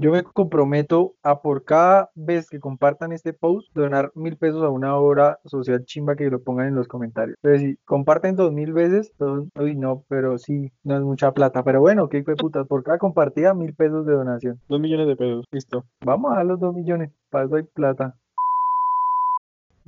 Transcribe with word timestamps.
Yo 0.00 0.12
me 0.12 0.22
comprometo 0.22 1.14
a 1.24 1.42
por 1.42 1.64
cada 1.64 2.10
vez 2.14 2.48
que 2.48 2.60
compartan 2.60 3.10
este 3.10 3.32
post, 3.32 3.68
donar 3.74 4.12
mil 4.14 4.36
pesos 4.36 4.62
a 4.62 4.68
una 4.68 4.96
obra 4.96 5.40
social 5.44 5.84
chimba 5.84 6.14
que 6.14 6.30
lo 6.30 6.40
pongan 6.40 6.68
en 6.68 6.76
los 6.76 6.86
comentarios. 6.86 7.36
Entonces, 7.42 7.70
si 7.70 7.76
comparten 7.84 8.36
dos 8.36 8.52
mil 8.52 8.72
veces, 8.72 9.12
uy, 9.18 9.74
no, 9.74 10.04
pero 10.08 10.38
sí, 10.38 10.70
no 10.84 10.96
es 10.96 11.02
mucha 11.02 11.32
plata. 11.32 11.64
Pero 11.64 11.80
bueno, 11.80 12.08
qué 12.08 12.18
hijo 12.18 12.30
de 12.30 12.36
putas, 12.36 12.68
por 12.68 12.84
cada 12.84 12.98
compartida, 12.98 13.54
mil 13.54 13.74
pesos 13.74 14.06
de 14.06 14.12
donación. 14.12 14.60
Dos 14.68 14.78
millones 14.78 15.08
de 15.08 15.16
pesos, 15.16 15.44
listo. 15.50 15.84
Vamos 16.04 16.36
a 16.36 16.44
los 16.44 16.60
dos 16.60 16.72
millones, 16.74 17.10
para 17.28 17.46
eso 17.46 17.56
hay 17.56 17.64
plata. 17.64 18.14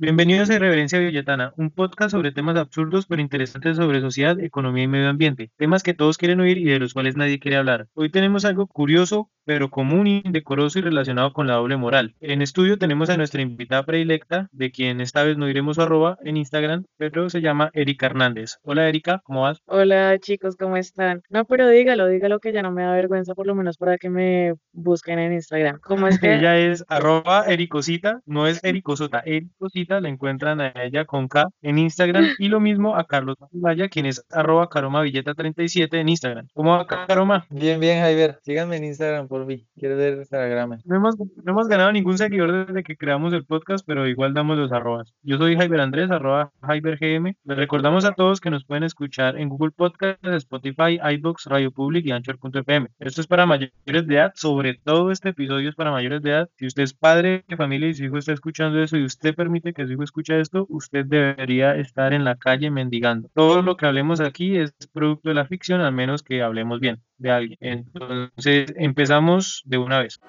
Bienvenidos 0.01 0.49
a 0.49 0.57
Reverencia 0.57 0.97
Villetana, 0.97 1.53
un 1.57 1.69
podcast 1.69 2.09
sobre 2.09 2.31
temas 2.31 2.57
absurdos 2.57 3.05
pero 3.05 3.21
interesantes 3.21 3.77
sobre 3.77 4.01
sociedad, 4.01 4.39
economía 4.39 4.85
y 4.85 4.87
medio 4.87 5.07
ambiente, 5.07 5.51
temas 5.57 5.83
que 5.83 5.93
todos 5.93 6.17
quieren 6.17 6.39
oír 6.39 6.57
y 6.57 6.63
de 6.63 6.79
los 6.79 6.95
cuales 6.95 7.15
nadie 7.17 7.37
quiere 7.37 7.57
hablar. 7.57 7.85
Hoy 7.93 8.09
tenemos 8.09 8.43
algo 8.43 8.65
curioso, 8.65 9.29
pero 9.45 9.69
común, 9.69 10.07
indecoroso 10.07 10.79
y 10.79 10.81
relacionado 10.81 11.33
con 11.33 11.45
la 11.45 11.53
doble 11.53 11.77
moral. 11.77 12.15
En 12.19 12.41
estudio 12.41 12.79
tenemos 12.79 13.11
a 13.11 13.17
nuestra 13.17 13.43
invitada 13.43 13.85
predilecta, 13.85 14.49
de 14.51 14.71
quien 14.71 15.01
esta 15.01 15.23
vez 15.23 15.37
no 15.37 15.45
diremos 15.45 15.75
su 15.75 15.83
arroba 15.83 16.17
en 16.23 16.35
Instagram, 16.35 16.85
pero 16.97 17.29
se 17.29 17.41
llama 17.41 17.69
Erika 17.73 18.07
Hernández. 18.07 18.57
Hola 18.63 18.89
Erika, 18.89 19.21
¿cómo 19.23 19.43
vas? 19.43 19.59
Hola 19.65 20.17
chicos, 20.17 20.55
¿cómo 20.55 20.77
están? 20.77 21.21
No, 21.29 21.45
pero 21.45 21.69
dígalo, 21.69 22.07
dígalo 22.07 22.39
que 22.39 22.53
ya 22.53 22.63
no 22.63 22.71
me 22.71 22.81
da 22.81 22.93
vergüenza, 22.93 23.35
por 23.35 23.45
lo 23.45 23.53
menos 23.53 23.77
para 23.77 23.99
que 23.99 24.09
me 24.09 24.55
busquen 24.71 25.19
en 25.19 25.33
Instagram. 25.33 25.79
¿Cómo 25.83 26.07
es 26.07 26.19
que? 26.19 26.33
ella 26.41 26.57
es 26.57 26.83
arroba 26.87 27.45
ericosita, 27.45 28.21
no 28.25 28.47
es 28.47 28.63
ericosota, 28.63 29.21
ericosita, 29.23 29.90
la 29.99 30.09
encuentran 30.09 30.61
a 30.61 30.71
ella 30.75 31.05
con 31.05 31.27
K 31.27 31.49
en 31.61 31.77
Instagram 31.77 32.25
y 32.37 32.47
lo 32.47 32.59
mismo 32.59 32.95
a 32.95 33.05
Carlos 33.05 33.37
Vaya, 33.51 33.89
quien 33.89 34.05
es 34.05 34.23
arroba 34.31 34.69
caromavilleta37 34.69 35.99
en 35.99 36.09
Instagram. 36.09 36.47
¿Cómo 36.53 36.71
va 36.71 36.85
Caroma? 36.85 37.45
Bien, 37.49 37.79
bien 37.79 38.01
Javier, 38.01 38.39
síganme 38.43 38.77
en 38.77 38.85
Instagram 38.85 39.27
por 39.27 39.45
mí, 39.45 39.65
quiero 39.75 39.97
ver 39.97 40.19
Instagram. 40.19 40.79
No 40.85 40.95
hemos, 40.95 41.17
no 41.17 41.51
hemos 41.51 41.67
ganado 41.67 41.91
ningún 41.91 42.17
seguidor 42.17 42.67
desde 42.67 42.83
que 42.83 42.95
creamos 42.95 43.33
el 43.33 43.45
podcast, 43.45 43.83
pero 43.85 44.07
igual 44.07 44.33
damos 44.33 44.57
los 44.57 44.71
arrobas. 44.71 45.13
Yo 45.23 45.37
soy 45.37 45.55
Javier 45.55 45.81
Andrés, 45.81 46.11
arroba 46.11 46.51
GM. 46.61 47.35
Les 47.43 47.57
recordamos 47.57 48.05
a 48.05 48.13
todos 48.13 48.39
que 48.39 48.49
nos 48.49 48.65
pueden 48.65 48.83
escuchar 48.83 49.37
en 49.37 49.49
Google 49.49 49.71
Podcast, 49.71 50.23
Spotify, 50.23 50.99
iBooks, 51.15 51.45
Radio 51.45 51.71
Public 51.71 52.05
y 52.05 52.11
Anchor.fm. 52.11 52.87
Esto 52.99 53.21
es 53.21 53.27
para 53.27 53.45
mayores 53.45 53.71
de 53.83 54.15
edad, 54.15 54.31
sobre 54.35 54.75
todo 54.75 55.11
este 55.11 55.29
episodio 55.29 55.69
es 55.69 55.75
para 55.75 55.91
mayores 55.91 56.21
de 56.21 56.29
edad. 56.31 56.49
Si 56.57 56.67
usted 56.67 56.83
es 56.83 56.93
padre 56.93 57.43
familia 57.57 57.89
y 57.89 57.93
su 57.93 58.03
hijo 58.05 58.17
está 58.17 58.33
escuchando 58.33 58.81
eso 58.81 58.97
y 58.97 59.05
usted 59.05 59.35
permite 59.35 59.73
que 59.73 59.80
su 59.85 59.93
hijo 59.93 60.03
escuche 60.03 60.39
esto, 60.39 60.65
usted 60.69 61.05
debería 61.05 61.75
estar 61.75 62.13
en 62.13 62.23
la 62.23 62.35
calle 62.35 62.71
mendigando. 62.71 63.29
Todo 63.33 63.61
lo 63.61 63.77
que 63.77 63.85
hablemos 63.85 64.19
aquí 64.19 64.57
es 64.57 64.73
producto 64.91 65.29
de 65.29 65.35
la 65.35 65.45
ficción, 65.45 65.81
al 65.81 65.93
menos 65.93 66.23
que 66.23 66.41
hablemos 66.41 66.79
bien 66.79 67.01
de 67.17 67.31
alguien. 67.31 67.57
Entonces, 67.61 68.73
empezamos 68.75 69.61
de 69.65 69.77
una 69.77 69.99
vez. 69.99 70.19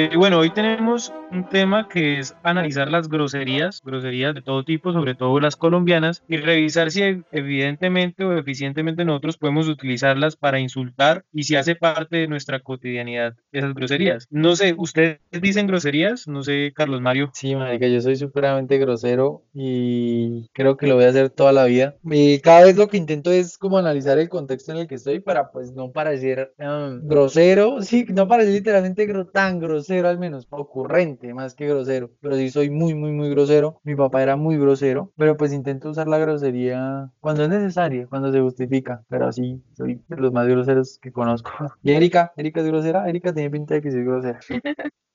Eh, 0.00 0.10
bueno, 0.16 0.38
hoy 0.38 0.50
tenemos 0.50 1.12
un 1.32 1.48
tema 1.48 1.88
que 1.88 2.20
es 2.20 2.36
analizar 2.44 2.88
las 2.88 3.08
groserías, 3.08 3.82
groserías 3.84 4.32
de 4.32 4.42
todo 4.42 4.62
tipo, 4.62 4.92
sobre 4.92 5.16
todo 5.16 5.40
las 5.40 5.56
colombianas, 5.56 6.22
y 6.28 6.36
revisar 6.36 6.92
si 6.92 7.02
evidentemente 7.32 8.24
o 8.24 8.38
eficientemente 8.38 9.04
nosotros 9.04 9.38
podemos 9.38 9.66
utilizarlas 9.66 10.36
para 10.36 10.60
insultar 10.60 11.24
y 11.32 11.42
si 11.42 11.56
hace 11.56 11.74
parte 11.74 12.18
de 12.18 12.28
nuestra 12.28 12.60
cotidianidad 12.60 13.34
esas 13.50 13.74
groserías. 13.74 14.28
No 14.30 14.54
sé, 14.54 14.72
¿ustedes 14.78 15.18
dicen 15.32 15.66
groserías? 15.66 16.28
No 16.28 16.44
sé, 16.44 16.72
Carlos 16.76 17.00
Mario. 17.00 17.32
Sí, 17.34 17.56
marica, 17.56 17.88
yo 17.88 18.00
soy 18.00 18.14
supremamente 18.14 18.78
grosero 18.78 19.42
y 19.52 20.48
creo 20.52 20.76
que 20.76 20.86
lo 20.86 20.94
voy 20.94 21.06
a 21.06 21.08
hacer 21.08 21.30
toda 21.30 21.52
la 21.52 21.64
vida. 21.64 21.96
Y 22.04 22.38
cada 22.38 22.66
vez 22.66 22.76
lo 22.76 22.86
que 22.86 22.98
intento 22.98 23.32
es 23.32 23.58
como 23.58 23.78
analizar 23.78 24.16
el 24.20 24.28
contexto 24.28 24.70
en 24.70 24.78
el 24.78 24.86
que 24.86 24.94
estoy 24.94 25.18
para 25.18 25.50
pues 25.50 25.72
no 25.72 25.90
parecer 25.90 26.54
um, 26.60 27.00
grosero, 27.02 27.82
sí, 27.82 28.06
no 28.10 28.28
parecer 28.28 28.54
literalmente 28.54 29.08
tan 29.32 29.58
grosero 29.58 29.87
grosero 29.88 30.08
al 30.08 30.18
menos, 30.18 30.46
ocurrente 30.50 31.32
más 31.32 31.54
que 31.54 31.66
grosero, 31.66 32.10
pero 32.20 32.36
sí 32.36 32.50
soy 32.50 32.68
muy, 32.68 32.94
muy, 32.94 33.10
muy 33.10 33.30
grosero. 33.30 33.80
Mi 33.84 33.94
papá 33.96 34.22
era 34.22 34.36
muy 34.36 34.58
grosero, 34.58 35.12
pero 35.16 35.36
pues 35.36 35.52
intento 35.52 35.88
usar 35.88 36.08
la 36.08 36.18
grosería 36.18 37.10
cuando 37.20 37.44
es 37.44 37.48
necesaria, 37.48 38.06
cuando 38.06 38.30
se 38.30 38.40
justifica, 38.40 39.02
pero 39.08 39.26
así 39.26 39.62
soy 39.72 40.02
de 40.08 40.16
los 40.16 40.32
más 40.32 40.46
groseros 40.46 40.98
que 41.00 41.10
conozco. 41.10 41.50
¿Y 41.82 41.92
Erika? 41.92 42.32
¿Erika 42.36 42.60
es 42.60 42.66
grosera? 42.66 43.08
Erika 43.08 43.32
tiene 43.32 43.50
pinta 43.50 43.74
de 43.74 43.82
que 43.82 43.90
soy 43.90 44.04
grosera. 44.04 44.40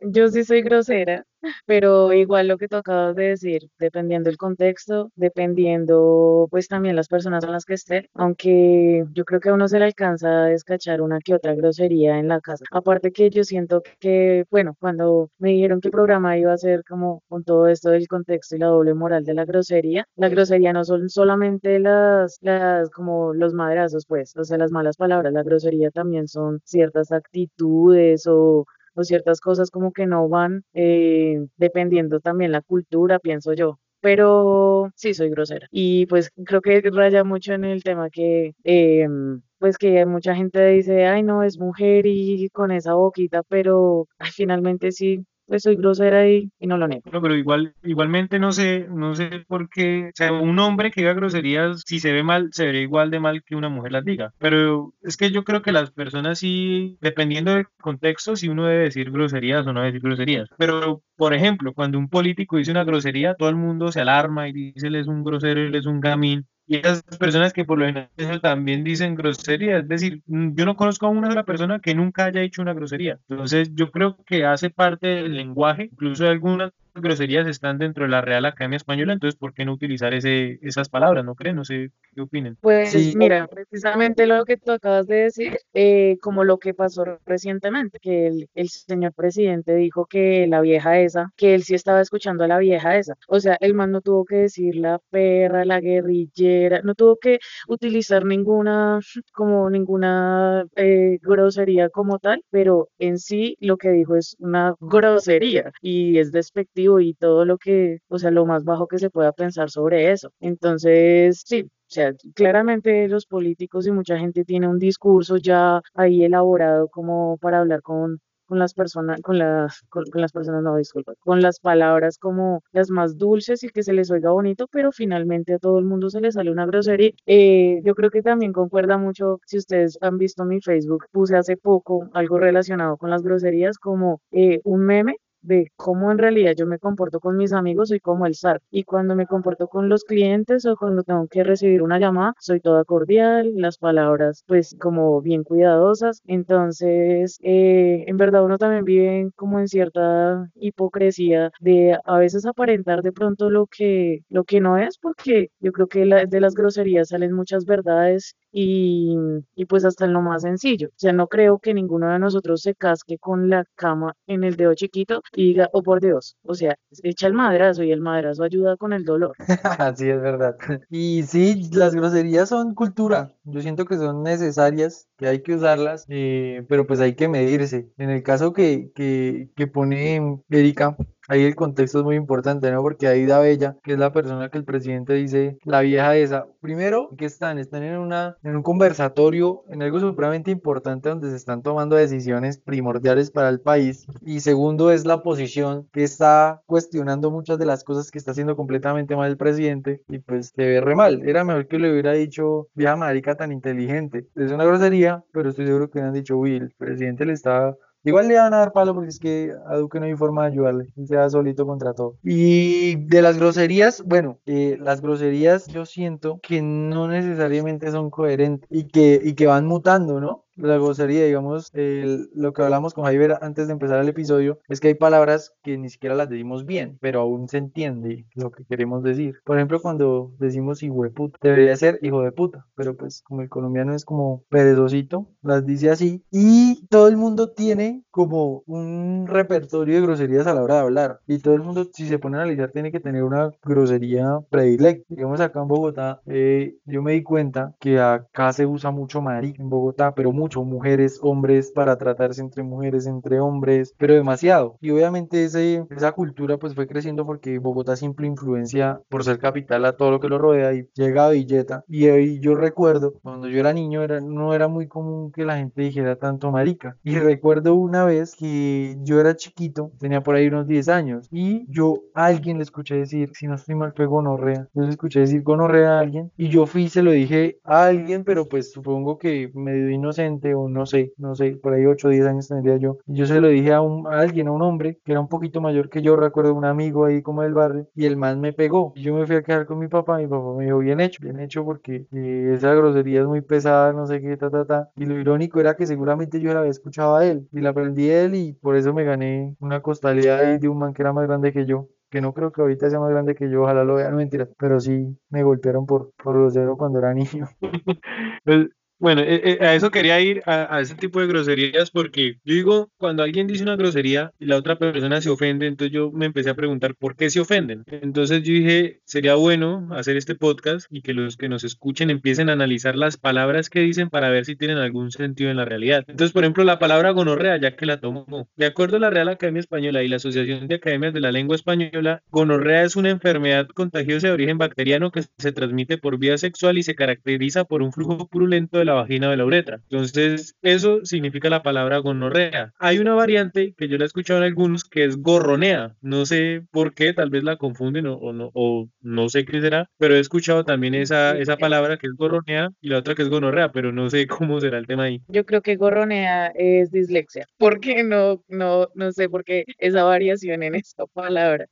Yo 0.00 0.28
sí 0.28 0.44
soy 0.44 0.62
grosera, 0.62 1.24
pero 1.66 2.12
igual 2.12 2.48
lo 2.48 2.58
que 2.58 2.68
tú 2.68 2.76
acabas 2.76 3.14
de 3.16 3.24
decir, 3.30 3.62
dependiendo 3.78 4.30
el 4.30 4.36
contexto, 4.36 5.10
dependiendo 5.14 6.48
pues 6.50 6.68
también 6.68 6.96
las 6.96 7.08
personas 7.08 7.44
con 7.44 7.52
las 7.52 7.64
que 7.64 7.74
esté, 7.74 8.10
aunque 8.14 9.04
yo 9.12 9.24
creo 9.24 9.40
que 9.40 9.48
a 9.50 9.54
uno 9.54 9.68
se 9.68 9.78
le 9.78 9.84
alcanza 9.86 10.28
a 10.44 10.46
descachar 10.46 11.00
una 11.00 11.20
que 11.20 11.34
otra 11.34 11.54
grosería 11.54 12.18
en 12.18 12.28
la 12.28 12.40
casa. 12.40 12.64
Aparte 12.70 13.12
que 13.12 13.30
yo 13.30 13.44
siento 13.44 13.82
que, 14.00 14.44
bueno, 14.50 14.74
cuando 14.80 15.30
me 15.38 15.50
dijeron 15.50 15.80
que 15.80 15.88
el 15.88 15.92
programa 15.92 16.36
iba 16.38 16.52
a 16.52 16.58
ser 16.58 16.82
como 16.84 17.22
con 17.28 17.44
todo 17.44 17.68
esto 17.68 17.90
del 17.90 18.08
contexto 18.08 18.56
y 18.56 18.58
la 18.58 18.66
doble 18.68 18.94
moral 18.94 19.24
de 19.24 19.34
la 19.34 19.44
grosería, 19.44 20.06
la 20.16 20.28
grosería 20.28 20.72
no 20.72 20.84
son 20.84 21.08
solamente 21.08 21.78
las, 21.78 22.38
las 22.42 22.90
como 22.90 23.32
los 23.34 23.54
madrazos, 23.54 24.04
pues, 24.06 24.36
o 24.36 24.44
sea, 24.44 24.58
las 24.58 24.70
malas 24.72 24.96
palabras, 24.96 25.32
la 25.32 25.42
grosería 25.42 25.90
también 25.90 26.28
son 26.28 26.60
ciertas 26.64 27.12
actitudes 27.12 28.26
o 28.26 28.66
o 28.94 29.04
ciertas 29.04 29.40
cosas 29.40 29.70
como 29.70 29.92
que 29.92 30.06
no 30.06 30.28
van 30.28 30.64
eh, 30.74 31.46
dependiendo 31.56 32.20
también 32.20 32.52
la 32.52 32.62
cultura, 32.62 33.18
pienso 33.18 33.52
yo. 33.54 33.78
Pero 34.00 34.90
sí 34.96 35.14
soy 35.14 35.30
grosera. 35.30 35.66
Y 35.70 36.06
pues 36.06 36.30
creo 36.44 36.60
que 36.60 36.82
raya 36.92 37.24
mucho 37.24 37.54
en 37.54 37.64
el 37.64 37.82
tema 37.82 38.10
que 38.10 38.52
em, 38.64 39.40
pues 39.58 39.78
que 39.78 40.04
mucha 40.06 40.34
gente 40.34 40.66
dice, 40.68 41.06
ay 41.06 41.22
no, 41.22 41.42
es 41.42 41.58
mujer 41.58 42.04
y 42.06 42.50
con 42.50 42.70
esa 42.70 42.94
boquita, 42.94 43.42
pero 43.48 44.06
finalmente 44.34 44.92
sí, 44.92 45.24
pues 45.46 45.62
soy 45.62 45.76
grosera 45.76 46.28
y, 46.28 46.50
no 46.60 46.76
lo 46.78 46.88
niego. 46.88 47.02
No, 47.12 47.20
pero 47.20 47.36
igual, 47.36 47.74
igualmente 47.82 48.38
no 48.38 48.52
sé, 48.52 48.86
no 48.88 49.14
sé 49.14 49.44
por 49.46 49.68
qué, 49.68 50.08
o 50.08 50.12
sea, 50.14 50.32
un 50.32 50.58
hombre 50.58 50.90
que 50.90 51.02
diga 51.02 51.14
groserías, 51.14 51.82
si 51.86 52.00
se 52.00 52.12
ve 52.12 52.22
mal, 52.22 52.50
se 52.52 52.66
ve 52.66 52.80
igual 52.80 53.10
de 53.10 53.20
mal 53.20 53.42
que 53.44 53.56
una 53.56 53.68
mujer 53.68 53.92
las 53.92 54.04
diga. 54.04 54.32
Pero 54.38 54.94
es 55.02 55.16
que 55.16 55.30
yo 55.30 55.44
creo 55.44 55.62
que 55.62 55.72
las 55.72 55.90
personas 55.90 56.38
sí, 56.38 56.98
dependiendo 57.00 57.54
del 57.54 57.66
contexto, 57.80 58.36
si 58.36 58.48
uno 58.48 58.66
debe 58.66 58.84
decir 58.84 59.10
groserías 59.10 59.66
o 59.66 59.72
no 59.72 59.82
decir 59.82 60.00
groserías. 60.00 60.48
Pero, 60.58 61.02
por 61.16 61.34
ejemplo, 61.34 61.72
cuando 61.74 61.98
un 61.98 62.08
político 62.08 62.56
dice 62.56 62.70
una 62.70 62.84
grosería, 62.84 63.34
todo 63.34 63.48
el 63.48 63.56
mundo 63.56 63.92
se 63.92 64.00
alarma 64.00 64.48
y 64.48 64.52
dice 64.52 64.88
él 64.88 64.96
es 64.96 65.06
un 65.06 65.24
grosero, 65.24 65.60
él 65.60 65.74
es 65.74 65.86
un 65.86 66.00
gamín. 66.00 66.46
Y 66.66 66.78
esas 66.78 67.02
personas 67.18 67.52
que 67.52 67.64
por 67.64 67.78
lo 67.78 67.86
general 67.86 68.40
también 68.40 68.84
dicen 68.84 69.14
grosería, 69.14 69.78
es 69.78 69.88
decir, 69.88 70.22
mm, 70.26 70.54
yo 70.54 70.64
no 70.64 70.76
conozco 70.76 71.06
a 71.06 71.10
una 71.10 71.28
sola 71.28 71.44
persona 71.44 71.78
que 71.80 71.94
nunca 71.94 72.24
haya 72.24 72.40
hecho 72.42 72.62
una 72.62 72.72
grosería. 72.72 73.18
Entonces, 73.28 73.70
yo 73.74 73.90
creo 73.90 74.16
que 74.24 74.46
hace 74.46 74.70
parte 74.70 75.06
del 75.08 75.34
lenguaje, 75.34 75.90
incluso 75.92 76.26
algunas 76.26 76.72
groserías 76.94 77.46
están 77.46 77.78
dentro 77.78 78.04
de 78.04 78.10
la 78.10 78.20
Real 78.20 78.44
Academia 78.44 78.76
Española, 78.76 79.12
entonces 79.12 79.38
¿por 79.38 79.52
qué 79.52 79.64
no 79.64 79.72
utilizar 79.72 80.14
ese, 80.14 80.58
esas 80.62 80.88
palabras? 80.88 81.24
¿No 81.24 81.34
creen? 81.34 81.56
No 81.56 81.64
sé 81.64 81.90
qué 82.14 82.20
opinen. 82.20 82.56
Pues 82.60 83.14
mira, 83.16 83.46
precisamente 83.48 84.26
lo 84.26 84.44
que 84.44 84.56
tú 84.56 84.72
acabas 84.72 85.06
de 85.06 85.16
decir, 85.16 85.58
eh, 85.72 86.16
como 86.20 86.44
lo 86.44 86.58
que 86.58 86.74
pasó 86.74 87.04
recientemente, 87.26 87.98
que 88.00 88.26
el, 88.28 88.48
el, 88.54 88.68
señor 88.68 89.12
presidente 89.14 89.74
dijo 89.74 90.06
que 90.06 90.46
la 90.46 90.60
vieja 90.60 90.98
esa, 91.00 91.32
que 91.36 91.54
él 91.54 91.64
sí 91.64 91.74
estaba 91.74 92.00
escuchando 92.00 92.44
a 92.44 92.48
la 92.48 92.58
vieja 92.58 92.96
esa. 92.96 93.14
O 93.28 93.40
sea, 93.40 93.56
el 93.60 93.74
man 93.74 93.90
no 93.90 94.00
tuvo 94.00 94.24
que 94.24 94.36
decir 94.36 94.76
la 94.76 95.00
perra, 95.10 95.64
la 95.64 95.80
guerrillera, 95.80 96.80
no 96.82 96.94
tuvo 96.94 97.16
que 97.16 97.38
utilizar 97.68 98.24
ninguna, 98.24 99.00
como 99.32 99.68
ninguna 99.70 100.64
eh, 100.76 101.18
grosería 101.22 101.88
como 101.88 102.18
tal, 102.18 102.42
pero 102.50 102.88
en 102.98 103.18
sí 103.18 103.56
lo 103.60 103.76
que 103.76 103.90
dijo 103.90 104.16
es 104.16 104.36
una 104.38 104.74
grosería 104.80 105.72
y 105.80 106.18
es 106.18 106.30
despectivo 106.32 106.83
y 107.00 107.14
todo 107.14 107.44
lo 107.44 107.58
que, 107.58 107.98
o 108.08 108.18
sea, 108.18 108.30
lo 108.30 108.46
más 108.46 108.64
bajo 108.64 108.86
que 108.86 108.98
se 108.98 109.10
pueda 109.10 109.32
pensar 109.32 109.70
sobre 109.70 110.12
eso. 110.12 110.30
Entonces, 110.40 111.42
sí, 111.46 111.62
o 111.62 111.68
sea, 111.88 112.12
claramente 112.34 113.08
los 113.08 113.26
políticos 113.26 113.86
y 113.86 113.92
mucha 113.92 114.18
gente 114.18 114.44
tiene 114.44 114.68
un 114.68 114.78
discurso 114.78 115.36
ya 115.36 115.80
ahí 115.94 116.24
elaborado 116.24 116.88
como 116.88 117.38
para 117.38 117.60
hablar 117.60 117.82
con, 117.82 118.20
con 118.46 118.58
las 118.58 118.74
personas, 118.74 119.20
con 119.22 119.38
las, 119.38 119.82
con, 119.88 120.04
las 120.14 120.32
personas, 120.32 120.62
no, 120.62 120.76
disculpa, 120.76 121.14
con 121.20 121.42
las 121.42 121.60
palabras 121.60 122.18
como 122.18 122.62
las 122.72 122.90
más 122.90 123.16
dulces 123.18 123.64
y 123.64 123.68
que 123.68 123.82
se 123.82 123.92
les 123.92 124.10
oiga 124.10 124.30
bonito, 124.30 124.66
pero 124.70 124.92
finalmente 124.92 125.54
a 125.54 125.58
todo 125.58 125.78
el 125.78 125.84
mundo 125.84 126.10
se 126.10 126.20
le 126.20 126.32
sale 126.32 126.50
una 126.50 126.66
grosería. 126.66 127.10
Eh, 127.26 127.80
yo 127.84 127.94
creo 127.94 128.10
que 128.10 128.22
también 128.22 128.52
concuerda 128.52 128.98
mucho, 128.98 129.40
si 129.46 129.58
ustedes 129.58 129.98
han 130.00 130.18
visto 130.18 130.44
mi 130.44 130.60
Facebook, 130.60 131.06
puse 131.12 131.36
hace 131.36 131.56
poco 131.56 132.08
algo 132.12 132.38
relacionado 132.38 132.96
con 132.96 133.10
las 133.10 133.22
groserías 133.22 133.78
como 133.78 134.20
eh, 134.32 134.60
un 134.64 134.80
meme 134.86 135.16
de 135.44 135.70
cómo 135.76 136.10
en 136.10 136.18
realidad 136.18 136.54
yo 136.56 136.66
me 136.66 136.78
comporto 136.78 137.20
con 137.20 137.36
mis 137.36 137.52
amigos, 137.52 137.88
soy 137.90 138.00
como 138.00 138.26
el 138.26 138.34
zar. 138.34 138.60
Y 138.70 138.84
cuando 138.84 139.14
me 139.14 139.26
comporto 139.26 139.68
con 139.68 139.88
los 139.88 140.04
clientes 140.04 140.66
o 140.66 140.76
cuando 140.76 141.02
tengo 141.02 141.26
que 141.28 141.44
recibir 141.44 141.82
una 141.82 141.98
llamada, 141.98 142.34
soy 142.40 142.60
toda 142.60 142.84
cordial, 142.84 143.52
las 143.56 143.78
palabras 143.78 144.42
pues 144.46 144.76
como 144.80 145.20
bien 145.20 145.44
cuidadosas. 145.44 146.22
Entonces, 146.26 147.38
eh, 147.42 148.04
en 148.06 148.16
verdad 148.16 148.44
uno 148.44 148.58
también 148.58 148.84
vive 148.84 149.30
como 149.36 149.58
en 149.60 149.68
cierta 149.68 150.50
hipocresía 150.54 151.50
de 151.60 151.98
a 152.04 152.18
veces 152.18 152.46
aparentar 152.46 153.02
de 153.02 153.12
pronto 153.12 153.50
lo 153.50 153.66
que, 153.66 154.20
lo 154.28 154.44
que 154.44 154.60
no 154.60 154.78
es, 154.78 154.98
porque 154.98 155.48
yo 155.60 155.72
creo 155.72 155.86
que 155.88 156.04
de 156.04 156.40
las 156.40 156.54
groserías 156.54 157.08
salen 157.08 157.32
muchas 157.32 157.64
verdades 157.64 158.34
y, 158.56 159.16
y, 159.56 159.64
pues 159.64 159.84
hasta 159.84 160.04
en 160.04 160.12
lo 160.12 160.22
más 160.22 160.42
sencillo. 160.42 160.88
O 160.90 160.94
sea, 160.96 161.12
no 161.12 161.26
creo 161.26 161.58
que 161.58 161.74
ninguno 161.74 162.08
de 162.12 162.20
nosotros 162.20 162.62
se 162.62 162.76
casque 162.76 163.18
con 163.18 163.50
la 163.50 163.64
cama 163.74 164.14
en 164.28 164.44
el 164.44 164.54
dedo 164.54 164.74
chiquito 164.74 165.22
y 165.34 165.48
diga, 165.48 165.68
oh 165.72 165.82
por 165.82 166.00
Dios, 166.00 166.36
o 166.44 166.54
sea, 166.54 166.76
echa 167.02 167.26
el 167.26 167.34
madrazo 167.34 167.82
y 167.82 167.90
el 167.90 168.00
madrazo 168.00 168.44
ayuda 168.44 168.76
con 168.76 168.92
el 168.92 169.04
dolor. 169.04 169.34
Así 169.80 170.08
es 170.08 170.20
verdad. 170.22 170.56
Y 170.88 171.24
sí, 171.24 171.68
las 171.72 171.96
groserías 171.96 172.48
son 172.48 172.74
cultura. 172.74 173.32
Yo 173.42 173.60
siento 173.60 173.86
que 173.86 173.96
son 173.96 174.22
necesarias, 174.22 175.08
que 175.16 175.26
hay 175.26 175.42
que 175.42 175.56
usarlas, 175.56 176.06
eh, 176.08 176.64
pero 176.68 176.86
pues 176.86 177.00
hay 177.00 177.16
que 177.16 177.26
medirse. 177.26 177.90
En 177.98 178.10
el 178.10 178.22
caso 178.22 178.52
que, 178.52 178.92
que, 178.94 179.50
que 179.56 179.66
pone 179.66 180.40
Erika, 180.48 180.96
Ahí 181.28 181.44
el 181.44 181.54
contexto 181.54 181.98
es 181.98 182.04
muy 182.04 182.16
importante, 182.16 182.70
¿no? 182.70 182.82
Porque 182.82 183.06
ahí 183.06 183.24
da 183.24 183.38
Bella, 183.38 183.76
que 183.82 183.92
es 183.92 183.98
la 183.98 184.12
persona 184.12 184.50
que 184.50 184.58
el 184.58 184.64
presidente 184.64 185.14
dice, 185.14 185.58
la 185.64 185.80
vieja 185.80 186.16
esa. 186.16 186.46
Primero, 186.60 187.08
que 187.16 187.24
están? 187.24 187.58
Están 187.58 187.82
en, 187.82 187.98
una, 187.98 188.36
en 188.42 188.56
un 188.56 188.62
conversatorio, 188.62 189.64
en 189.70 189.82
algo 189.82 190.00
supremamente 190.00 190.50
importante 190.50 191.08
donde 191.08 191.30
se 191.30 191.36
están 191.36 191.62
tomando 191.62 191.96
decisiones 191.96 192.58
primordiales 192.58 193.30
para 193.30 193.48
el 193.48 193.60
país. 193.60 194.06
Y 194.22 194.40
segundo, 194.40 194.90
es 194.90 195.06
la 195.06 195.22
posición 195.22 195.88
que 195.92 196.04
está 196.04 196.62
cuestionando 196.66 197.30
muchas 197.30 197.58
de 197.58 197.66
las 197.66 197.84
cosas 197.84 198.10
que 198.10 198.18
está 198.18 198.32
haciendo 198.32 198.56
completamente 198.56 199.16
mal 199.16 199.30
el 199.30 199.36
presidente. 199.36 200.02
Y 200.08 200.18
pues 200.18 200.52
se 200.54 200.62
ve 200.62 200.80
re 200.80 200.94
mal. 200.94 201.26
Era 201.26 201.44
mejor 201.44 201.68
que 201.68 201.78
le 201.78 201.90
hubiera 201.90 202.12
dicho, 202.12 202.68
vieja 202.74 202.96
marica 202.96 203.34
tan 203.36 203.52
inteligente. 203.52 204.26
Es 204.34 204.52
una 204.52 204.64
grosería, 204.64 205.24
pero 205.32 205.50
estoy 205.50 205.66
seguro 205.66 205.90
que 205.90 206.00
han 206.00 206.12
dicho, 206.12 206.36
uy, 206.36 206.56
el 206.56 206.70
presidente 206.76 207.24
le 207.24 207.32
está 207.32 207.74
Igual 208.04 208.28
le 208.28 208.36
van 208.36 208.52
a 208.52 208.58
dar 208.58 208.72
palo 208.72 208.94
porque 208.94 209.08
es 209.08 209.18
que 209.18 209.52
a 209.66 209.76
Duque 209.76 209.98
no 209.98 210.06
hay 210.06 210.14
forma 210.14 210.42
de 210.42 210.52
ayudarle, 210.52 210.88
se 211.06 211.16
da 211.16 211.28
solito 211.30 211.66
contra 211.66 211.94
todo. 211.94 212.16
Y 212.22 212.96
de 212.96 213.22
las 213.22 213.38
groserías, 213.38 214.02
bueno, 214.04 214.38
eh, 214.46 214.76
las 214.80 215.00
groserías 215.00 215.66
yo 215.68 215.86
siento 215.86 216.38
que 216.42 216.60
no 216.60 217.08
necesariamente 217.08 217.90
son 217.90 218.10
coherentes 218.10 218.68
y 218.70 218.84
que, 218.88 219.20
y 219.22 219.34
que 219.34 219.46
van 219.46 219.66
mutando, 219.66 220.20
¿no? 220.20 220.43
La 220.56 220.76
grosería, 220.76 221.24
digamos, 221.24 221.70
lo 221.72 222.52
que 222.52 222.62
hablamos 222.62 222.94
con 222.94 223.04
Javier 223.04 223.38
antes 223.40 223.66
de 223.66 223.72
empezar 223.72 224.00
el 224.00 224.08
episodio, 224.08 224.58
es 224.68 224.80
que 224.80 224.88
hay 224.88 224.94
palabras 224.94 225.52
que 225.62 225.78
ni 225.78 225.88
siquiera 225.88 226.14
las 226.14 226.28
decimos 226.28 226.64
bien, 226.64 226.98
pero 227.00 227.20
aún 227.20 227.48
se 227.48 227.58
entiende 227.58 228.26
lo 228.34 228.50
que 228.50 228.64
queremos 228.64 229.02
decir. 229.02 229.36
Por 229.44 229.56
ejemplo, 229.56 229.80
cuando 229.80 230.32
decimos 230.38 230.82
hijo 230.82 231.02
de 231.02 231.10
puta, 231.10 231.38
debería 231.42 231.76
ser 231.76 231.98
hijo 232.02 232.22
de 232.22 232.32
puta, 232.32 232.66
pero 232.74 232.96
pues 232.96 233.22
como 233.22 233.42
el 233.42 233.48
colombiano 233.48 233.94
es 233.94 234.04
como 234.04 234.44
perezosito, 234.48 235.28
las 235.42 235.66
dice 235.66 235.90
así, 235.90 236.22
y 236.30 236.86
todo 236.88 237.08
el 237.08 237.16
mundo 237.16 237.50
tiene 237.52 238.02
como 238.10 238.62
un 238.66 239.26
repertorio 239.26 239.94
de 239.96 240.02
groserías 240.02 240.46
a 240.46 240.54
la 240.54 240.62
hora 240.62 240.76
de 240.76 240.80
hablar, 240.80 241.20
y 241.26 241.38
todo 241.38 241.54
el 241.54 241.62
mundo, 241.62 241.88
si 241.92 242.06
se 242.06 242.18
pone 242.18 242.36
a 242.36 242.42
analizar, 242.42 242.70
tiene 242.70 242.92
que 242.92 243.00
tener 243.00 243.24
una 243.24 243.50
grosería 243.62 244.40
predilecta. 244.50 245.04
Digamos, 245.08 245.40
acá 245.40 245.60
en 245.60 245.68
Bogotá, 245.68 246.20
eh, 246.26 246.76
yo 246.84 247.02
me 247.02 247.12
di 247.12 247.22
cuenta 247.22 247.74
que 247.80 247.98
acá 247.98 248.52
se 248.52 248.66
usa 248.66 248.90
mucho 248.90 249.20
marica 249.20 249.62
en 249.62 249.70
Bogotá, 249.70 250.14
pero 250.14 250.32
mucho 250.44 250.62
mujeres, 250.62 251.18
hombres, 251.22 251.72
para 251.72 251.96
tratarse 251.96 252.42
entre 252.42 252.62
mujeres, 252.62 253.06
entre 253.06 253.40
hombres, 253.40 253.94
pero 253.96 254.12
demasiado. 254.12 254.76
Y 254.82 254.90
obviamente 254.90 255.42
ese, 255.42 255.86
esa 255.88 256.12
cultura 256.12 256.58
pues 256.58 256.74
fue 256.74 256.86
creciendo 256.86 257.24
porque 257.24 257.58
Bogotá 257.58 257.96
siempre 257.96 258.26
influencia 258.26 259.00
por 259.08 259.24
ser 259.24 259.38
capital 259.38 259.86
a 259.86 259.96
todo 259.96 260.10
lo 260.10 260.20
que 260.20 260.28
lo 260.28 260.36
rodea 260.36 260.74
y 260.74 260.86
llega 260.94 261.24
a 261.24 261.30
Villeta. 261.30 261.82
Y 261.88 262.08
ahí 262.08 262.40
yo 262.40 262.54
recuerdo, 262.54 263.14
cuando 263.22 263.48
yo 263.48 263.58
era 263.58 263.72
niño, 263.72 264.02
era, 264.02 264.20
no 264.20 264.52
era 264.52 264.68
muy 264.68 264.86
común 264.86 265.32
que 265.32 265.46
la 265.46 265.56
gente 265.56 265.80
dijera 265.80 266.16
tanto 266.16 266.50
marica. 266.50 266.98
Y 267.02 267.16
recuerdo 267.16 267.74
una 267.74 268.04
vez 268.04 268.36
que 268.36 268.98
yo 269.02 269.18
era 269.18 269.34
chiquito, 269.34 269.92
tenía 269.98 270.22
por 270.22 270.34
ahí 270.34 270.48
unos 270.48 270.66
10 270.66 270.88
años, 270.90 271.26
y 271.30 271.64
yo 271.72 272.02
a 272.12 272.26
alguien 272.26 272.58
le 272.58 272.64
escuché 272.64 272.96
decir, 272.96 273.30
si 273.32 273.46
no 273.46 273.54
estoy 273.54 273.76
mal, 273.76 273.94
fue 273.96 274.04
gonorrea. 274.04 274.68
Yo 274.74 274.82
le 274.82 274.90
escuché 274.90 275.20
decir 275.20 275.42
gonorrea 275.42 275.96
a 275.96 276.00
alguien, 276.00 276.30
y 276.36 276.48
yo 276.48 276.66
fui 276.66 276.84
y 276.84 276.88
se 276.90 277.02
lo 277.02 277.12
dije 277.12 277.60
a 277.64 277.86
alguien, 277.86 278.24
pero 278.24 278.46
pues 278.46 278.72
supongo 278.72 279.16
que 279.16 279.50
medio 279.54 279.88
inocente 279.90 280.33
o 280.54 280.68
no 280.68 280.86
sé, 280.86 281.12
no 281.16 281.34
sé, 281.34 281.56
por 281.62 281.72
ahí 281.72 281.86
8 281.86 282.08
o 282.08 282.10
10 282.10 282.26
años 282.26 282.48
tendría 282.48 282.76
yo. 282.76 282.98
Yo 283.06 283.26
se 283.26 283.40
lo 283.40 283.48
dije 283.48 283.72
a, 283.72 283.80
un, 283.80 284.06
alguien, 284.06 284.48
a 284.48 284.52
un 284.52 284.62
hombre 284.62 284.98
que 285.04 285.12
era 285.12 285.20
un 285.20 285.28
poquito 285.28 285.60
mayor 285.60 285.88
que 285.88 286.02
yo, 286.02 286.16
recuerdo 286.16 286.54
un 286.54 286.64
amigo 286.64 287.04
ahí 287.04 287.22
como 287.22 287.42
del 287.42 287.54
barrio, 287.54 287.88
y 287.94 288.06
el 288.06 288.16
man 288.16 288.40
me 288.40 288.52
pegó. 288.52 288.92
Y 288.96 289.02
yo 289.02 289.14
me 289.14 289.26
fui 289.26 289.36
a 289.36 289.42
quedar 289.42 289.66
con 289.66 289.78
mi 289.78 289.88
papá, 289.88 290.18
mi 290.18 290.26
papá 290.26 290.54
me 290.56 290.64
dijo, 290.64 290.78
bien 290.78 291.00
hecho, 291.00 291.18
bien 291.22 291.40
hecho 291.40 291.64
porque 291.64 292.06
eh, 292.12 292.52
esa 292.54 292.74
grosería 292.74 293.20
es 293.20 293.26
muy 293.26 293.40
pesada, 293.40 293.92
no 293.92 294.06
sé 294.06 294.20
qué, 294.20 294.36
ta, 294.36 294.50
ta, 294.50 294.64
ta. 294.64 294.90
Y 294.96 295.06
lo 295.06 295.18
irónico 295.18 295.60
era 295.60 295.76
que 295.76 295.86
seguramente 295.86 296.40
yo 296.40 296.52
la 296.52 296.60
había 296.60 296.70
escuchado 296.70 297.16
a 297.16 297.26
él, 297.26 297.48
y 297.52 297.60
la 297.60 297.70
aprendí 297.70 298.10
a 298.10 298.24
él, 298.24 298.34
y 298.34 298.52
por 298.54 298.76
eso 298.76 298.92
me 298.92 299.04
gané 299.04 299.56
una 299.60 299.80
costalidad 299.80 300.58
de 300.58 300.68
un 300.68 300.78
man 300.78 300.92
que 300.94 301.02
era 301.02 301.12
más 301.12 301.26
grande 301.26 301.52
que 301.52 301.66
yo 301.66 301.88
que 302.14 302.20
no 302.20 302.32
creo 302.32 302.52
que 302.52 302.60
ahorita 302.60 302.88
sea 302.88 303.00
más 303.00 303.10
grande 303.10 303.34
que 303.34 303.50
yo, 303.50 303.62
ojalá 303.62 303.82
lo 303.82 303.96
vean, 303.96 304.12
no 304.12 304.18
mentira, 304.18 304.48
pero 304.56 304.78
sí 304.78 305.18
me 305.30 305.42
golpearon 305.42 305.84
por, 305.84 306.12
por 306.22 306.36
grosero 306.36 306.76
cuando 306.76 307.00
era 307.00 307.12
niño. 307.14 307.48
Pues, 308.44 308.68
bueno, 308.98 309.22
eh, 309.22 309.40
eh, 309.44 309.58
a 309.60 309.74
eso 309.74 309.90
quería 309.90 310.20
ir, 310.20 310.42
a, 310.46 310.80
ese 310.80 310.94
tipo 310.94 311.20
de 311.20 311.26
groserías, 311.26 311.90
porque 311.90 312.38
yo 312.44 312.54
digo, 312.54 312.90
cuando 312.96 313.22
alguien 313.22 313.46
dice 313.46 313.62
una 313.62 313.76
grosería 313.76 314.32
y 314.38 314.46
la 314.46 314.56
otra 314.56 314.76
persona 314.76 315.20
se 315.20 315.30
ofende, 315.30 315.66
entonces 315.66 315.92
yo 315.92 316.10
me 316.10 316.26
empecé 316.26 316.50
a 316.50 316.54
preguntar 316.54 316.94
por 316.94 317.16
qué 317.16 317.30
se 317.30 317.40
ofenden. 317.40 317.84
Entonces 317.86 318.42
yo 318.42 318.52
dije, 318.52 319.00
sería 319.04 319.34
bueno 319.34 319.88
hacer 319.92 320.16
este 320.16 320.34
podcast 320.34 320.86
y 320.90 321.02
que 321.02 321.12
los 321.12 321.36
que 321.36 321.48
nos 321.48 321.64
escuchen 321.64 322.10
empiecen 322.10 322.48
a 322.48 322.52
analizar 322.52 322.96
las 322.96 323.16
palabras 323.16 323.68
que 323.68 323.80
dicen 323.80 324.10
para 324.10 324.30
ver 324.30 324.44
si 324.44 324.56
tienen 324.56 324.78
algún 324.78 325.10
sentido 325.10 325.50
en 325.50 325.56
la 325.56 325.64
realidad. 325.64 326.04
Entonces, 326.06 326.32
por 326.32 326.44
ejemplo, 326.44 326.64
la 326.64 326.78
palabra 326.78 327.10
gonorrea, 327.10 327.56
ya 327.58 327.76
que 327.76 327.86
la 327.86 328.00
tomo, 328.00 328.48
de 328.56 328.66
acuerdo 328.66 328.96
a 328.96 329.00
la 329.00 329.10
Real 329.10 329.28
Academia 329.28 329.60
Española 329.60 330.02
y 330.02 330.08
la 330.08 330.16
Asociación 330.16 330.68
de 330.68 330.76
Academias 330.76 331.12
de 331.12 331.20
la 331.20 331.32
Lengua 331.32 331.56
Española, 331.56 332.22
gonorrea 332.30 332.84
es 332.84 332.96
una 332.96 333.10
enfermedad 333.10 333.68
contagiosa 333.68 334.28
de 334.28 334.32
origen 334.32 334.58
bacteriano 334.58 335.10
que 335.10 335.24
se 335.38 335.52
transmite 335.52 335.98
por 335.98 336.18
vía 336.18 336.38
sexual 336.38 336.78
y 336.78 336.82
se 336.82 336.94
caracteriza 336.94 337.64
por 337.64 337.82
un 337.82 337.92
flujo 337.92 338.28
purulento 338.28 338.78
de 338.78 338.83
la 338.84 338.94
vagina 338.94 339.30
de 339.30 339.36
la 339.36 339.44
uretra. 339.44 339.80
Entonces, 339.90 340.54
eso 340.62 341.04
significa 341.04 341.48
la 341.50 341.62
palabra 341.62 341.98
gonorrea. 341.98 342.72
Hay 342.78 342.98
una 342.98 343.14
variante 343.14 343.74
que 343.76 343.88
yo 343.88 343.98
la 343.98 344.04
he 344.04 344.06
escuchado 344.06 344.40
en 344.40 344.46
algunos 344.46 344.84
que 344.84 345.04
es 345.04 345.16
gorronea. 345.16 345.96
No 346.00 346.26
sé 346.26 346.62
por 346.70 346.94
qué, 346.94 347.12
tal 347.12 347.30
vez 347.30 347.44
la 347.44 347.56
confunden 347.56 348.06
o, 348.06 348.32
no, 348.32 348.50
o 348.54 348.88
no 349.00 349.28
sé 349.28 349.44
qué 349.44 349.60
será, 349.60 349.88
pero 349.98 350.16
he 350.16 350.20
escuchado 350.20 350.64
también 350.64 350.94
esa, 350.94 351.36
esa 351.38 351.56
palabra 351.56 351.96
que 351.96 352.06
es 352.06 352.14
gorronea 352.14 352.70
y 352.80 352.88
la 352.88 352.98
otra 352.98 353.14
que 353.14 353.22
es 353.22 353.28
gonorrea, 353.28 353.72
pero 353.72 353.92
no 353.92 354.10
sé 354.10 354.26
cómo 354.26 354.60
será 354.60 354.78
el 354.78 354.86
tema 354.86 355.04
ahí. 355.04 355.22
Yo 355.28 355.44
creo 355.44 355.62
que 355.62 355.76
gorronea 355.76 356.48
es 356.54 356.90
dislexia. 356.90 357.46
¿Por 357.58 357.80
qué 357.80 358.02
no, 358.02 358.42
no, 358.48 358.88
no 358.94 359.12
sé 359.12 359.28
por 359.28 359.44
qué 359.44 359.64
esa 359.78 360.04
variación 360.04 360.62
en 360.62 360.74
esta 360.74 361.06
palabra? 361.06 361.66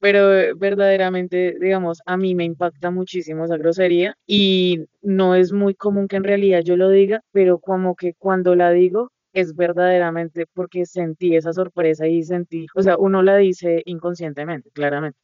Pero 0.00 0.56
verdaderamente, 0.58 1.56
digamos, 1.60 2.00
a 2.06 2.16
mí 2.16 2.34
me 2.34 2.44
impacta 2.44 2.90
muchísimo 2.90 3.44
esa 3.44 3.56
grosería 3.56 4.14
y 4.26 4.86
no 5.02 5.34
es 5.34 5.52
muy 5.52 5.74
común 5.74 6.08
que 6.08 6.16
en 6.16 6.24
realidad 6.24 6.60
yo 6.64 6.76
lo 6.76 6.90
diga, 6.90 7.20
pero 7.32 7.58
como 7.58 7.96
que 7.96 8.14
cuando 8.14 8.54
la 8.54 8.70
digo 8.70 9.10
es 9.32 9.54
verdaderamente 9.54 10.46
porque 10.54 10.86
sentí 10.86 11.36
esa 11.36 11.52
sorpresa 11.52 12.06
y 12.08 12.22
sentí, 12.24 12.66
o 12.74 12.82
sea, 12.82 12.96
uno 12.98 13.22
la 13.22 13.36
dice 13.36 13.82
inconscientemente, 13.86 14.70
claramente. 14.72 15.18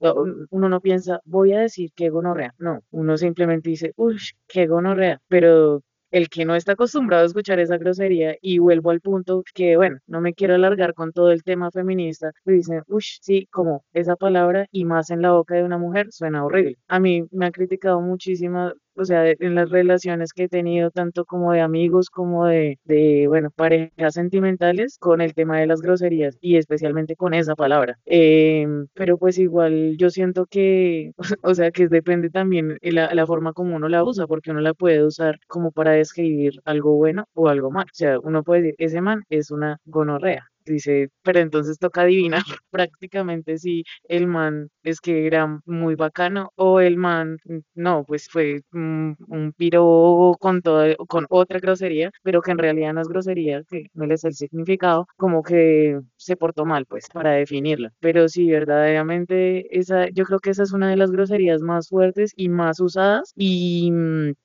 Uno 0.50 0.68
no 0.68 0.80
piensa, 0.80 1.20
voy 1.24 1.52
a 1.52 1.60
decir 1.60 1.90
que 1.96 2.10
gonorrea. 2.10 2.54
No, 2.58 2.80
uno 2.90 3.16
simplemente 3.16 3.70
dice, 3.70 3.92
uy, 3.96 4.18
qué 4.46 4.66
gonorrea, 4.66 5.20
pero 5.28 5.82
el 6.14 6.28
que 6.28 6.44
no 6.44 6.54
está 6.54 6.72
acostumbrado 6.72 7.24
a 7.24 7.26
escuchar 7.26 7.58
esa 7.58 7.76
grosería 7.76 8.36
y 8.40 8.58
vuelvo 8.60 8.90
al 8.90 9.00
punto 9.00 9.42
que, 9.52 9.76
bueno, 9.76 9.98
no 10.06 10.20
me 10.20 10.32
quiero 10.32 10.54
alargar 10.54 10.94
con 10.94 11.12
todo 11.12 11.32
el 11.32 11.42
tema 11.42 11.72
feminista, 11.72 12.30
me 12.44 12.52
dicen, 12.54 12.82
uy, 12.86 13.02
sí, 13.02 13.48
como 13.50 13.84
esa 13.92 14.14
palabra 14.14 14.66
y 14.70 14.84
más 14.84 15.10
en 15.10 15.22
la 15.22 15.32
boca 15.32 15.56
de 15.56 15.64
una 15.64 15.76
mujer 15.76 16.06
suena 16.12 16.44
horrible. 16.44 16.76
A 16.86 17.00
mí 17.00 17.24
me 17.32 17.46
ha 17.46 17.50
criticado 17.50 18.00
muchísimo 18.00 18.72
o 18.96 19.04
sea, 19.04 19.30
en 19.30 19.54
las 19.54 19.70
relaciones 19.70 20.32
que 20.32 20.44
he 20.44 20.48
tenido, 20.48 20.90
tanto 20.90 21.24
como 21.24 21.52
de 21.52 21.60
amigos 21.60 22.10
como 22.10 22.46
de, 22.46 22.78
de, 22.84 23.26
bueno, 23.28 23.50
parejas 23.50 24.14
sentimentales, 24.14 24.98
con 24.98 25.20
el 25.20 25.34
tema 25.34 25.58
de 25.60 25.66
las 25.66 25.80
groserías 25.80 26.36
y 26.40 26.56
especialmente 26.56 27.16
con 27.16 27.34
esa 27.34 27.54
palabra. 27.56 27.98
Em, 28.06 28.86
pero 28.94 29.18
pues 29.18 29.38
igual 29.38 29.96
yo 29.98 30.10
siento 30.10 30.46
que, 30.46 31.12
o 31.42 31.54
sea, 31.54 31.70
que 31.70 31.88
depende 31.88 32.30
también 32.30 32.78
la, 32.82 33.14
la 33.14 33.26
forma 33.26 33.52
como 33.52 33.76
uno 33.76 33.88
la 33.88 34.04
usa, 34.04 34.26
porque 34.26 34.50
uno 34.50 34.60
la 34.60 34.74
puede 34.74 35.04
usar 35.04 35.38
como 35.48 35.72
para 35.72 35.92
describir 35.92 36.60
algo 36.64 36.94
bueno 36.96 37.26
o 37.34 37.48
algo 37.48 37.70
mal. 37.70 37.84
O 37.86 37.94
sea, 37.94 38.18
uno 38.20 38.42
puede 38.42 38.62
decir, 38.62 38.74
ese 38.78 39.00
man 39.00 39.24
es 39.28 39.50
una 39.50 39.78
gonorrea 39.84 40.53
dice, 40.72 41.08
pero 41.22 41.40
entonces 41.40 41.78
toca 41.78 42.02
adivinar 42.02 42.42
prácticamente 42.70 43.58
si 43.58 43.84
el 44.08 44.26
man 44.26 44.68
es 44.82 45.00
que 45.00 45.26
era 45.26 45.60
muy 45.66 45.94
bacano 45.94 46.50
o 46.56 46.80
el 46.80 46.96
man, 46.96 47.38
no, 47.74 48.04
pues 48.04 48.28
fue 48.28 48.62
un, 48.72 49.16
un 49.28 49.52
piro 49.52 50.36
con 50.40 50.60
con 51.08 51.26
otra 51.30 51.58
grosería, 51.60 52.10
pero 52.22 52.40
que 52.42 52.50
en 52.52 52.58
realidad 52.58 52.92
no 52.94 53.00
es 53.00 53.08
grosería, 53.08 53.62
que 53.68 53.86
no 53.94 54.06
le 54.06 54.16
sé 54.16 54.28
el 54.28 54.34
significado, 54.34 55.06
como 55.16 55.42
que 55.42 56.00
se 56.16 56.36
portó 56.36 56.64
mal, 56.64 56.86
pues, 56.86 57.06
para 57.12 57.32
definirla. 57.32 57.92
Pero 58.00 58.28
sí, 58.28 58.50
verdaderamente, 58.50 59.66
esa, 59.78 60.08
yo 60.10 60.24
creo 60.24 60.38
que 60.40 60.50
esa 60.50 60.62
es 60.62 60.72
una 60.72 60.90
de 60.90 60.96
las 60.96 61.10
groserías 61.10 61.60
más 61.62 61.88
fuertes 61.88 62.32
y 62.36 62.48
más 62.48 62.80
usadas. 62.80 63.32
Y, 63.36 63.90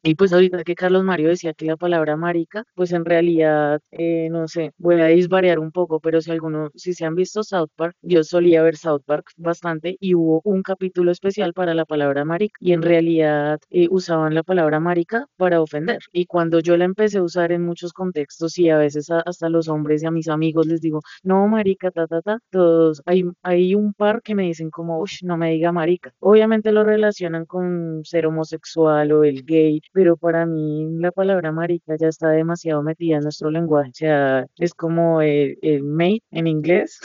y 0.04 0.16
pues 0.16 0.34
ahorita 0.34 0.64
que 0.64 0.76
Carlos 0.76 1.04
Mario 1.04 1.30
decía 1.30 1.54
que 1.54 1.66
la 1.66 1.78
palabra 1.78 2.16
marica, 2.18 2.64
pues 2.76 2.92
en 2.94 3.06
realidad, 3.06 3.80
eh, 3.92 4.30
no 4.32 4.48
sé, 4.48 4.72
voy 4.78 5.00
a 5.02 5.06
disvariar 5.08 5.60
un 5.60 5.72
poco, 5.72 6.00
pero 6.00 6.09
si 6.22 6.32
alguno, 6.32 6.72
si 6.76 6.94
se 6.94 7.06
han 7.06 7.16
visto 7.16 7.44
South 7.44 7.70
Park, 7.76 7.96
yo 8.02 8.24
solía 8.24 8.64
ver 8.64 8.76
South 8.78 9.02
Park 9.06 9.32
bastante 9.38 9.96
y 10.00 10.16
hubo 10.16 10.42
un 10.44 10.64
capítulo 10.64 11.12
especial 11.12 11.54
para 11.54 11.74
la 11.74 11.86
palabra 11.86 12.26
marica 12.26 12.58
y 12.60 12.74
en 12.74 12.82
realidad 12.82 13.60
eh, 13.70 13.88
usaban 13.90 14.34
la 14.34 14.44
palabra 14.44 14.80
marica 14.80 15.28
para 15.38 15.62
ofender. 15.62 16.00
Y 16.12 16.26
cuando 16.26 16.60
yo 16.60 16.78
la 16.78 16.86
empecé 16.86 17.20
a 17.20 17.24
usar 17.24 17.52
en 17.52 17.64
muchos 17.64 17.94
contextos 17.94 18.58
y 18.58 18.70
a 18.70 18.78
veces 18.78 19.10
a, 19.12 19.20
hasta 19.22 19.50
los 19.50 19.68
hombres 19.68 20.04
y 20.04 20.08
a 20.08 20.12
mis 20.12 20.28
amigos 20.30 20.68
les 20.68 20.82
digo, 20.82 21.02
no, 21.24 21.48
marica, 21.48 21.92
ta, 21.92 22.08
ta, 22.08 22.22
ta, 22.22 22.40
todos, 22.50 23.02
hay, 23.06 23.24
hay 23.44 23.76
un 23.76 23.94
par 23.94 24.22
que 24.22 24.36
me 24.36 24.44
dicen 24.44 24.70
como, 24.70 25.00
uff, 25.02 25.22
no 25.24 25.38
me 25.38 25.52
diga 25.52 25.72
marica. 25.72 26.14
Obviamente 26.20 26.72
lo 26.72 26.84
relacionan 26.84 27.46
con 27.46 28.02
ser 28.04 28.26
homosexual 28.26 29.12
o 29.12 29.24
el 29.24 29.44
gay, 29.46 29.82
pero 29.94 30.18
para 30.18 30.46
mí 30.46 30.88
la 31.00 31.12
palabra 31.12 31.52
marica 31.52 31.96
ya 31.98 32.08
está 32.08 32.30
demasiado 32.30 32.84
metida 32.84 33.18
en 33.18 33.24
nuestro 33.24 33.52
lenguaje, 33.52 33.90
o 33.90 33.94
sea, 33.94 34.46
es 34.58 34.74
como 34.74 35.22
el, 35.22 35.58
el 35.62 35.84
en 36.32 36.48
inglés, 36.48 37.00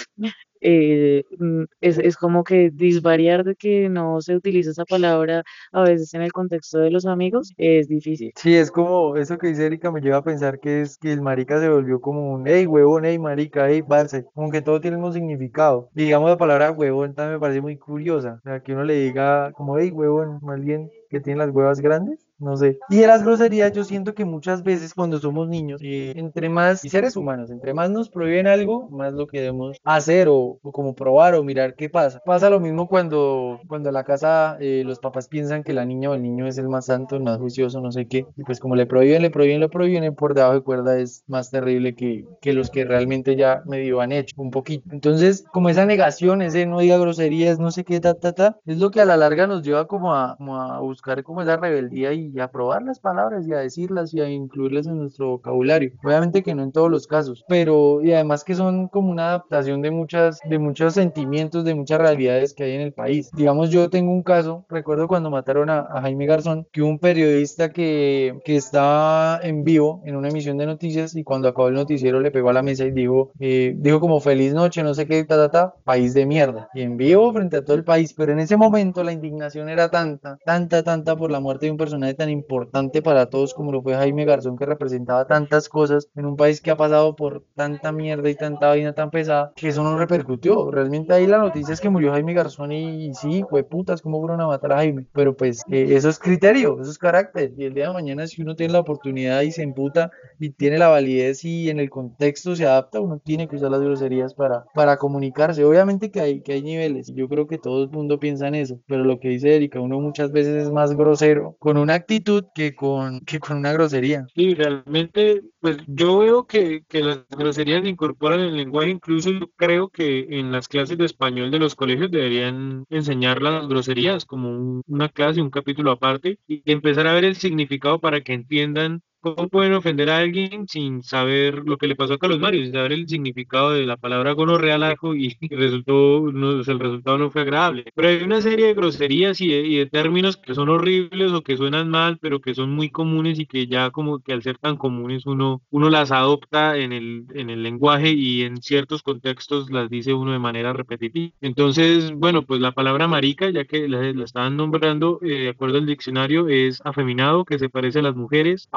eh, 0.66 1.24
mm, 1.38 1.64
es, 1.82 1.98
es, 1.98 2.16
como 2.16 2.42
que 2.42 2.70
disvariar 2.70 3.44
de 3.44 3.54
que 3.54 3.90
no 3.90 4.22
se 4.22 4.34
utiliza 4.34 4.70
esa 4.70 4.86
palabra 4.86 5.42
a 5.72 5.82
veces 5.82 6.14
en 6.14 6.22
el 6.22 6.32
contexto 6.32 6.78
de 6.78 6.90
los 6.90 7.04
amigos 7.04 7.52
es 7.58 7.86
difícil. 7.86 8.32
Sí, 8.36 8.54
es 8.54 8.70
como 8.70 9.14
eso 9.16 9.36
que 9.36 9.48
dice 9.48 9.66
Erika 9.66 9.90
me 9.90 10.00
lleva 10.00 10.18
a 10.18 10.24
pensar 10.24 10.58
que 10.60 10.80
es 10.80 10.96
que 10.96 11.12
el 11.12 11.20
marica 11.20 11.60
se 11.60 11.68
volvió 11.68 12.00
como 12.00 12.32
un 12.32 12.46
hey 12.46 12.66
huevón, 12.66 13.04
hey 13.04 13.18
marica, 13.18 13.68
hey 13.68 13.82
parce, 13.86 14.24
como 14.32 14.50
que 14.50 14.62
todo 14.62 14.80
tiene 14.80 14.96
un 14.96 15.12
significado. 15.12 15.90
Digamos 15.92 16.30
la 16.30 16.38
palabra 16.38 16.72
huevón 16.72 17.14
también 17.14 17.34
me 17.34 17.40
parece 17.40 17.60
muy 17.60 17.76
curiosa, 17.76 18.38
o 18.38 18.42
sea, 18.42 18.60
que 18.60 18.72
uno 18.72 18.84
le 18.84 18.94
diga 18.94 19.52
como 19.52 19.78
hey 19.78 19.90
huevón, 19.90 20.38
más 20.40 20.60
bien 20.62 20.90
que 21.14 21.21
tiene 21.21 21.38
las 21.38 21.54
huevas 21.54 21.80
grandes, 21.80 22.26
no 22.38 22.56
sé. 22.56 22.78
Y 22.90 22.97
de 22.97 23.06
las 23.06 23.23
groserías 23.23 23.73
yo 23.73 23.85
siento 23.85 24.14
que 24.14 24.25
muchas 24.25 24.64
veces 24.64 24.92
cuando 24.92 25.21
somos 25.21 25.49
niños, 25.49 25.80
eh, 25.83 26.12
entre 26.16 26.49
más 26.49 26.85
y 26.85 26.88
seres 26.88 27.16
humanos, 27.16 27.50
entre 27.50 27.73
más 27.73 27.88
nos 27.88 28.09
prohíben 28.11 28.49
algo, 28.49 28.88
más 28.90 29.12
lo 29.12 29.28
queremos 29.28 29.76
hacer 29.85 30.28
o, 30.28 30.59
o, 30.61 30.73
como 30.73 30.94
probar 30.94 31.37
o 31.37 31.44
mirar 31.44 31.76
qué 31.76 31.88
pasa. 31.88 32.21
Pasa 32.25 32.50
lo 32.50 32.59
mismo 32.59 32.88
cuando, 32.88 33.61
cuando 33.68 33.90
en 33.90 33.94
la 33.94 34.02
casa 34.02 34.56
eh, 34.61 34.83
los 34.85 34.99
papás 34.99 35.28
piensan 35.28 35.62
que 35.62 35.73
la 35.73 35.85
niña 35.85 36.11
o 36.11 36.14
el 36.14 36.23
niño 36.23 36.49
es 36.49 36.59
el 36.59 36.68
más 36.68 36.87
santo, 36.87 37.14
el 37.14 37.23
más 37.23 37.38
juicioso, 37.38 37.80
no 37.80 37.92
sé 37.92 38.09
qué. 38.09 38.26
Y 38.37 38.42
pues 38.42 38.59
como 38.59 38.75
le 38.75 38.87
prohíben, 38.87 39.23
le 39.23 39.30
prohíben, 39.30 39.61
le 39.61 39.68
prohíben, 39.68 40.14
por 40.16 40.35
debajo 40.35 40.54
de 40.54 40.62
cuerda 40.62 40.99
es 40.99 41.23
más 41.28 41.50
terrible 41.50 41.94
que, 41.94 42.25
que 42.40 42.52
los 42.52 42.71
que 42.71 42.85
realmente 42.85 43.37
ya 43.37 43.62
medio 43.66 44.00
han 44.00 44.11
hecho 44.11 44.35
un 44.37 44.50
poquito. 44.50 44.88
Entonces, 44.90 45.44
como 45.52 45.68
esa 45.68 45.87
negación, 45.87 46.42
ese 46.42 46.66
no 46.66 46.80
diga 46.80 46.99
groserías, 46.99 47.61
no 47.61 47.71
sé 47.71 47.85
qué, 47.85 48.00
ta, 48.00 48.14
ta, 48.14 48.33
ta, 48.33 48.59
es 48.66 48.78
lo 48.78 48.90
que 48.90 49.00
a 49.00 49.04
la 49.04 49.16
larga 49.16 49.47
nos 49.47 49.62
lleva 49.62 49.87
como 49.87 50.12
a, 50.14 50.35
como 50.37 50.61
a 50.61 50.80
buscar 50.80 51.03
como 51.23 51.42
esa 51.42 51.56
rebeldía 51.56 52.12
y 52.12 52.38
a 52.40 52.49
probar 52.49 52.82
las 52.82 53.00
palabras 53.00 53.46
y 53.46 53.52
a 53.52 53.58
decirlas 53.58 54.12
y 54.14 54.20
a 54.20 54.28
incluirlas 54.28 54.87
en 54.87 54.99
nuestro 54.99 55.28
vocabulario. 55.30 55.92
Obviamente 56.04 56.42
que 56.42 56.54
no 56.54 56.62
en 56.62 56.73
todos 56.73 56.90
los 56.90 57.06
casos, 57.06 57.44
pero 57.49 58.02
y 58.02 58.12
además 58.12 58.44
que 58.44 58.54
son 58.54 58.88
como 58.88 59.11
una 59.11 59.28
adaptación 59.28 59.82
de 59.82 59.90
muchas 59.90 60.40
de 60.49 60.58
muchos 60.58 60.94
sentimientos, 60.94 61.64
de 61.64 61.75
muchas 61.75 61.99
realidades 62.00 62.54
que 62.54 62.64
hay 62.64 62.73
en 62.73 62.80
el 62.80 62.92
país. 62.92 63.30
Digamos, 63.32 63.70
yo 63.70 63.90
tengo 63.90 64.12
un 64.12 64.23
caso, 64.23 64.64
recuerdo 64.68 65.08
cuando 65.08 65.30
mataron 65.30 65.70
a, 65.70 65.80
a 65.80 66.02
Jaime 66.02 66.26
Garzón, 66.26 66.66
que 66.73 66.82
un 66.82 66.99
periodista 66.99 67.70
que, 67.70 68.38
que 68.44 68.56
estaba 68.56 69.40
en 69.42 69.64
vivo 69.64 70.02
en 70.04 70.16
una 70.16 70.28
emisión 70.28 70.58
de 70.58 70.66
noticias 70.66 71.14
y 71.14 71.25
cuando 71.25 71.49
acabó 71.49 71.68
el 71.68 71.75
noticiero 71.75 72.20
le 72.20 72.30
pegó 72.30 72.50
a 72.50 72.52
la 72.52 72.62
mesa 72.62 72.84
y 72.84 72.90
dijo, 72.90 73.32
eh, 73.40 73.75
dijo 73.76 74.00
como 74.00 74.20
feliz 74.20 74.54
noche, 74.54 74.82
no 74.82 74.94
sé 74.94 75.06
qué, 75.06 75.25
ta, 75.25 75.37
ta, 75.37 75.50
ta, 75.50 75.75
país 75.84 76.14
de 76.14 76.26
mierda. 76.26 76.68
Y 76.75 76.82
en 76.82 76.96
vivo 76.96 77.32
frente 77.32 77.58
a 77.58 77.64
todo 77.64 77.76
el 77.76 77.84
país, 77.84 78.14
pero 78.14 78.32
en 78.32 78.40
ese 78.40 78.56
momento 78.56 79.02
la 79.02 79.12
indignación 79.12 79.68
era 79.68 79.88
tanta, 79.88 80.38
tanta, 80.44 80.82
tanta 80.85 81.17
por 81.17 81.31
la 81.31 81.41
muerte 81.41 81.67
de 81.67 81.73
un 81.73 81.79
personaje 81.79 82.14
tan 82.14 82.31
importante 82.31 83.03
para 83.03 83.26
todos 83.26 83.55
como 83.55 83.73
lo 83.73 83.83
fue 83.83 83.95
Jaime 83.95 84.25
Garzón, 84.25 84.57
que 84.57 84.67
representaba 84.67 85.26
tantas 85.26 85.69
cosas 85.69 86.09
en 86.14 86.26
un 86.26 86.37
país 86.37 86.61
que 86.61 86.71
ha 86.71 86.76
pasado 86.76 87.17
por 87.17 87.45
tanta 87.55 87.91
mierda 87.93 88.31
y 88.31 88.37
tanta 88.37 88.69
vaina 88.69 88.93
tan 88.93 89.11
pesada, 89.11 89.53
que 89.57 89.69
eso 89.69 89.83
no 89.83 89.99
repercutió. 89.99 90.71
Realmente 90.71 91.12
ahí 91.12 91.26
la 91.26 91.38
noticia 91.38 91.75
es 91.75 91.81
que 91.81 91.91
murió 91.91 92.12
Jaime 92.12 92.35
Garzón 92.35 92.73
y, 92.73 93.07
y 93.07 93.14
sí, 93.14 93.45
fue 93.50 93.64
putas, 93.64 94.03
¿cómo 94.03 94.21
fueron 94.21 94.41
a 94.41 94.47
matar 94.47 94.73
a 94.73 94.76
Jaime? 94.76 95.07
Pero 95.12 95.37
pues 95.37 95.62
eh, 95.71 95.88
eso 95.91 96.09
es 96.09 96.19
criterio, 96.19 96.81
eso 96.81 96.91
es 96.91 96.99
carácter. 96.99 97.53
Y 97.57 97.64
el 97.64 97.75
día 97.75 97.88
de 97.88 97.95
mañana, 97.95 98.26
si 98.26 98.43
uno 98.43 98.55
tiene 98.55 98.73
la 98.73 98.81
oportunidad 98.81 99.43
y 99.43 99.50
se 99.50 99.62
emputa 99.62 100.11
y 100.38 100.50
tiene 100.50 100.79
la 100.79 100.88
validez 100.88 101.45
y 101.45 101.71
en 101.71 101.81
el 101.81 101.91
contexto 101.91 102.55
se 102.55 102.67
adapta, 102.67 103.00
uno 103.00 103.19
tiene 103.19 103.49
que 103.49 103.57
usar 103.57 103.71
las 103.71 103.81
groserías 103.81 104.35
para, 104.35 104.64
para 104.75 104.97
comunicarse. 104.99 105.64
Obviamente 105.64 106.11
que 106.11 106.21
hay, 106.21 106.43
que 106.43 106.53
hay 106.53 106.62
niveles, 106.62 107.12
yo 107.14 107.29
creo 107.29 107.47
que 107.47 107.59
todo 107.59 107.85
el 107.85 107.91
mundo 107.91 108.19
piensa 108.19 108.49
en 108.49 108.55
eso, 108.57 108.81
pero 108.87 109.05
lo 109.05 109.19
que 109.21 109.29
dice 109.29 109.57
Erika, 109.57 109.81
uno 109.81 110.00
muchas 110.00 110.33
veces 110.33 110.64
es 110.64 110.71
más 110.75 110.95
grosero 110.95 111.57
con 111.59 111.76
una 111.78 111.95
actitud 111.95 112.45
que 112.54 112.75
con, 112.75 113.21
que 113.21 113.40
con 113.40 113.57
una 113.57 113.73
grosería. 113.73 114.26
Sí, 114.35 114.54
realmente, 114.54 115.43
pues 115.61 115.78
yo 115.87 116.19
veo 116.19 116.47
que, 116.47 116.85
que 116.88 117.00
las 117.00 117.26
groserías 117.31 117.83
se 117.83 117.88
incorporan 117.88 118.40
el 118.40 118.57
lenguaje, 118.57 118.90
incluso 118.90 119.31
yo 119.31 119.49
creo 119.57 119.88
que 119.88 120.26
en 120.28 120.52
las 120.52 120.69
clases 120.69 120.99
de 120.99 121.07
español 121.07 121.50
de 121.50 121.59
los 121.59 121.75
colegios 121.75 122.11
deberían 122.11 122.85
enseñar 122.90 123.40
las 123.40 123.66
groserías 123.66 124.26
como 124.26 124.50
un, 124.50 124.83
una 124.87 125.09
clase, 125.09 125.40
un 125.40 125.50
capítulo 125.50 125.93
aparte, 125.93 126.38
y 126.47 126.62
empezar 126.71 127.07
a 127.07 127.14
ver 127.14 127.25
el 127.25 127.37
significado 127.37 128.00
para 128.00 128.21
que 128.21 128.35
entiendan 128.35 129.02
¿Cómo 129.25 129.49
pueden 129.49 129.73
ofender 129.73 130.11
a 130.11 130.19
alguien 130.19 130.69
sin 130.69 131.02
saber 131.02 131.62
lo 131.64 131.78
que 131.78 131.87
le 131.87 131.97
pasó 131.97 132.12
a 132.12 132.19
Carlos 132.19 132.40
Mario, 132.40 132.62
sin 132.62 132.75
saber 132.75 132.93
el 132.93 133.09
significado 133.09 133.71
de 133.73 133.87
la 133.87 133.97
palabra 133.97 134.33
gonorrea 134.33 134.75
al 134.75 134.99
y 135.16 135.35
resultó, 135.49 136.31
no, 136.31 136.61
el 136.61 136.78
resultado 136.78 137.16
no 137.16 137.31
fue 137.31 137.40
agradable? 137.40 137.87
Pero 137.95 138.09
hay 138.09 138.23
una 138.23 138.43
serie 138.43 138.66
de 138.66 138.75
groserías 138.75 139.40
y 139.40 139.49
de, 139.49 139.61
y 139.61 139.76
de, 139.78 139.87
términos 139.87 140.37
que 140.37 140.54
son 140.54 140.69
horribles 140.69 141.33
o 141.33 141.40
que 141.40 141.57
suenan 141.57 141.88
mal, 141.88 142.19
pero 142.21 142.43
que 142.43 142.54
son 142.54 142.73
muy 142.73 142.90
comunes 142.90 143.38
y 143.38 143.47
que 143.47 143.66
ya 143.66 143.90
como 143.93 144.19
que 144.19 144.35
al 144.35 144.43
ser 144.43 144.59
tan 144.59 144.76
comunes 144.76 145.25
uno, 145.25 145.62
uno 145.71 145.88
las 145.88 146.12
adopta 146.12 146.76
en 146.76 146.93
el, 146.93 147.25
en 147.33 147.49
el 147.49 147.62
lenguaje 147.62 148.11
y 148.12 148.43
en 148.43 148.59
ciertos 148.61 149.02
contextos 149.02 149.71
las 149.71 149.88
dice 149.88 150.12
uno 150.12 150.33
de 150.33 150.38
manera 150.38 150.75
repetitiva. 150.75 151.33
Entonces, 151.40 152.12
bueno, 152.12 152.43
pues 152.43 152.61
la 152.61 152.73
palabra 152.73 153.09
marica, 153.09 153.49
ya 153.49 153.64
que 153.64 153.88
la, 153.88 154.02
la 154.12 154.25
estaban 154.25 154.59
nombrando, 154.59 155.19
eh, 155.23 155.45
de 155.45 155.49
acuerdo 155.49 155.78
al 155.78 155.87
diccionario, 155.87 156.47
es 156.49 156.83
afeminado, 156.85 157.47
que 157.47 157.59
se 157.59 157.71
parece 157.71 158.00
a 158.00 158.02
las 158.02 158.16
mujeres, 158.16 158.69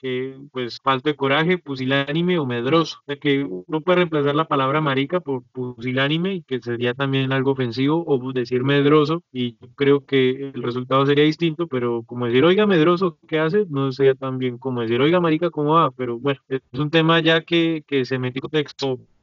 que 0.00 0.36
pues 0.52 0.78
falta 0.82 1.10
de 1.10 1.16
coraje, 1.16 1.58
pusilánime 1.58 2.38
o 2.38 2.46
medroso. 2.46 2.98
O 3.00 3.04
sea 3.06 3.16
que 3.16 3.44
uno 3.44 3.80
puede 3.80 3.96
reemplazar 3.96 4.34
la 4.34 4.48
palabra 4.48 4.80
marica 4.80 5.20
por 5.20 5.42
pusilánime 5.52 6.34
y 6.34 6.42
que 6.42 6.60
sería 6.60 6.94
también 6.94 7.32
algo 7.32 7.52
ofensivo 7.52 8.04
o 8.06 8.32
decir 8.32 8.64
medroso 8.64 9.22
y 9.32 9.56
yo 9.60 9.68
creo 9.74 10.04
que 10.04 10.50
el 10.54 10.62
resultado 10.62 11.06
sería 11.06 11.24
distinto, 11.24 11.66
pero 11.66 12.02
como 12.04 12.26
decir 12.26 12.44
oiga 12.44 12.66
medroso, 12.66 13.18
¿qué 13.28 13.38
hace? 13.38 13.66
No 13.68 13.92
sería 13.92 14.14
tan 14.14 14.38
bien 14.38 14.58
como 14.58 14.82
decir 14.82 15.00
oiga 15.00 15.20
marica, 15.20 15.50
¿cómo 15.50 15.74
va? 15.74 15.90
Pero 15.92 16.18
bueno, 16.18 16.40
es 16.48 16.60
un 16.78 16.90
tema 16.90 17.20
ya 17.20 17.42
que, 17.42 17.84
que 17.86 18.04
se 18.04 18.18
metió 18.18 18.42
en 18.52 18.58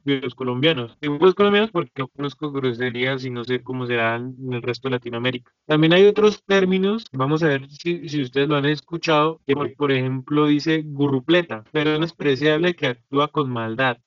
contexto 0.04 0.26
los 0.26 0.34
colombianos. 0.34 0.96
Digo 1.00 1.18
los 1.20 1.34
colombianos 1.34 1.70
porque 1.70 1.90
no 1.98 2.08
conozco 2.08 2.52
groserías 2.52 3.24
y 3.24 3.30
no 3.30 3.44
sé 3.44 3.62
cómo 3.62 3.86
serán 3.86 4.34
en 4.38 4.52
el 4.54 4.62
resto 4.62 4.88
de 4.88 4.92
Latinoamérica. 4.92 5.52
También 5.66 5.92
hay 5.92 6.06
otros 6.06 6.42
términos, 6.44 7.06
vamos 7.12 7.42
a 7.42 7.48
ver 7.48 7.68
si, 7.70 8.08
si 8.08 8.22
ustedes 8.22 8.48
lo 8.48 8.56
han 8.56 8.66
escuchado, 8.66 9.40
que 9.46 9.54
por, 9.54 9.74
por 9.74 9.92
ejemplo 9.92 10.46
dice 10.46 10.82
gurrupleta, 10.84 11.64
persona 11.72 12.00
despreciable 12.00 12.74
que 12.74 12.86
actúa 12.88 13.28
con 13.28 13.50
maldad. 13.50 13.98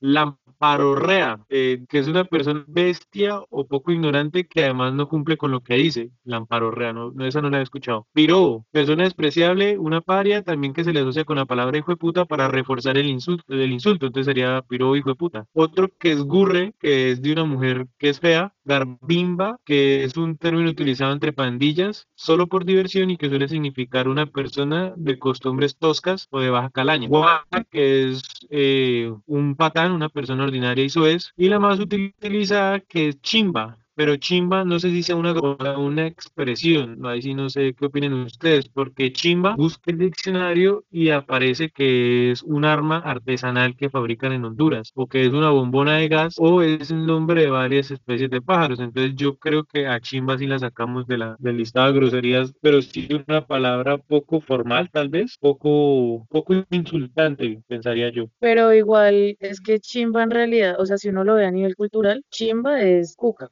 Lamparorrea, 0.59 1.39
eh, 1.49 1.85
que 1.87 1.99
es 1.99 2.07
una 2.07 2.25
persona 2.25 2.65
bestia 2.67 3.39
o 3.49 3.67
poco 3.67 3.91
ignorante 3.91 4.47
que 4.47 4.63
además 4.63 4.93
no 4.93 5.07
cumple 5.07 5.37
con 5.37 5.51
lo 5.51 5.61
que 5.61 5.75
dice. 5.75 6.11
Lamparorrea, 6.23 6.93
no, 6.93 7.11
no 7.11 7.25
esa 7.25 7.41
no 7.41 7.49
la 7.49 7.59
he 7.59 7.63
escuchado. 7.63 8.07
Piro, 8.13 8.65
persona 8.71 9.03
despreciable, 9.03 9.77
una 9.77 10.01
paria, 10.01 10.43
también 10.43 10.73
que 10.73 10.83
se 10.83 10.93
le 10.93 11.01
asocia 11.01 11.25
con 11.25 11.37
la 11.37 11.45
palabra 11.45 11.77
hijo 11.77 11.91
de 11.91 11.97
puta 11.97 12.25
para 12.25 12.47
reforzar 12.47 12.97
el 12.97 13.07
insulto, 13.07 13.43
el 13.53 13.71
insulto. 13.71 14.07
entonces 14.07 14.25
sería 14.25 14.63
piro 14.67 14.95
hijo 14.95 15.09
de 15.09 15.15
puta. 15.15 15.45
Otro 15.53 15.89
que 15.99 16.11
es 16.11 16.23
gurre, 16.23 16.73
que 16.79 17.11
es 17.11 17.21
de 17.21 17.33
una 17.33 17.45
mujer 17.45 17.87
que 17.99 18.09
es 18.09 18.19
fea, 18.19 18.53
garbimba, 18.67 19.59
que 19.65 20.03
es 20.03 20.17
un 20.17 20.37
término 20.37 20.69
utilizado 20.69 21.13
entre 21.13 21.33
pandillas, 21.33 22.07
solo 22.15 22.47
por 22.47 22.65
diversión 22.65 23.09
y 23.09 23.17
que 23.17 23.29
suele 23.29 23.47
significar 23.47 24.07
una 24.07 24.27
persona 24.27 24.93
de 24.95 25.17
costumbres 25.17 25.77
toscas 25.77 26.27
o 26.29 26.39
de 26.39 26.49
baja 26.49 26.69
calaña. 26.69 27.07
Guaca, 27.07 27.63
que 27.63 28.09
es 28.09 28.21
eh, 28.49 29.11
un 29.25 29.55
patán, 29.55 29.93
una 29.93 30.09
persona 30.09 30.43
ordinaria 30.43 30.83
y 30.83 30.89
soez, 30.89 31.31
y 31.37 31.47
la 31.47 31.59
más 31.59 31.79
utilizada 31.79 32.81
que 32.81 33.09
es 33.09 33.21
chimba, 33.21 33.77
pero 33.97 34.15
chimba 34.15 34.63
no 34.63 34.79
sé 34.79 34.91
si 34.91 35.01
sea 35.01 35.15
una, 35.15 35.33
una 35.75 36.05
expresión, 36.05 37.03
ahí 37.07 37.23
sí 37.23 37.33
no 37.33 37.49
sé 37.49 37.73
qué 37.73 37.87
opinen 37.87 38.13
ustedes, 38.13 38.69
porque 38.69 39.11
chimba 39.11 39.55
busca 39.55 39.89
el 39.89 39.97
diccionario 39.97 40.85
y 40.91 41.09
aparece 41.09 41.71
que 41.71 42.29
es 42.29 42.43
un 42.43 42.63
arma 42.63 42.99
artesanal 42.99 43.75
que 43.75 43.89
fabrican 43.89 44.33
en 44.33 44.45
Honduras, 44.45 44.91
o 44.93 45.07
que 45.07 45.25
es 45.25 45.33
una 45.33 45.49
bombona 45.49 45.97
de 45.97 46.09
gas, 46.09 46.35
o 46.37 46.61
es 46.61 46.91
el 46.91 47.07
nombre 47.07 47.41
de 47.41 47.49
varias 47.49 47.89
especies 47.89 48.29
de 48.29 48.39
pájaros. 48.39 48.79
Entonces 48.79 49.15
yo 49.15 49.37
creo 49.37 49.63
que 49.63 49.87
a 49.87 49.99
chimba 49.99 50.37
sí 50.37 50.45
la 50.45 50.59
sacamos 50.59 51.07
de 51.07 51.17
la, 51.17 51.35
del 51.39 51.57
listado 51.57 51.91
de 51.91 51.99
groserías, 51.99 52.53
pero 52.61 52.83
sí 52.83 53.07
una 53.27 53.47
palabra 53.47 53.97
poco 53.97 54.41
formal, 54.41 54.91
tal 54.91 55.09
vez, 55.09 55.37
poco, 55.39 56.27
poco 56.29 56.53
insultante, 56.69 57.63
pensaría 57.67 58.11
yo. 58.11 58.25
Pero 58.37 58.71
igual 58.73 59.37
es 59.39 59.59
que 59.59 59.79
chimba 59.79 60.21
en 60.21 60.29
realidad, 60.29 60.75
o 60.79 60.85
sea, 60.85 60.99
si 60.99 61.09
uno 61.09 61.23
lo 61.23 61.33
ve 61.33 61.47
a 61.47 61.51
nivel 61.51 61.75
cultural, 61.75 62.23
chimba 62.29 62.79
es 62.83 63.15
cuca. 63.15 63.49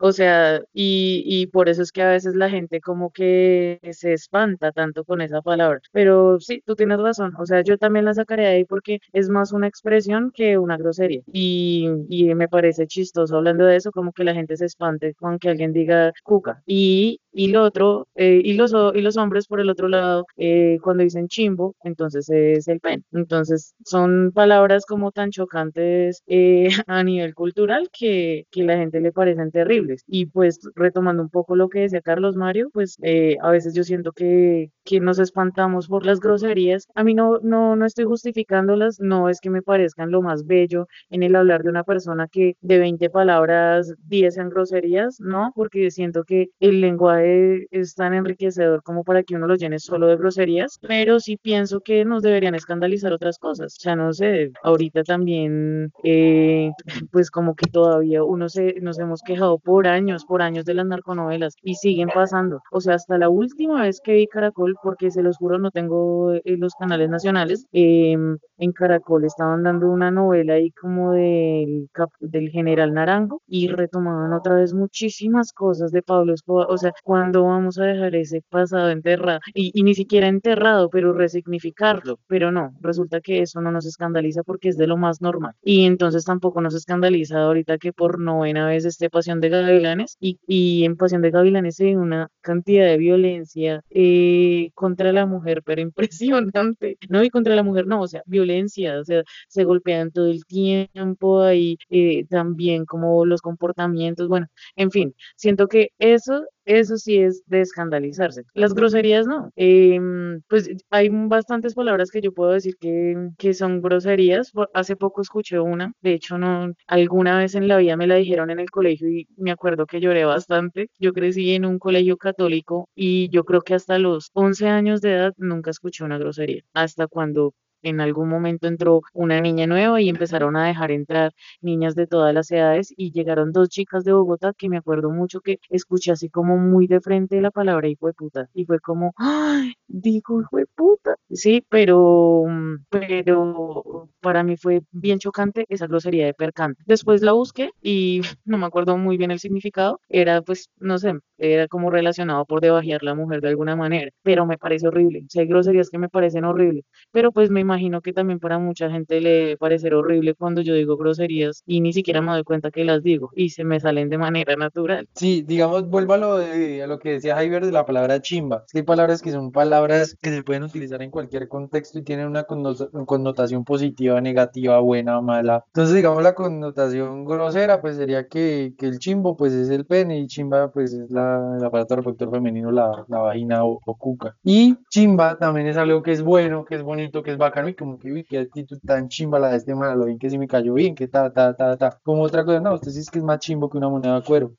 O 0.00 0.12
sea, 0.12 0.60
y, 0.72 1.22
y 1.26 1.46
por 1.48 1.68
eso 1.68 1.82
es 1.82 1.92
que 1.92 2.02
a 2.02 2.10
veces 2.10 2.34
la 2.34 2.50
gente 2.50 2.80
como 2.80 3.10
que 3.10 3.80
se 3.92 4.12
espanta 4.12 4.72
tanto 4.72 5.04
con 5.04 5.20
esa 5.20 5.42
palabra. 5.42 5.80
Pero 5.92 6.38
sí, 6.40 6.62
tú 6.64 6.74
tienes 6.76 6.98
razón. 7.00 7.34
O 7.38 7.46
sea, 7.46 7.62
yo 7.62 7.78
también 7.78 8.04
la 8.04 8.14
sacaré 8.14 8.42
de 8.44 8.48
ahí 8.48 8.64
porque 8.64 9.00
es 9.12 9.28
más 9.28 9.52
una 9.52 9.66
expresión 9.68 10.30
que 10.34 10.58
una 10.58 10.76
grosería. 10.76 11.22
Y, 11.32 11.88
y 12.08 12.34
me 12.34 12.48
parece 12.48 12.86
chistoso 12.86 13.36
hablando 13.36 13.64
de 13.64 13.76
eso, 13.76 13.90
como 13.92 14.12
que 14.12 14.24
la 14.24 14.34
gente 14.34 14.56
se 14.56 14.66
espante 14.66 15.14
con 15.14 15.38
que 15.38 15.48
alguien 15.50 15.72
diga 15.72 16.12
cuca. 16.22 16.62
Y, 16.66 17.20
y 17.38 17.48
lo 17.48 17.64
otro, 17.64 18.08
eh, 18.14 18.40
y, 18.42 18.54
los, 18.54 18.72
y 18.94 19.02
los 19.02 19.18
hombres 19.18 19.46
por 19.46 19.60
el 19.60 19.68
otro 19.68 19.88
lado, 19.88 20.24
eh, 20.38 20.78
cuando 20.82 21.02
dicen 21.02 21.28
chimbo, 21.28 21.76
entonces 21.84 22.30
es 22.30 22.66
el 22.66 22.80
pen. 22.80 23.04
Entonces 23.12 23.74
son 23.84 24.32
palabras 24.32 24.86
como 24.86 25.12
tan 25.12 25.30
chocantes 25.30 26.22
eh, 26.26 26.68
a 26.86 27.04
nivel 27.04 27.34
cultural 27.34 27.90
que, 27.92 28.46
que 28.50 28.62
la 28.64 28.78
gente 28.78 29.02
le 29.02 29.12
parecen 29.12 29.50
terribles. 29.50 30.02
Y 30.06 30.24
pues 30.26 30.60
retomando 30.74 31.22
un 31.22 31.28
poco 31.28 31.56
lo 31.56 31.68
que 31.68 31.80
decía 31.80 32.00
Carlos 32.00 32.36
Mario, 32.36 32.70
pues 32.72 32.96
eh, 33.02 33.36
a 33.42 33.50
veces 33.50 33.74
yo 33.74 33.84
siento 33.84 34.12
que, 34.12 34.70
que 34.84 35.00
nos 35.00 35.18
espantamos 35.18 35.88
por 35.88 36.06
las 36.06 36.20
groserías. 36.20 36.86
A 36.94 37.04
mí 37.04 37.12
no, 37.12 37.38
no, 37.42 37.76
no 37.76 37.84
estoy 37.84 38.06
justificándolas, 38.06 38.98
no 38.98 39.28
es 39.28 39.40
que 39.42 39.50
me 39.50 39.60
parezcan 39.60 40.10
lo 40.10 40.22
más 40.22 40.46
bello 40.46 40.86
en 41.10 41.22
el 41.22 41.36
hablar 41.36 41.64
de 41.64 41.68
una 41.68 41.84
persona 41.84 42.28
que 42.32 42.54
de 42.62 42.78
20 42.78 43.10
palabras 43.10 43.94
10 44.08 44.34
sean 44.34 44.48
groserías, 44.48 45.20
no, 45.20 45.52
porque 45.54 45.90
siento 45.90 46.24
que 46.24 46.48
el 46.60 46.80
lenguaje 46.80 47.25
es 47.70 47.94
tan 47.94 48.14
enriquecedor 48.14 48.82
como 48.82 49.04
para 49.04 49.22
que 49.22 49.34
uno 49.36 49.46
lo 49.46 49.54
llene 49.54 49.78
solo 49.78 50.06
de 50.06 50.16
groserías, 50.16 50.78
pero 50.80 51.20
sí 51.20 51.36
pienso 51.36 51.80
que 51.80 52.04
nos 52.04 52.22
deberían 52.22 52.54
escandalizar 52.54 53.12
otras 53.12 53.38
cosas. 53.38 53.76
O 53.78 53.80
sea, 53.80 53.96
no 53.96 54.12
sé, 54.12 54.52
ahorita 54.62 55.02
también, 55.04 55.92
eh, 56.04 56.70
pues 57.10 57.30
como 57.30 57.54
que 57.54 57.70
todavía 57.70 58.22
uno 58.24 58.48
se, 58.48 58.80
nos 58.80 58.98
hemos 58.98 59.22
quejado 59.22 59.58
por 59.58 59.86
años, 59.86 60.24
por 60.24 60.42
años 60.42 60.64
de 60.64 60.74
las 60.74 60.86
narconovelas 60.86 61.54
y 61.62 61.74
siguen 61.74 62.08
pasando. 62.08 62.60
O 62.70 62.80
sea, 62.80 62.94
hasta 62.94 63.18
la 63.18 63.28
última 63.28 63.82
vez 63.82 64.00
que 64.00 64.14
vi 64.14 64.26
Caracol, 64.26 64.76
porque 64.82 65.10
se 65.10 65.22
los 65.22 65.36
juro 65.36 65.58
no 65.58 65.70
tengo 65.70 66.32
eh, 66.32 66.42
los 66.58 66.74
canales 66.74 67.08
nacionales, 67.10 67.66
em, 67.72 68.38
en 68.58 68.72
Caracol 68.72 69.24
estaban 69.24 69.62
dando 69.62 69.88
una 69.90 70.10
novela 70.10 70.54
ahí 70.54 70.70
como 70.70 71.12
del, 71.12 71.88
del 72.20 72.50
general 72.50 72.94
Naranjo 72.94 73.42
y 73.46 73.68
retomaban 73.68 74.32
otra 74.32 74.56
vez 74.56 74.74
muchísimas 74.74 75.52
cosas 75.52 75.92
de 75.92 76.02
Pablo 76.02 76.34
Escobar. 76.34 76.66
O 76.70 76.78
sea, 76.78 76.92
¿cuándo 77.16 77.44
vamos 77.44 77.78
a 77.78 77.84
dejar 77.84 78.14
ese 78.14 78.42
pasado 78.50 78.90
enterrado? 78.90 79.40
Y, 79.54 79.70
y 79.74 79.82
ni 79.82 79.94
siquiera 79.94 80.28
enterrado, 80.28 80.90
pero 80.90 81.14
resignificarlo. 81.14 82.18
Pero 82.26 82.52
no, 82.52 82.74
resulta 82.82 83.20
que 83.22 83.40
eso 83.40 83.60
no 83.62 83.72
nos 83.72 83.86
escandaliza 83.86 84.42
porque 84.42 84.68
es 84.68 84.76
de 84.76 84.86
lo 84.86 84.98
más 84.98 85.22
normal. 85.22 85.54
Y 85.62 85.86
entonces 85.86 86.24
tampoco 86.26 86.60
nos 86.60 86.74
escandaliza 86.74 87.38
ahorita 87.42 87.78
que 87.78 87.92
por 87.94 88.20
novena 88.20 88.66
vez 88.66 88.84
esté 88.84 89.08
Pasión 89.08 89.40
de 89.40 89.48
Gavilanes 89.48 90.16
y, 90.20 90.38
y 90.46 90.84
en 90.84 90.96
Pasión 90.96 91.22
de 91.22 91.30
Gavilanes 91.30 91.80
hay 91.80 91.94
una 91.96 92.28
cantidad 92.42 92.84
de 92.86 92.98
violencia 92.98 93.82
eh, 93.90 94.70
contra 94.74 95.10
la 95.12 95.24
mujer, 95.26 95.62
pero 95.64 95.80
impresionante, 96.60 96.98
¿no? 97.08 97.24
Y 97.24 97.30
contra 97.30 97.54
la 97.56 97.62
mujer, 97.62 97.86
no, 97.86 98.02
o 98.02 98.06
sea, 98.08 98.22
violencia, 98.26 99.00
o 99.00 99.04
sea, 99.04 99.22
se 99.48 99.64
golpean 99.64 100.10
todo 100.12 100.28
el 100.28 100.44
tiempo, 100.44 101.40
ahí 101.40 101.78
eh, 101.88 102.26
también 102.28 102.84
como 102.84 103.24
los 103.24 103.40
comportamientos, 103.40 104.28
bueno, 104.28 104.48
en 104.76 104.90
fin, 104.90 105.14
siento 105.36 105.66
que 105.68 105.90
eso 105.98 106.44
eso 106.66 106.96
sí 106.98 107.18
es 107.18 107.42
de 107.46 107.60
escandalizarse. 107.62 108.42
Las 108.54 108.74
groserías 108.74 109.26
no. 109.26 109.50
Em, 109.56 110.40
pues 110.48 110.68
hay 110.90 111.08
bastantes 111.10 111.74
palabras 111.74 112.10
que 112.10 112.20
yo 112.20 112.32
puedo 112.32 112.50
decir 112.52 112.76
que, 112.78 113.30
que 113.38 113.54
son 113.54 113.80
groserías. 113.80 114.52
Hace 114.74 114.96
poco 114.96 115.22
escuché 115.22 115.58
una, 115.60 115.92
de 116.02 116.12
hecho 116.14 116.38
no, 116.38 116.72
alguna 116.86 117.38
vez 117.38 117.54
en 117.54 117.68
la 117.68 117.78
vida 117.78 117.96
me 117.96 118.06
la 118.06 118.16
dijeron 118.16 118.50
en 118.50 118.58
el 118.60 118.70
colegio 118.70 119.08
y 119.08 119.26
me 119.36 119.50
acuerdo 119.52 119.86
que 119.86 120.00
lloré 120.00 120.24
bastante. 120.24 120.90
Yo 120.98 121.12
crecí 121.12 121.54
en 121.54 121.64
un 121.64 121.78
colegio 121.78 122.16
católico 122.16 122.88
y 122.94 123.28
yo 123.30 123.44
creo 123.44 123.62
que 123.62 123.74
hasta 123.74 123.98
los 123.98 124.30
11 124.34 124.68
años 124.68 125.00
de 125.00 125.14
edad 125.14 125.34
nunca 125.36 125.70
escuché 125.70 126.04
una 126.04 126.18
grosería. 126.18 126.62
Hasta 126.74 127.06
cuando 127.06 127.54
en 127.88 128.00
algún 128.00 128.28
momento 128.28 128.66
entró 128.68 129.02
una 129.12 129.40
niña 129.40 129.66
nueva 129.66 130.00
y 130.00 130.08
empezaron 130.08 130.56
a 130.56 130.66
dejar 130.66 130.90
entrar 130.90 131.32
niñas 131.60 131.94
de 131.94 132.06
todas 132.06 132.34
las 132.34 132.50
edades 132.50 132.92
y 132.96 133.12
llegaron 133.12 133.52
dos 133.52 133.68
chicas 133.68 134.04
de 134.04 134.12
Bogotá 134.12 134.52
que 134.56 134.68
me 134.68 134.78
acuerdo 134.78 135.10
mucho 135.10 135.40
que 135.40 135.58
escuché 135.70 136.12
así 136.12 136.28
como 136.30 136.56
muy 136.58 136.86
de 136.86 137.00
frente 137.00 137.40
la 137.40 137.50
palabra 137.50 137.88
hijo 137.88 138.06
de 138.06 138.14
puta 138.14 138.48
y 138.54 138.64
fue 138.64 138.80
como, 138.80 139.12
¡ay! 139.16 139.74
Dijo 139.88 140.40
hijo 140.40 140.56
de 140.56 140.66
puta. 140.66 141.16
Sí, 141.30 141.64
pero, 141.68 142.44
pero 142.90 144.08
para 144.20 144.42
mí 144.42 144.56
fue 144.56 144.82
bien 144.92 145.18
chocante 145.18 145.64
esa 145.68 145.86
grosería 145.86 146.26
de 146.26 146.34
percante. 146.34 146.82
Después 146.86 147.22
la 147.22 147.32
busqué 147.32 147.70
y 147.82 148.20
no 148.44 148.58
me 148.58 148.66
acuerdo 148.66 148.96
muy 148.96 149.16
bien 149.16 149.30
el 149.30 149.38
significado. 149.38 150.00
Era 150.08 150.42
pues, 150.42 150.68
no 150.78 150.98
sé, 150.98 151.14
era 151.38 151.68
como 151.68 151.90
relacionado 151.90 152.44
por 152.46 152.60
debajear 152.60 153.02
la 153.02 153.14
mujer 153.14 153.40
de 153.40 153.48
alguna 153.48 153.76
manera, 153.76 154.10
pero 154.22 154.46
me 154.46 154.58
parece 154.58 154.88
horrible. 154.88 155.24
O 155.36 155.40
hay 155.40 155.46
groserías 155.46 155.90
que 155.90 155.98
me 155.98 156.08
parecen 156.08 156.44
horribles, 156.44 156.84
pero 157.12 157.32
pues 157.32 157.50
me 157.50 157.60
imagino 157.60 157.75
que 158.02 158.12
también 158.12 158.38
para 158.38 158.58
mucha 158.58 158.90
gente 158.90 159.20
le 159.20 159.30
debe 159.30 159.56
parecer 159.56 159.94
horrible 159.94 160.34
cuando 160.34 160.60
yo 160.60 160.74
digo 160.74 160.96
groserías 160.96 161.62
y 161.66 161.80
ni 161.80 161.92
siquiera 161.92 162.20
me 162.20 162.32
doy 162.32 162.44
cuenta 162.44 162.70
que 162.70 162.84
las 162.84 163.02
digo 163.02 163.30
y 163.34 163.50
se 163.50 163.64
me 163.64 163.80
salen 163.80 164.08
de 164.08 164.18
manera 164.18 164.56
natural. 164.56 165.08
Sí, 165.14 165.42
digamos, 165.46 165.88
vuelvo 165.88 166.14
a 166.14 166.16
lo, 166.16 166.36
de, 166.38 166.82
a 166.82 166.86
lo 166.86 166.98
que 166.98 167.12
decía 167.12 167.36
Javier 167.36 167.64
de 167.64 167.72
la 167.72 167.86
palabra 167.86 168.20
chimba. 168.20 168.64
hay 168.74 168.82
palabras 168.82 169.22
que 169.22 169.30
son 169.30 169.52
palabras 169.52 170.16
que 170.20 170.30
se 170.30 170.42
pueden 170.42 170.64
utilizar 170.64 171.02
en 171.02 171.10
cualquier 171.10 171.48
contexto 171.48 171.98
y 171.98 172.02
tienen 172.02 172.26
una 172.26 172.44
connotación 172.44 173.64
positiva, 173.64 174.20
negativa, 174.20 174.80
buena, 174.80 175.20
mala. 175.20 175.64
Entonces, 175.68 175.94
digamos, 175.94 176.22
la 176.22 176.34
connotación 176.34 177.24
grosera, 177.24 177.80
pues 177.80 177.96
sería 177.96 178.26
que, 178.26 178.74
que 178.78 178.86
el 178.86 178.98
chimbo, 178.98 179.36
pues 179.36 179.52
es 179.52 179.70
el 179.70 179.84
pene 179.84 180.18
y 180.18 180.26
chimba, 180.26 180.70
pues 180.70 180.92
es 180.92 181.10
la, 181.10 181.56
el 181.58 181.64
aparato 181.64 181.96
reproductor 181.96 182.30
femenino, 182.30 182.70
la, 182.70 183.04
la 183.08 183.18
vagina 183.18 183.64
o, 183.64 183.80
o, 183.84 183.94
cuca. 183.96 184.36
Y 184.42 184.76
chimba 184.90 185.38
también 185.38 185.66
es 185.66 185.76
algo 185.76 186.02
que 186.02 186.12
es 186.12 186.22
bueno, 186.22 186.64
que 186.64 186.76
es 186.76 186.82
bonito, 186.82 187.22
que 187.22 187.32
es 187.32 187.38
bacano 187.56 187.68
y 187.68 187.74
como 187.74 187.98
que, 187.98 188.12
uy, 188.12 188.24
qué 188.24 188.38
actitud 188.38 188.78
tan 188.84 189.08
chimba 189.08 189.38
la 189.38 189.50
de 189.50 189.56
este 189.56 189.74
man, 189.74 189.98
lo 189.98 190.06
bien 190.06 190.18
que 190.18 190.30
sí 190.30 190.38
me 190.38 190.48
cayó 190.48 190.74
bien, 190.74 190.94
que 190.94 191.08
ta, 191.08 191.32
ta, 191.32 191.54
ta, 191.54 191.76
ta. 191.76 191.98
Como 192.02 192.22
otra 192.22 192.44
cosa, 192.44 192.60
no, 192.60 192.74
usted 192.74 192.90
sí 192.90 193.00
es 193.00 193.10
que 193.10 193.18
es 193.18 193.24
más 193.24 193.38
chimbo 193.38 193.70
que 193.70 193.78
una 193.78 193.88
moneda 193.88 194.16
de 194.16 194.22
cuero. 194.22 194.52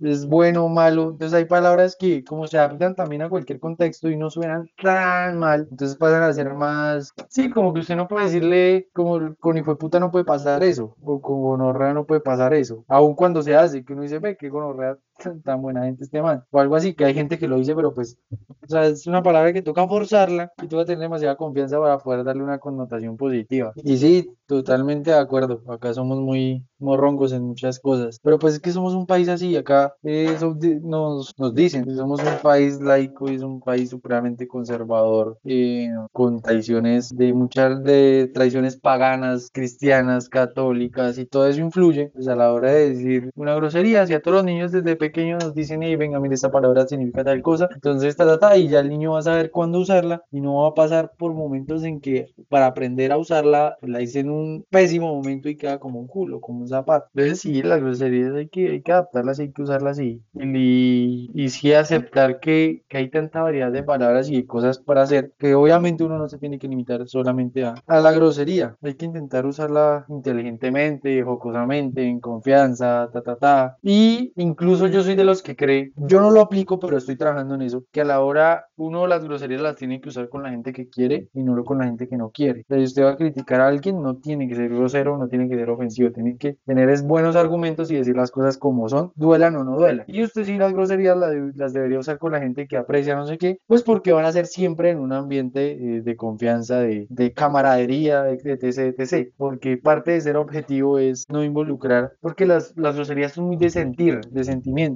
Es 0.00 0.26
bueno 0.26 0.64
o 0.64 0.68
malo. 0.68 1.10
Entonces 1.10 1.34
hay 1.34 1.44
palabras 1.44 1.94
que 1.98 2.24
como 2.24 2.46
se 2.46 2.56
adaptan 2.58 2.94
también 2.94 3.20
a 3.22 3.28
cualquier 3.28 3.60
contexto 3.60 4.08
y 4.08 4.16
no 4.16 4.30
suenan 4.30 4.66
tan 4.82 5.38
mal, 5.38 5.68
entonces 5.70 5.96
pasan 5.98 6.22
a 6.22 6.32
ser 6.32 6.54
más, 6.54 7.12
sí, 7.28 7.50
como 7.50 7.74
que 7.74 7.80
usted 7.80 7.96
no 7.96 8.08
puede 8.08 8.24
decirle, 8.24 8.88
como 8.94 9.34
con 9.38 9.58
hijo 9.58 9.72
de 9.72 9.76
puta 9.76 10.00
no 10.00 10.10
puede 10.10 10.24
pasar 10.24 10.62
eso, 10.64 10.96
o 11.02 11.20
con 11.20 11.42
gonorrea 11.42 11.92
no 11.92 12.06
puede 12.06 12.22
pasar 12.22 12.54
eso, 12.54 12.84
aun 12.88 13.14
cuando 13.14 13.42
se 13.42 13.54
hace, 13.54 13.84
que 13.84 13.92
uno 13.92 14.02
dice, 14.02 14.18
ve, 14.20 14.36
que 14.38 14.48
gonorrea 14.48 14.96
tan 15.44 15.62
buena 15.62 15.84
gente 15.84 16.04
este 16.04 16.22
man, 16.22 16.44
o 16.50 16.60
algo 16.60 16.76
así, 16.76 16.94
que 16.94 17.04
hay 17.04 17.14
gente 17.14 17.38
que 17.38 17.48
lo 17.48 17.56
dice, 17.56 17.74
pero 17.74 17.94
pues, 17.94 18.18
o 18.30 18.66
sea, 18.66 18.86
es 18.86 19.06
una 19.06 19.22
palabra 19.22 19.52
que 19.52 19.62
toca 19.62 19.86
forzarla 19.86 20.52
y 20.62 20.66
tú 20.66 20.76
vas 20.76 20.84
a 20.84 20.86
tener 20.86 21.00
demasiada 21.00 21.36
confianza 21.36 21.78
para 21.78 21.98
poder 21.98 22.24
darle 22.24 22.42
una 22.42 22.58
connotación 22.58 23.16
positiva. 23.16 23.72
Y 23.76 23.96
sí, 23.96 24.30
totalmente 24.46 25.10
de 25.10 25.18
acuerdo, 25.18 25.62
acá 25.68 25.94
somos 25.94 26.18
muy 26.20 26.64
morrongos 26.78 27.32
en 27.32 27.42
muchas 27.42 27.78
cosas, 27.78 28.18
pero 28.22 28.38
pues 28.38 28.54
es 28.54 28.60
que 28.60 28.72
somos 28.72 28.94
un 28.94 29.06
país 29.06 29.28
así, 29.28 29.56
acá 29.56 29.94
eso 30.02 30.56
nos, 30.82 31.38
nos 31.38 31.54
dicen, 31.54 31.94
somos 31.94 32.20
un 32.20 32.38
país 32.42 32.80
laico 32.80 33.30
y 33.30 33.34
es 33.34 33.42
un 33.42 33.60
país 33.60 33.90
supremamente 33.90 34.48
conservador, 34.48 35.38
eh, 35.44 35.90
con 36.12 36.40
tradiciones 36.40 37.14
de 37.14 37.32
muchas 37.34 37.84
de 37.84 38.30
tradiciones 38.32 38.76
paganas, 38.76 39.50
cristianas, 39.52 40.28
católicas 40.28 41.18
y 41.18 41.26
todo 41.26 41.46
eso 41.46 41.60
influye 41.60 42.10
pues 42.14 42.26
a 42.28 42.36
la 42.36 42.52
hora 42.52 42.72
de 42.72 42.90
decir 42.90 43.30
una 43.34 43.54
grosería, 43.54 44.06
si 44.06 44.14
a 44.14 44.22
todos 44.22 44.38
los 44.38 44.44
niños 44.44 44.72
desde 44.72 44.96
pequeños 44.96 45.09
nos 45.16 45.54
dicen, 45.54 45.82
y 45.82 45.96
venga, 45.96 46.20
mire, 46.20 46.34
esta 46.34 46.50
palabra 46.50 46.86
significa 46.86 47.24
tal 47.24 47.42
cosa, 47.42 47.68
entonces, 47.74 48.16
ta, 48.16 48.26
ta, 48.26 48.38
ta, 48.38 48.56
y 48.56 48.68
ya 48.68 48.80
el 48.80 48.88
niño 48.88 49.12
va 49.12 49.20
a 49.20 49.22
saber 49.22 49.50
cuándo 49.50 49.78
usarla 49.78 50.22
y 50.30 50.40
no 50.40 50.62
va 50.62 50.68
a 50.68 50.74
pasar 50.74 51.12
por 51.18 51.34
momentos 51.34 51.84
en 51.84 52.00
que 52.00 52.26
para 52.48 52.66
aprender 52.66 53.12
a 53.12 53.18
usarla 53.18 53.76
la 53.82 54.00
hice 54.02 54.20
en 54.20 54.30
un 54.30 54.64
pésimo 54.70 55.14
momento 55.14 55.48
y 55.48 55.56
queda 55.56 55.78
como 55.78 56.00
un 56.00 56.06
culo, 56.06 56.40
como 56.40 56.60
un 56.60 56.68
zapato. 56.68 57.06
Entonces 57.14 57.40
sí, 57.40 57.62
las 57.62 57.80
groserías 57.80 58.34
hay 58.34 58.48
que, 58.48 58.70
hay 58.70 58.82
que 58.82 58.92
adaptarlas, 58.92 59.38
hay 59.40 59.52
que 59.52 59.62
usarlas 59.62 59.98
y, 60.00 60.22
y, 60.34 61.30
y 61.34 61.48
sí 61.50 61.72
aceptar 61.72 62.40
que, 62.40 62.82
que 62.88 62.98
hay 62.98 63.10
tanta 63.10 63.42
variedad 63.42 63.72
de 63.72 63.82
palabras 63.82 64.28
y 64.30 64.36
de 64.36 64.46
cosas 64.46 64.78
para 64.78 65.02
hacer 65.02 65.32
que 65.38 65.54
obviamente 65.54 66.04
uno 66.04 66.18
no 66.18 66.28
se 66.28 66.38
tiene 66.38 66.58
que 66.58 66.68
limitar 66.68 67.06
solamente 67.08 67.64
a, 67.64 67.74
a 67.86 68.00
la 68.00 68.12
grosería. 68.12 68.76
Hay 68.82 68.94
que 68.94 69.06
intentar 69.06 69.46
usarla 69.46 70.04
inteligentemente, 70.08 71.22
jocosamente, 71.22 72.02
en 72.04 72.20
confianza, 72.20 73.08
ta, 73.12 73.22
ta, 73.22 73.36
ta. 73.36 73.76
Y 73.82 74.32
incluso 74.36 74.86
yo 74.86 74.99
soy 75.02 75.14
de 75.14 75.24
los 75.24 75.42
que 75.42 75.56
cree, 75.56 75.92
yo 75.96 76.20
no 76.20 76.30
lo 76.30 76.40
aplico, 76.40 76.78
pero 76.78 76.96
estoy 76.96 77.16
trabajando 77.16 77.54
en 77.54 77.62
eso, 77.62 77.84
que 77.92 78.00
a 78.00 78.04
la 78.04 78.20
hora 78.20 78.66
uno 78.76 79.06
las 79.06 79.24
groserías 79.24 79.60
las 79.60 79.76
tiene 79.76 80.00
que 80.00 80.08
usar 80.08 80.28
con 80.28 80.42
la 80.42 80.50
gente 80.50 80.72
que 80.72 80.88
quiere 80.88 81.28
y 81.32 81.42
no 81.42 81.60
con 81.64 81.78
la 81.78 81.84
gente 81.84 82.08
que 82.08 82.16
no 82.16 82.30
quiere. 82.30 82.64
si 82.68 82.82
usted 82.82 83.04
va 83.04 83.10
a 83.10 83.16
criticar 83.16 83.60
a 83.60 83.68
alguien, 83.68 84.02
no 84.02 84.16
tiene 84.16 84.48
que 84.48 84.54
ser 84.54 84.68
grosero, 84.68 85.18
no 85.18 85.28
tiene 85.28 85.48
que 85.48 85.56
ser 85.56 85.70
ofensivo, 85.70 86.10
tiene 86.10 86.36
que 86.36 86.56
tener 86.64 86.90
buenos 87.02 87.36
argumentos 87.36 87.90
y 87.90 87.96
decir 87.96 88.16
las 88.16 88.30
cosas 88.30 88.58
como 88.58 88.88
son, 88.88 89.12
duelan 89.14 89.56
o 89.56 89.64
no 89.64 89.76
duelan. 89.76 90.04
Y 90.08 90.22
usted 90.22 90.44
sí 90.44 90.56
las 90.56 90.72
groserías 90.72 91.16
las, 91.16 91.72
debería 91.72 91.98
usar 91.98 92.18
con 92.18 92.32
la 92.32 92.40
gente 92.40 92.66
que 92.66 92.76
aprecia 92.76 93.14
no 93.14 93.26
sé 93.26 93.38
qué, 93.38 93.58
pues 93.66 93.82
porque 93.82 94.12
van 94.12 94.24
a 94.24 94.32
ser 94.32 94.46
siempre 94.46 94.90
en 94.90 94.98
un 94.98 95.12
ambiente 95.12 95.72
eh, 95.72 96.02
de 96.02 96.16
confianza, 96.16 96.80
de, 96.80 97.06
de 97.08 97.32
camaradería, 97.32 98.22
de, 98.22 98.38
etc. 98.42 99.32
Porque 99.36 99.76
parte 99.76 100.12
de 100.12 100.20
ser 100.20 100.36
objetivo 100.36 100.98
es 100.98 101.26
no 101.28 101.44
involucrar, 101.44 102.12
porque 102.20 102.46
las, 102.46 102.76
las 102.76 102.96
groserías 102.96 103.32
son 103.32 103.46
muy 103.46 103.56
de 103.56 103.70
sentir, 103.70 104.20
de 104.20 104.44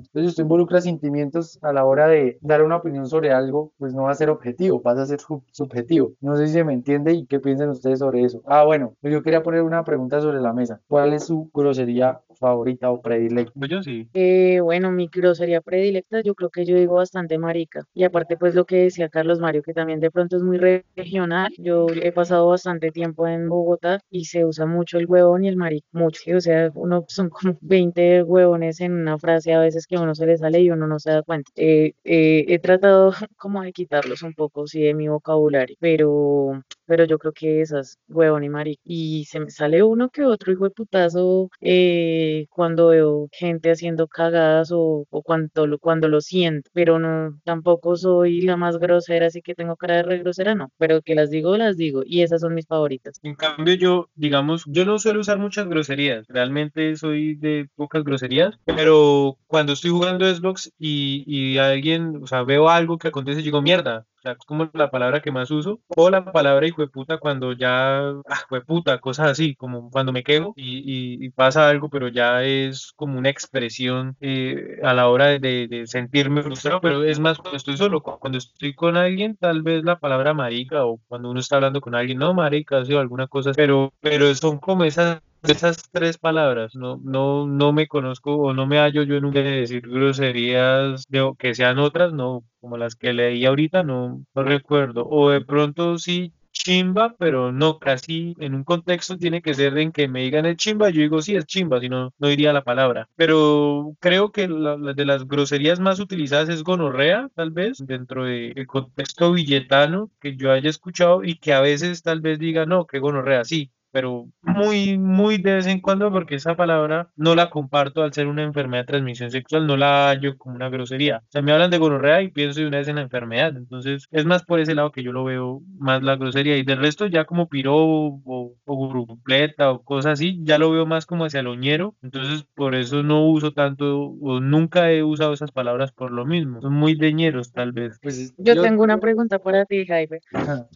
sentimientos. 0.03 0.09
Entonces, 0.09 0.23
si 0.23 0.33
usted 0.33 0.43
involucra 0.45 0.81
sentimientos 0.81 1.59
a 1.63 1.73
la 1.73 1.85
hora 1.85 2.09
de 2.09 2.39
dar 2.41 2.63
una 2.63 2.77
opinión 2.77 3.07
sobre 3.07 3.33
algo, 3.33 3.73
pues 3.79 3.95
no 3.95 4.05
va 4.05 4.11
a 4.11 4.15
ser 4.15 4.31
objetivo, 4.31 4.83
pasa 4.83 5.03
a 5.03 5.07
ser 5.07 5.21
subjetivo. 5.53 6.13
No 6.21 6.37
sé 6.37 6.47
si 6.47 6.55
se 6.55 6.65
me 6.65 6.73
entiende 6.73 7.13
y 7.13 7.27
qué 7.27 7.41
piensan 7.41 7.71
ustedes 7.71 7.99
sobre 7.99 8.23
eso. 8.23 8.43
Ah, 8.47 8.65
bueno, 8.65 8.95
pues 9.01 9.13
yo 9.13 9.23
quería 9.23 9.43
poner 9.43 9.63
una 9.63 9.85
pregunta 9.85 10.21
sobre 10.21 10.41
la 10.41 10.53
mesa. 10.53 10.81
¿Cuál 10.89 11.13
es 11.15 11.25
su 11.25 11.51
grosería 11.53 12.21
favorita 12.39 12.91
o 12.91 13.01
predilecta? 13.01 13.53
Pues 13.59 13.71
yo 13.71 13.83
sí. 13.83 14.09
Eh, 14.15 14.61
bueno, 14.61 14.91
mi 14.91 15.09
grosería 15.09 15.61
predilecta, 15.61 16.21
yo 16.23 16.35
creo 16.35 16.51
que 16.51 16.65
yo 16.65 16.77
digo 16.77 16.95
bastante 16.95 17.39
marica. 17.39 17.83
Y 17.95 18.05
aparte, 18.05 18.37
pues 18.37 18.55
lo 18.55 18.65
que 18.65 18.77
decía 18.77 19.09
Carlos 19.09 19.41
Mario, 19.41 19.63
que 19.63 19.73
también 19.73 20.01
de 20.01 20.11
pronto 20.11 20.37
es 20.37 20.43
muy 20.43 20.59
regional. 20.59 21.53
Yo 21.59 21.87
he 22.03 22.13
pasado 22.13 22.49
bastante 22.49 22.91
tiempo 22.91 23.27
en 23.27 23.49
Bogotá 23.49 24.01
y 24.11 24.27
se 24.27 24.45
usa 24.45 24.67
mucho 24.67 24.99
el 24.99 25.07
huevón 25.07 25.45
y 25.45 25.49
el 25.49 25.57
marica. 25.57 25.87
Mucho. 25.93 26.21
O 26.37 26.41
sea, 26.41 26.71
uno 26.75 27.05
son 27.09 27.29
como 27.31 27.57
20 27.61 28.23
huevones 28.23 28.81
en 28.81 28.93
una 28.93 29.19
frase 29.19 29.53
a 29.53 29.61
veces 29.61 29.84
que 29.87 29.97
uno 29.97 30.15
se 30.15 30.27
le 30.27 30.37
sale 30.39 30.61
y 30.61 30.71
uno 30.71 30.87
no 30.87 30.99
se 30.99 31.13
da 31.13 31.23
cuenta. 31.23 31.51
Eh, 31.57 31.95
eh, 32.05 32.45
he 32.49 32.59
tratado 32.59 33.13
como 33.37 33.63
de 33.63 33.73
quitarlos 33.73 34.23
un 34.23 34.35
poco, 34.35 34.67
sí, 34.67 34.83
de 34.83 34.95
mi 34.95 35.09
vocabulario, 35.09 35.77
pero 35.81 36.63
pero 36.87 37.05
yo 37.05 37.19
creo 37.19 37.33
que 37.33 37.61
esas, 37.61 37.99
huevón 38.09 38.45
y 38.45 38.49
marica. 38.49 38.81
Y 38.85 39.25
se 39.27 39.41
me 39.41 39.51
sale 39.51 39.83
uno 39.83 40.11
que 40.11 40.25
otro 40.25 40.53
hijo 40.53 40.65
de 40.65 40.71
putazo 40.71 41.51
eh, 41.61 42.47
cuando 42.51 42.89
veo 42.89 43.29
gente 43.33 43.71
haciendo 43.71 44.09
cagadas 44.09 44.71
o, 44.73 45.07
o 45.11 45.23
cuando, 45.23 45.67
lo, 45.67 45.79
cuando 45.79 46.09
lo 46.09 46.21
siento, 46.21 46.71
pero 46.73 46.99
no, 46.99 47.39
tampoco 47.45 47.97
soy 47.97 48.41
la 48.43 48.57
más 48.57 48.79
grosera, 48.79 49.27
así 49.27 49.43
que 49.43 49.55
tengo 49.55 49.77
cara 49.77 49.97
de 49.97 50.03
re 50.03 50.19
grosera, 50.19 50.55
no, 50.55 50.71
pero 50.79 51.03
que 51.03 51.15
las 51.15 51.31
digo, 51.31 51.57
las 51.57 51.77
digo, 51.77 52.03
y 52.05 52.23
esas 52.23 52.41
son 52.41 52.55
mis 52.55 52.67
favoritas. 52.67 53.19
En 53.23 53.35
cambio, 53.35 53.75
yo, 53.75 54.09
digamos, 54.15 54.65
yo 54.67 54.85
no 54.85 54.99
suelo 54.99 55.21
usar 55.21 55.39
muchas 55.39 55.69
groserías, 55.69 56.27
realmente 56.29 56.97
soy 56.97 57.35
de 57.37 57.69
pocas 57.75 58.05
groserías, 58.05 58.59
pero 58.65 59.39
cuando 59.47 59.73
estoy 59.73 59.91
jugando 59.91 60.33
Xbox 60.33 60.73
y, 60.79 61.25
y 61.27 61.59
alguien, 61.59 62.21
o 62.23 62.27
sea, 62.27 62.43
veo 62.43 62.69
algo 62.69 62.99
que 62.99 63.09
acontece, 63.09 63.43
digo, 63.43 63.63
mierda, 63.63 64.07
sea, 64.25 64.33
es 64.33 64.39
como 64.47 64.71
la 64.73 64.91
palabra 64.91 65.21
que 65.21 65.31
más 65.31 65.51
uso, 65.51 65.81
o 65.89 66.11
la 66.11 66.33
palabra 66.33 66.67
hijo 66.67 66.83
de 66.83 66.89
puta 66.89 67.19
cuando 67.19 67.53
ya, 67.53 68.09
ah, 68.09 68.47
puta, 68.67 68.99
cosas 68.99 69.31
así, 69.31 69.55
como 69.55 69.91
cuando 69.91 70.13
me 70.13 70.25
quejo 70.25 70.55
y, 70.57 71.29
pasa 71.31 71.69
algo, 71.69 71.89
pero 71.89 72.09
ya 72.09 72.45
es 72.45 72.93
como 72.97 73.19
una 73.19 73.29
expresión 73.29 74.17
eh, 74.21 74.79
a 74.83 74.95
la 74.95 75.09
hora 75.09 75.39
de, 75.39 75.85
sentirme 75.87 76.43
frustrado, 76.43 76.81
pero 76.81 77.05
es 77.05 77.19
más 77.19 77.39
cuando 77.39 77.57
estoy 77.57 77.77
solo, 77.77 78.03
cuando 78.03 78.39
estoy 78.39 78.75
con 78.75 78.97
alguien, 78.97 79.37
tal 79.37 79.63
vez 79.63 79.85
la 79.85 79.99
palabra 79.99 80.35
marica, 80.35 80.85
o 80.85 81.01
cuando 81.09 81.31
uno 81.31 81.41
está 81.41 81.57
hablando 81.57 81.81
con 81.81 81.95
alguien, 81.95 82.19
no 82.19 82.35
marica, 82.35 82.79
o 82.79 82.99
alguna 82.99 83.27
cosa, 83.27 83.53
pero, 83.55 83.93
pero 84.01 84.35
son 84.35 84.59
como 84.59 84.85
esas 84.85 85.21
esas 85.51 85.91
tres 85.91 86.19
palabras, 86.19 86.75
no, 86.75 86.99
no, 87.03 87.47
no 87.47 87.73
me 87.73 87.87
conozco 87.87 88.37
o 88.37 88.53
no 88.55 88.67
me 88.67 88.79
hallo 88.79 89.03
yo 89.03 89.19
un 89.19 89.31
de 89.33 89.43
decir 89.43 89.89
groserías 89.89 91.07
que 91.39 91.55
sean 91.55 91.79
otras, 91.79 92.13
no, 92.13 92.45
como 92.61 92.77
las 92.77 92.97
que 92.97 93.13
leí 93.13 93.45
ahorita, 93.45 93.83
no, 93.83 94.25
no 94.35 94.43
recuerdo. 94.43 95.07
O 95.09 95.31
de 95.31 95.41
pronto 95.41 95.99
sí 95.99 96.33
chimba, 96.55 97.15
pero 97.19 97.53
no, 97.53 97.79
casi 97.79 98.35
en 98.39 98.55
un 98.55 98.65
contexto 98.65 99.19
tiene 99.19 99.43
que 99.43 99.55
ser 99.55 99.77
en 99.77 99.93
que 99.93 100.09
me 100.09 100.23
digan 100.23 100.47
el 100.47 100.57
chimba, 100.57 100.89
yo 100.91 101.01
digo 101.03 101.21
sí 101.21 101.37
es 101.37 101.45
chimba, 101.47 101.81
si 101.81 101.89
no, 101.89 102.13
no 102.19 102.29
diría 102.29 102.53
la 102.53 102.65
palabra. 102.65 103.09
Pero 103.17 103.95
creo 104.01 104.33
que 104.33 104.49
la, 104.49 104.77
de 104.77 105.05
las 105.05 105.27
groserías 105.27 105.81
más 105.81 106.01
utilizadas 106.01 106.49
es 106.49 106.63
gonorrea, 106.63 107.29
tal 107.35 107.51
vez, 107.51 107.79
dentro 107.85 108.25
del 108.25 108.67
contexto 108.67 109.33
billetano 109.33 110.11
que 110.21 110.37
yo 110.37 110.53
haya 110.53 110.71
escuchado 110.71 111.23
y 111.25 111.39
que 111.39 111.53
a 111.53 111.61
veces 111.61 112.03
tal 112.03 112.21
vez 112.21 112.39
diga, 112.39 112.65
no, 112.67 112.87
que 112.87 113.01
gonorrea, 113.01 113.45
sí, 113.45 113.71
pero 113.95 114.27
muy, 114.43 114.99
muy 114.99 115.39
de 115.39 115.55
vez 115.55 115.69
en 115.69 115.81
cuando, 115.81 116.11
porque 116.11 116.35
esa 116.35 116.57
palabra 116.57 117.11
no 117.15 117.37
la 117.37 117.49
comparto 117.49 118.03
al 118.03 118.13
ser 118.13 118.27
una 118.27 118.43
enfermedad 118.43 118.83
de 118.83 118.89
transmisión 118.89 119.31
sexual, 119.31 119.69
no 119.69 119.77
la 119.77 120.09
hallo 120.09 120.37
como 120.37 120.57
una 120.57 120.69
grosería. 120.69 121.19
O 121.19 121.31
sea, 121.31 121.43
me 121.43 121.53
hablan 121.53 121.71
de 121.71 121.79
gonorrea 121.79 122.21
y 122.21 122.33
pienso 122.33 122.59
de 122.59 122.67
una 122.67 122.79
vez 122.79 122.89
en 122.89 122.97
la 122.97 123.03
enfermedad, 123.03 123.57
entonces 123.57 124.09
es 124.11 124.25
más 124.25 124.43
por 124.43 124.59
ese 124.59 124.75
lado 124.75 124.91
que 124.91 125.05
yo 125.05 125.13
lo 125.13 125.23
veo 125.23 125.63
más 125.79 126.03
la 126.03 126.17
grosería, 126.17 126.57
y 126.57 126.65
del 126.65 126.81
resto 126.81 127.07
ya 127.07 127.25
como 127.25 127.49
piro 127.49 127.77
o, 127.77 128.57
o 128.65 128.89
grupleta 128.89 129.71
o 129.71 129.85
cosas 129.85 130.15
así, 130.15 130.41
ya 130.43 130.59
lo 130.59 130.73
veo 130.73 130.87
más 130.87 131.07
como 131.07 131.27
hacia 131.27 131.39
el 131.39 131.47
oñero, 131.47 131.95
entonces 132.03 132.45
por 132.57 132.75
eso 132.75 133.05
no 133.05 133.29
uso 133.29 133.53
tanto, 133.53 134.17
o 134.21 134.41
nunca 134.41 134.91
he 134.91 135.05
usado 135.05 135.35
esas 135.35 135.53
palabras 135.53 135.93
por 135.93 136.11
lo 136.11 136.27
mismo, 136.27 136.61
son 136.61 136.75
muy 136.75 136.97
deñeros 136.97 137.53
tal 137.53 137.71
vez. 137.71 138.01
Pues 138.03 138.35
yo, 138.39 138.61
tengo 138.61 138.83
una 138.83 138.99
pregunta 138.99 139.39
para 139.39 139.65
ti, 139.67 139.87
Jaime. 139.87 140.19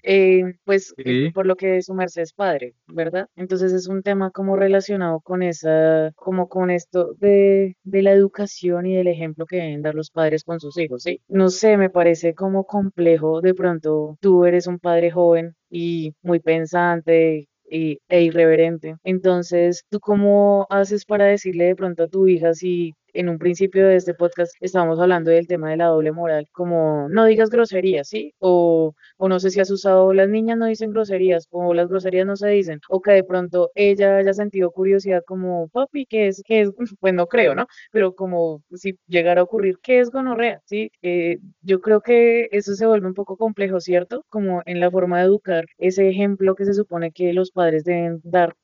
Eh, 0.05 0.55
pues 0.65 0.95
por 1.35 1.47
lo 1.47 1.57
que 1.57 1.83
su 1.83 1.95
merced 1.95 2.23
es 2.23 2.33
padre, 2.33 2.75
¿verdad? 2.87 3.08
Entonces 3.37 3.73
es 3.73 3.89
un 3.89 4.03
tema 4.03 4.31
como 4.31 4.57
relacionado 4.57 5.21
con 5.21 5.43
esa, 5.43 6.13
como 6.15 6.49
con 6.49 6.71
esto 6.71 7.15
de, 7.19 7.77
de 7.85 8.03
la 8.03 8.13
educación 8.13 8.87
y 8.87 8.97
del 8.97 9.09
ejemplo 9.09 9.47
que 9.47 9.57
deben 9.57 9.83
dar 9.83 9.95
los 9.95 10.11
padres 10.11 10.45
con 10.45 10.61
sus 10.61 10.77
hijos. 10.79 11.05
No 11.29 11.49
sé, 11.51 11.77
me 11.77 11.91
parece 11.91 12.35
como 12.35 12.65
complejo, 12.65 13.41
de 13.41 13.55
pronto 13.55 14.17
tú 14.21 14.45
eres 14.45 14.67
un 14.67 14.79
padre 14.79 15.11
joven 15.11 15.55
y 15.71 16.15
muy 16.23 16.41
pensante, 16.41 17.49
y, 17.71 17.99
e 18.09 18.23
irreverente. 18.23 18.97
Entonces, 19.05 19.85
¿tú 19.91 20.01
cómo 20.01 20.67
haces 20.71 21.05
para 21.05 21.27
decirle 21.27 21.65
de 21.67 21.77
pronto 21.77 22.05
a 22.05 22.09
tu 22.09 22.27
hija 22.27 22.55
si 22.55 22.95
en 23.19 23.29
un 23.29 23.39
principio 23.39 23.87
de 23.89 23.97
este 23.97 24.15
podcast 24.15 24.55
estábamos 24.61 25.01
hablando 25.01 25.31
del 25.33 25.49
tema 25.49 25.71
de 25.71 25.77
la 25.77 25.87
doble 25.87 26.13
moral, 26.13 26.47
como 26.53 27.09
no 27.09 27.25
digas 27.25 27.51
groserías, 27.51 28.09
¿sí? 28.09 28.33
O, 28.39 28.95
o 29.17 29.29
no 29.29 29.41
sé 29.41 29.51
si 29.51 29.59
has 29.59 29.71
usado, 29.73 30.13
las 30.15 30.29
niñas 30.29 30.57
no 30.57 30.67
dicen 30.67 30.93
groserías, 30.93 31.49
o 31.51 31.75
las 31.75 31.89
groserías 31.89 32.27
no 32.27 32.37
se 32.37 32.49
dicen, 32.49 32.81
o 32.89 33.01
que 33.01 33.11
de 33.13 33.25
pronto 33.25 33.73
ella 33.75 34.19
haya 34.19 34.33
sentido 34.33 34.71
curiosidad 34.71 35.23
como, 35.27 35.69
papi, 35.69 36.07
¿qué 36.07 36.29
es? 36.29 36.43
¿Qué 36.47 36.61
es? 36.61 36.71
Pues 37.01 37.15
no 37.15 37.27
creo, 37.27 37.55
¿no? 37.55 37.67
Pero 37.93 38.15
como 38.15 38.63
si 38.73 38.99
llegara 39.07 39.41
a 39.41 39.45
ocurrir, 39.45 39.79
¿qué 39.83 40.01
es 40.01 40.11
gonorrea? 40.11 40.61
¿Sí? 40.65 40.91
Eh, 41.03 41.39
yo 41.63 41.81
creo 41.81 42.01
que 42.01 42.49
eso 42.53 42.75
se 42.75 42.87
vuelve 42.87 43.07
un 43.07 43.15
poco 43.15 43.37
complejo, 43.37 43.81
¿cierto? 43.81 44.25
Como 44.29 44.63
en 44.67 44.81
la 44.81 44.91
forma 44.91 45.19
de 45.19 45.25
educar 45.25 45.67
ese 45.79 46.09
ejemplo 46.09 46.55
que 46.55 46.65
se 46.65 46.75
supone 46.75 47.13
que 47.13 47.33
los 47.33 47.51
padres 47.51 47.85
deben 47.85 48.21
dar, 48.25 48.55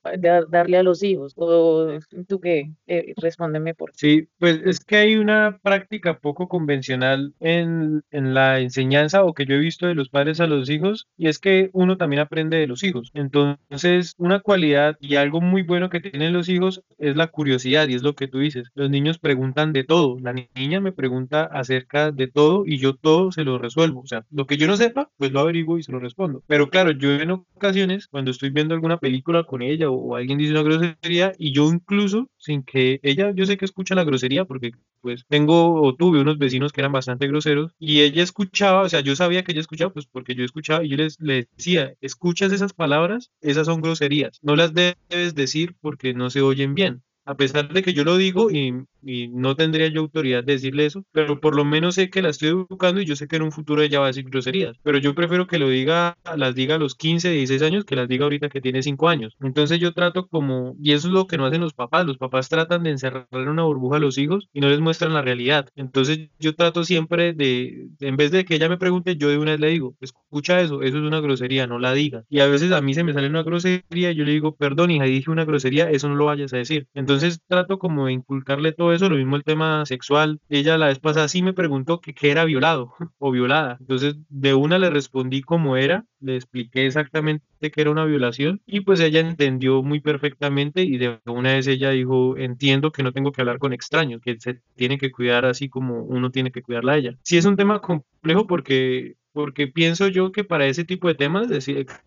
darle 0.49 0.79
a 0.79 0.83
los 0.83 1.03
hijos. 1.03 1.35
O 1.37 1.99
tú 2.29 2.41
qué, 2.41 2.71
eh, 2.87 3.15
respóndeme 3.21 3.75
por 3.75 3.91
Sí, 3.95 4.29
pues 4.45 4.61
es 4.67 4.81
que 4.85 4.97
hay 4.97 5.17
una 5.17 5.59
práctica 5.63 6.19
poco 6.19 6.49
convencional 6.49 7.33
en, 7.41 8.03
en, 8.11 8.35
la 8.35 8.61
enseñanza 8.61 9.25
o 9.25 9.33
que 9.33 9.47
yo 9.47 9.55
he 9.55 9.59
visto 9.59 9.87
de 9.87 9.95
los 9.95 10.11
padres 10.11 10.39
a 10.39 10.47
los 10.47 10.69
hijos 10.69 11.07
y 11.17 11.29
es 11.29 11.39
que 11.39 11.71
uno 11.73 11.97
también 11.97 12.21
aprende 12.21 12.59
de 12.59 12.67
los 12.67 12.85
hijos. 12.85 13.11
Entonces, 13.15 14.13
una 14.19 14.41
cualidad 14.41 14.99
y 15.01 15.17
algo 15.17 15.41
muy 15.41 15.63
bueno 15.63 15.89
que 15.89 16.01
tienen 16.01 16.35
los 16.35 16.51
hijos 16.51 16.83
es 16.99 17.17
la 17.17 17.29
curiosidad 17.29 17.89
y 17.89 17.95
es 17.95 18.03
lo 18.03 18.15
que 18.17 18.29
tú 18.29 18.41
dices. 18.41 18.69
Los 18.75 18.91
niños 18.91 19.19
preguntan 19.19 19.73
de 19.73 19.85
todo. 19.85 20.19
La 20.21 20.35
niña 20.35 20.79
me 20.79 20.93
pregunta 20.93 21.45
acerca 21.45 22.13
de 22.13 22.29
todo 22.29 22.65
y 22.67 22.77
yo 22.77 22.97
todo 22.97 23.33
se 23.33 23.45
lo 23.45 23.57
resuelvo. 23.57 24.01
O 24.01 24.07
sea, 24.07 24.27
lo 24.31 24.47
que 24.47 24.59
yo 24.59 24.67
no 24.67 24.77
sepa, 24.77 25.11
pues 25.17 25.33
lo 25.33 25.41
averiguo 25.41 25.79
y 25.79 25.85
se 25.85 25.93
lo 25.93 26.01
respondo. 26.01 26.43
Pero 26.47 26.69
claro, 26.69 26.91
yo 26.91 27.13
en 27.13 27.31
ocasiones, 27.31 28.09
cuando 28.09 28.31
estoy 28.31 28.51
viendo 28.51 28.75
alguna 28.75 28.99
película 28.99 29.45
con 29.45 29.63
ella 29.63 29.89
o, 29.89 30.17
alguien 30.17 30.37
dice 30.37 30.53
una 30.53 30.63
grosería 30.63 31.33
y 31.39 31.53
yo 31.53 31.73
incluso, 31.73 32.29
sin 32.37 32.63
que 32.63 33.01
ella, 33.03 33.33
yo 33.35 33.47
sé 33.47 33.57
que 33.57 33.65
escucha 33.65 33.95
la 33.95 34.05
grosería, 34.05 34.24
porque 34.45 34.73
pues 35.01 35.25
tengo 35.29 35.83
o 35.83 35.95
tuve 35.95 36.21
unos 36.21 36.39
vecinos 36.39 36.73
que 36.73 36.81
eran 36.81 36.93
bastante 36.93 37.29
groseros 37.29 37.73
y 37.79 38.01
ella 38.01 38.23
escuchaba, 38.23 38.83
o 38.83 38.89
sea, 38.89 39.01
yo 39.01 39.15
sabía 39.15 39.45
que 39.45 39.53
ella 39.53 39.61
escuchaba, 39.61 39.93
pues 39.93 40.07
porque 40.07 40.35
yo 40.35 40.45
escuchaba 40.45 40.83
y 40.83 40.89
yo 40.89 40.97
les, 40.97 41.21
les 41.21 41.47
decía, 41.57 41.95
escuchas 42.01 42.53
esas 42.53 42.73
palabras, 42.73 43.31
esas 43.43 43.67
son 43.67 43.83
groserías, 43.83 44.39
no 44.43 44.57
las 44.57 44.73
debes 44.73 45.35
decir 45.35 45.77
porque 45.81 46.15
no 46.15 46.31
se 46.31 46.41
oyen 46.41 46.75
bien 46.75 47.03
a 47.25 47.37
pesar 47.37 47.73
de 47.73 47.83
que 47.83 47.95
yo 47.95 48.05
lo 48.05 48.17
digo 48.17 48.51
y 48.51 48.85
y 49.05 49.29
no 49.29 49.57
tendría 49.57 49.89
yo 49.89 50.01
autoridad 50.01 50.45
de 50.45 50.55
decirle 50.55 50.87
eso, 50.87 51.05
pero 51.13 51.41
por 51.41 51.55
lo 51.55 51.65
menos 51.65 51.97
sé 51.97 52.11
que 52.11 52.23
la 52.23 52.31
estoy 52.31 52.51
educando 52.51 53.01
y 53.01 53.05
yo 53.05 53.17
sé 53.17 53.29
que 53.29 53.37
en 53.37 53.43
un 53.43 53.53
futuro 53.53 53.83
ella 53.83 54.01
va 54.01 54.07
a 54.07 54.09
decir 54.09 54.25
groserías, 54.25 54.77
pero 54.83 54.99
yo 54.99 55.15
prefiero 55.15 55.47
que 55.47 55.59
lo 55.59 55.69
diga, 55.69 56.17
las 56.37 56.55
diga 56.55 56.77
a 56.77 56.79
los 56.79 56.95
15, 56.95 57.31
16 57.31 57.63
años 57.63 57.85
que 57.85 57.97
las 57.97 58.09
diga 58.09 58.25
ahorita 58.25 58.49
que 58.49 58.61
tiene 58.61 58.83
5 58.83 59.09
años. 59.09 59.37
Entonces 59.41 59.79
yo 59.81 59.93
trato 59.93 60.27
como, 60.27 60.77
y 60.81 60.93
eso 60.93 61.09
es 61.09 61.15
lo 61.15 61.27
que 61.27 61.39
no 61.39 61.47
hacen 61.47 61.61
los 61.61 61.75
papás, 61.75 62.07
los 62.07 62.19
papás 62.19 62.49
tratan 62.49 62.83
de 62.83 62.91
encerrar 62.91 63.27
en 63.33 63.49
una 63.49 63.65
burbuja 63.65 63.97
a 63.97 64.01
los 64.01 64.19
hijos 64.19 64.49
y 64.53 64.61
no 64.61 64.69
les 64.69 64.81
muestran 64.81 65.15
la 65.15 65.23
realidad. 65.23 65.69
Entonces 65.77 66.31
yo 66.39 66.55
trato 66.55 66.85
siempre 66.85 67.33
de, 67.33 67.89
en 68.01 68.17
vez 68.17 68.31
de 68.31 68.45
que 68.45 68.57
ella 68.57 68.69
me 68.69 68.79
pregunte, 68.79 69.17
yo 69.17 69.29
de 69.29 69.39
una 69.39 69.53
vez 69.53 69.61
le 69.61 69.69
digo, 69.69 69.95
escucha 70.01 70.61
eso, 70.61 70.83
eso 70.83 70.99
es 70.99 71.05
una 71.05 71.21
grosería, 71.21 71.67
no 71.67 71.79
la 71.79 71.93
diga. 71.93 72.25
Y 72.29 72.41
a 72.41 72.47
veces 72.47 72.73
a 72.73 72.81
mí 72.81 72.95
se 72.95 73.05
me 73.05 73.13
sale 73.13 73.29
una 73.29 73.43
grosería 73.43 74.11
y 74.11 74.15
yo 74.15 74.25
le 74.25 74.33
digo, 74.33 74.57
perdón 74.57 74.91
hija, 74.91 75.05
dije 75.05 75.31
una 75.31 75.45
grosería, 75.45 75.91
eso 75.91 76.09
no 76.09 76.17
lo 76.17 76.27
vayas 76.27 76.53
a 76.53 76.59
decir. 76.59 76.89
Entonces 76.95 77.41
trato 77.47 77.79
como 77.79 78.07
de 78.07 78.13
inculcarle 78.13 78.73
todo 78.73 78.93
eso, 78.95 79.09
lo 79.09 79.17
mismo 79.17 79.37
el 79.37 79.45
tema 79.45 79.85
sexual. 79.87 80.41
Ella 80.49 80.79
la 80.79 80.89
vez 80.89 80.99
pasada 80.99 81.29
sí 81.29 81.43
me 81.43 81.53
preguntó 81.53 82.01
que, 82.01 82.15
que 82.15 82.31
era 82.31 82.45
violado 82.45 82.95
o 83.19 83.31
violada. 83.31 83.77
Entonces 83.81 84.17
de 84.29 84.55
una 84.55 84.79
le 84.79 84.91
respondí 84.91 85.43
como 85.43 85.77
era, 85.77 86.05
le 86.21 86.37
expliqué 86.37 86.87
exactamente 86.87 87.45
que 87.71 87.81
era 87.81 87.91
una 87.91 88.05
violación 88.05 88.61
y 88.67 88.81
pues 88.81 89.01
ella 89.01 89.21
entendió 89.21 89.83
muy 89.83 90.01
perfectamente 90.01 90.83
y 90.83 90.99
de 90.99 91.19
una 91.27 91.55
vez 91.55 91.67
ella 91.67 91.91
dijo, 91.91 92.37
entiendo 92.37 92.93
que 92.93 93.03
no 93.03 93.13
tengo 93.13 93.33
que 93.33 93.41
hablar 93.41 93.59
con 93.59 93.73
extraños, 93.73 94.21
que 94.21 94.39
se 94.39 94.61
tiene 94.77 94.99
que 94.99 95.11
cuidar 95.11 95.45
así 95.47 95.69
como 95.69 96.03
uno 96.03 96.31
tiene 96.31 96.51
que 96.51 96.63
cuidarla 96.63 96.93
a 96.93 96.97
ella. 96.99 97.17
Sí 97.23 97.37
es 97.37 97.45
un 97.45 97.57
tema 97.57 97.81
complejo 97.81 98.47
porque 98.47 99.17
porque 99.35 99.67
pienso 99.67 100.07
yo 100.07 100.31
que 100.31 100.45
para 100.45 100.67
ese 100.67 100.85
tipo 100.85 101.09
de 101.09 101.17
temas 101.17 101.49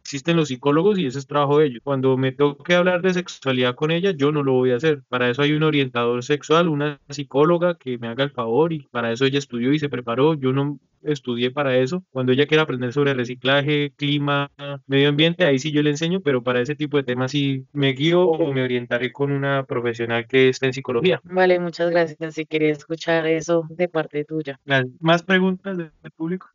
existen 0.08 0.38
los 0.38 0.48
psicólogos 0.48 0.98
y 0.98 1.06
ese 1.06 1.20
es 1.20 1.28
trabajo 1.28 1.60
de 1.60 1.66
ellos. 1.66 1.82
Cuando 1.84 2.16
me 2.16 2.32
toque 2.32 2.76
hablar 2.76 3.02
de 3.02 3.14
sexualidad 3.14 3.76
con 3.76 3.92
ella, 3.92 4.12
yo 4.12 4.32
no 4.32 4.42
lo 4.42 4.54
voy 4.54 4.72
a 4.72 4.78
hacer. 4.78 5.04
Para 5.10 5.30
eso 5.30 5.42
hay 5.42 5.52
un 5.52 5.64
orientador 5.64 6.24
sexual, 6.24 6.70
una 6.70 7.02
psicóloga 7.10 7.76
que 7.76 7.98
me 7.98 8.08
haga 8.08 8.24
el 8.24 8.32
favor 8.32 8.72
y 8.72 8.88
para 8.90 9.12
eso 9.12 9.26
ella 9.26 9.40
estudió 9.40 9.74
y 9.74 9.80
se 9.80 9.90
preparó. 9.90 10.34
Yo 10.34 10.54
no 10.54 10.80
estudié 11.04 11.52
para 11.52 11.78
eso. 11.78 12.04
Cuando 12.12 12.32
ella 12.32 12.46
quiera 12.48 12.64
aprender 12.64 12.94
sobre 12.94 13.14
reciclaje, 13.14 13.92
clima, 13.96 14.52
medio 14.86 15.10
ambiente, 15.10 15.46
ahí 15.46 15.60
sí 15.60 15.72
yo 15.72 15.82
le 15.82 15.90
enseño, 15.90 16.22
pero 16.22 16.44
para 16.44 16.62
ese 16.62 16.76
tipo 16.76 16.98
de 16.98 17.04
temas 17.04 17.32
sí 17.32 17.66
me 17.74 17.94
guío 17.94 18.24
o 18.24 18.54
me 18.54 18.64
orientaré 18.64 19.12
con 19.12 19.32
una 19.32 19.66
profesional 19.66 20.28
que 20.28 20.50
está 20.50 20.66
en 20.66 20.74
psicología. 20.74 21.22
Vale, 21.24 21.60
muchas 21.60 21.92
gracias. 21.92 22.34
Si 22.34 22.46
quería 22.46 22.72
escuchar 22.72 23.28
eso 23.28 23.66
de 23.70 23.88
parte 23.88 24.24
tuya. 24.26 24.60
¿Más 25.00 25.24
preguntas 25.24 25.78
del 25.78 25.92
público? 26.16 26.50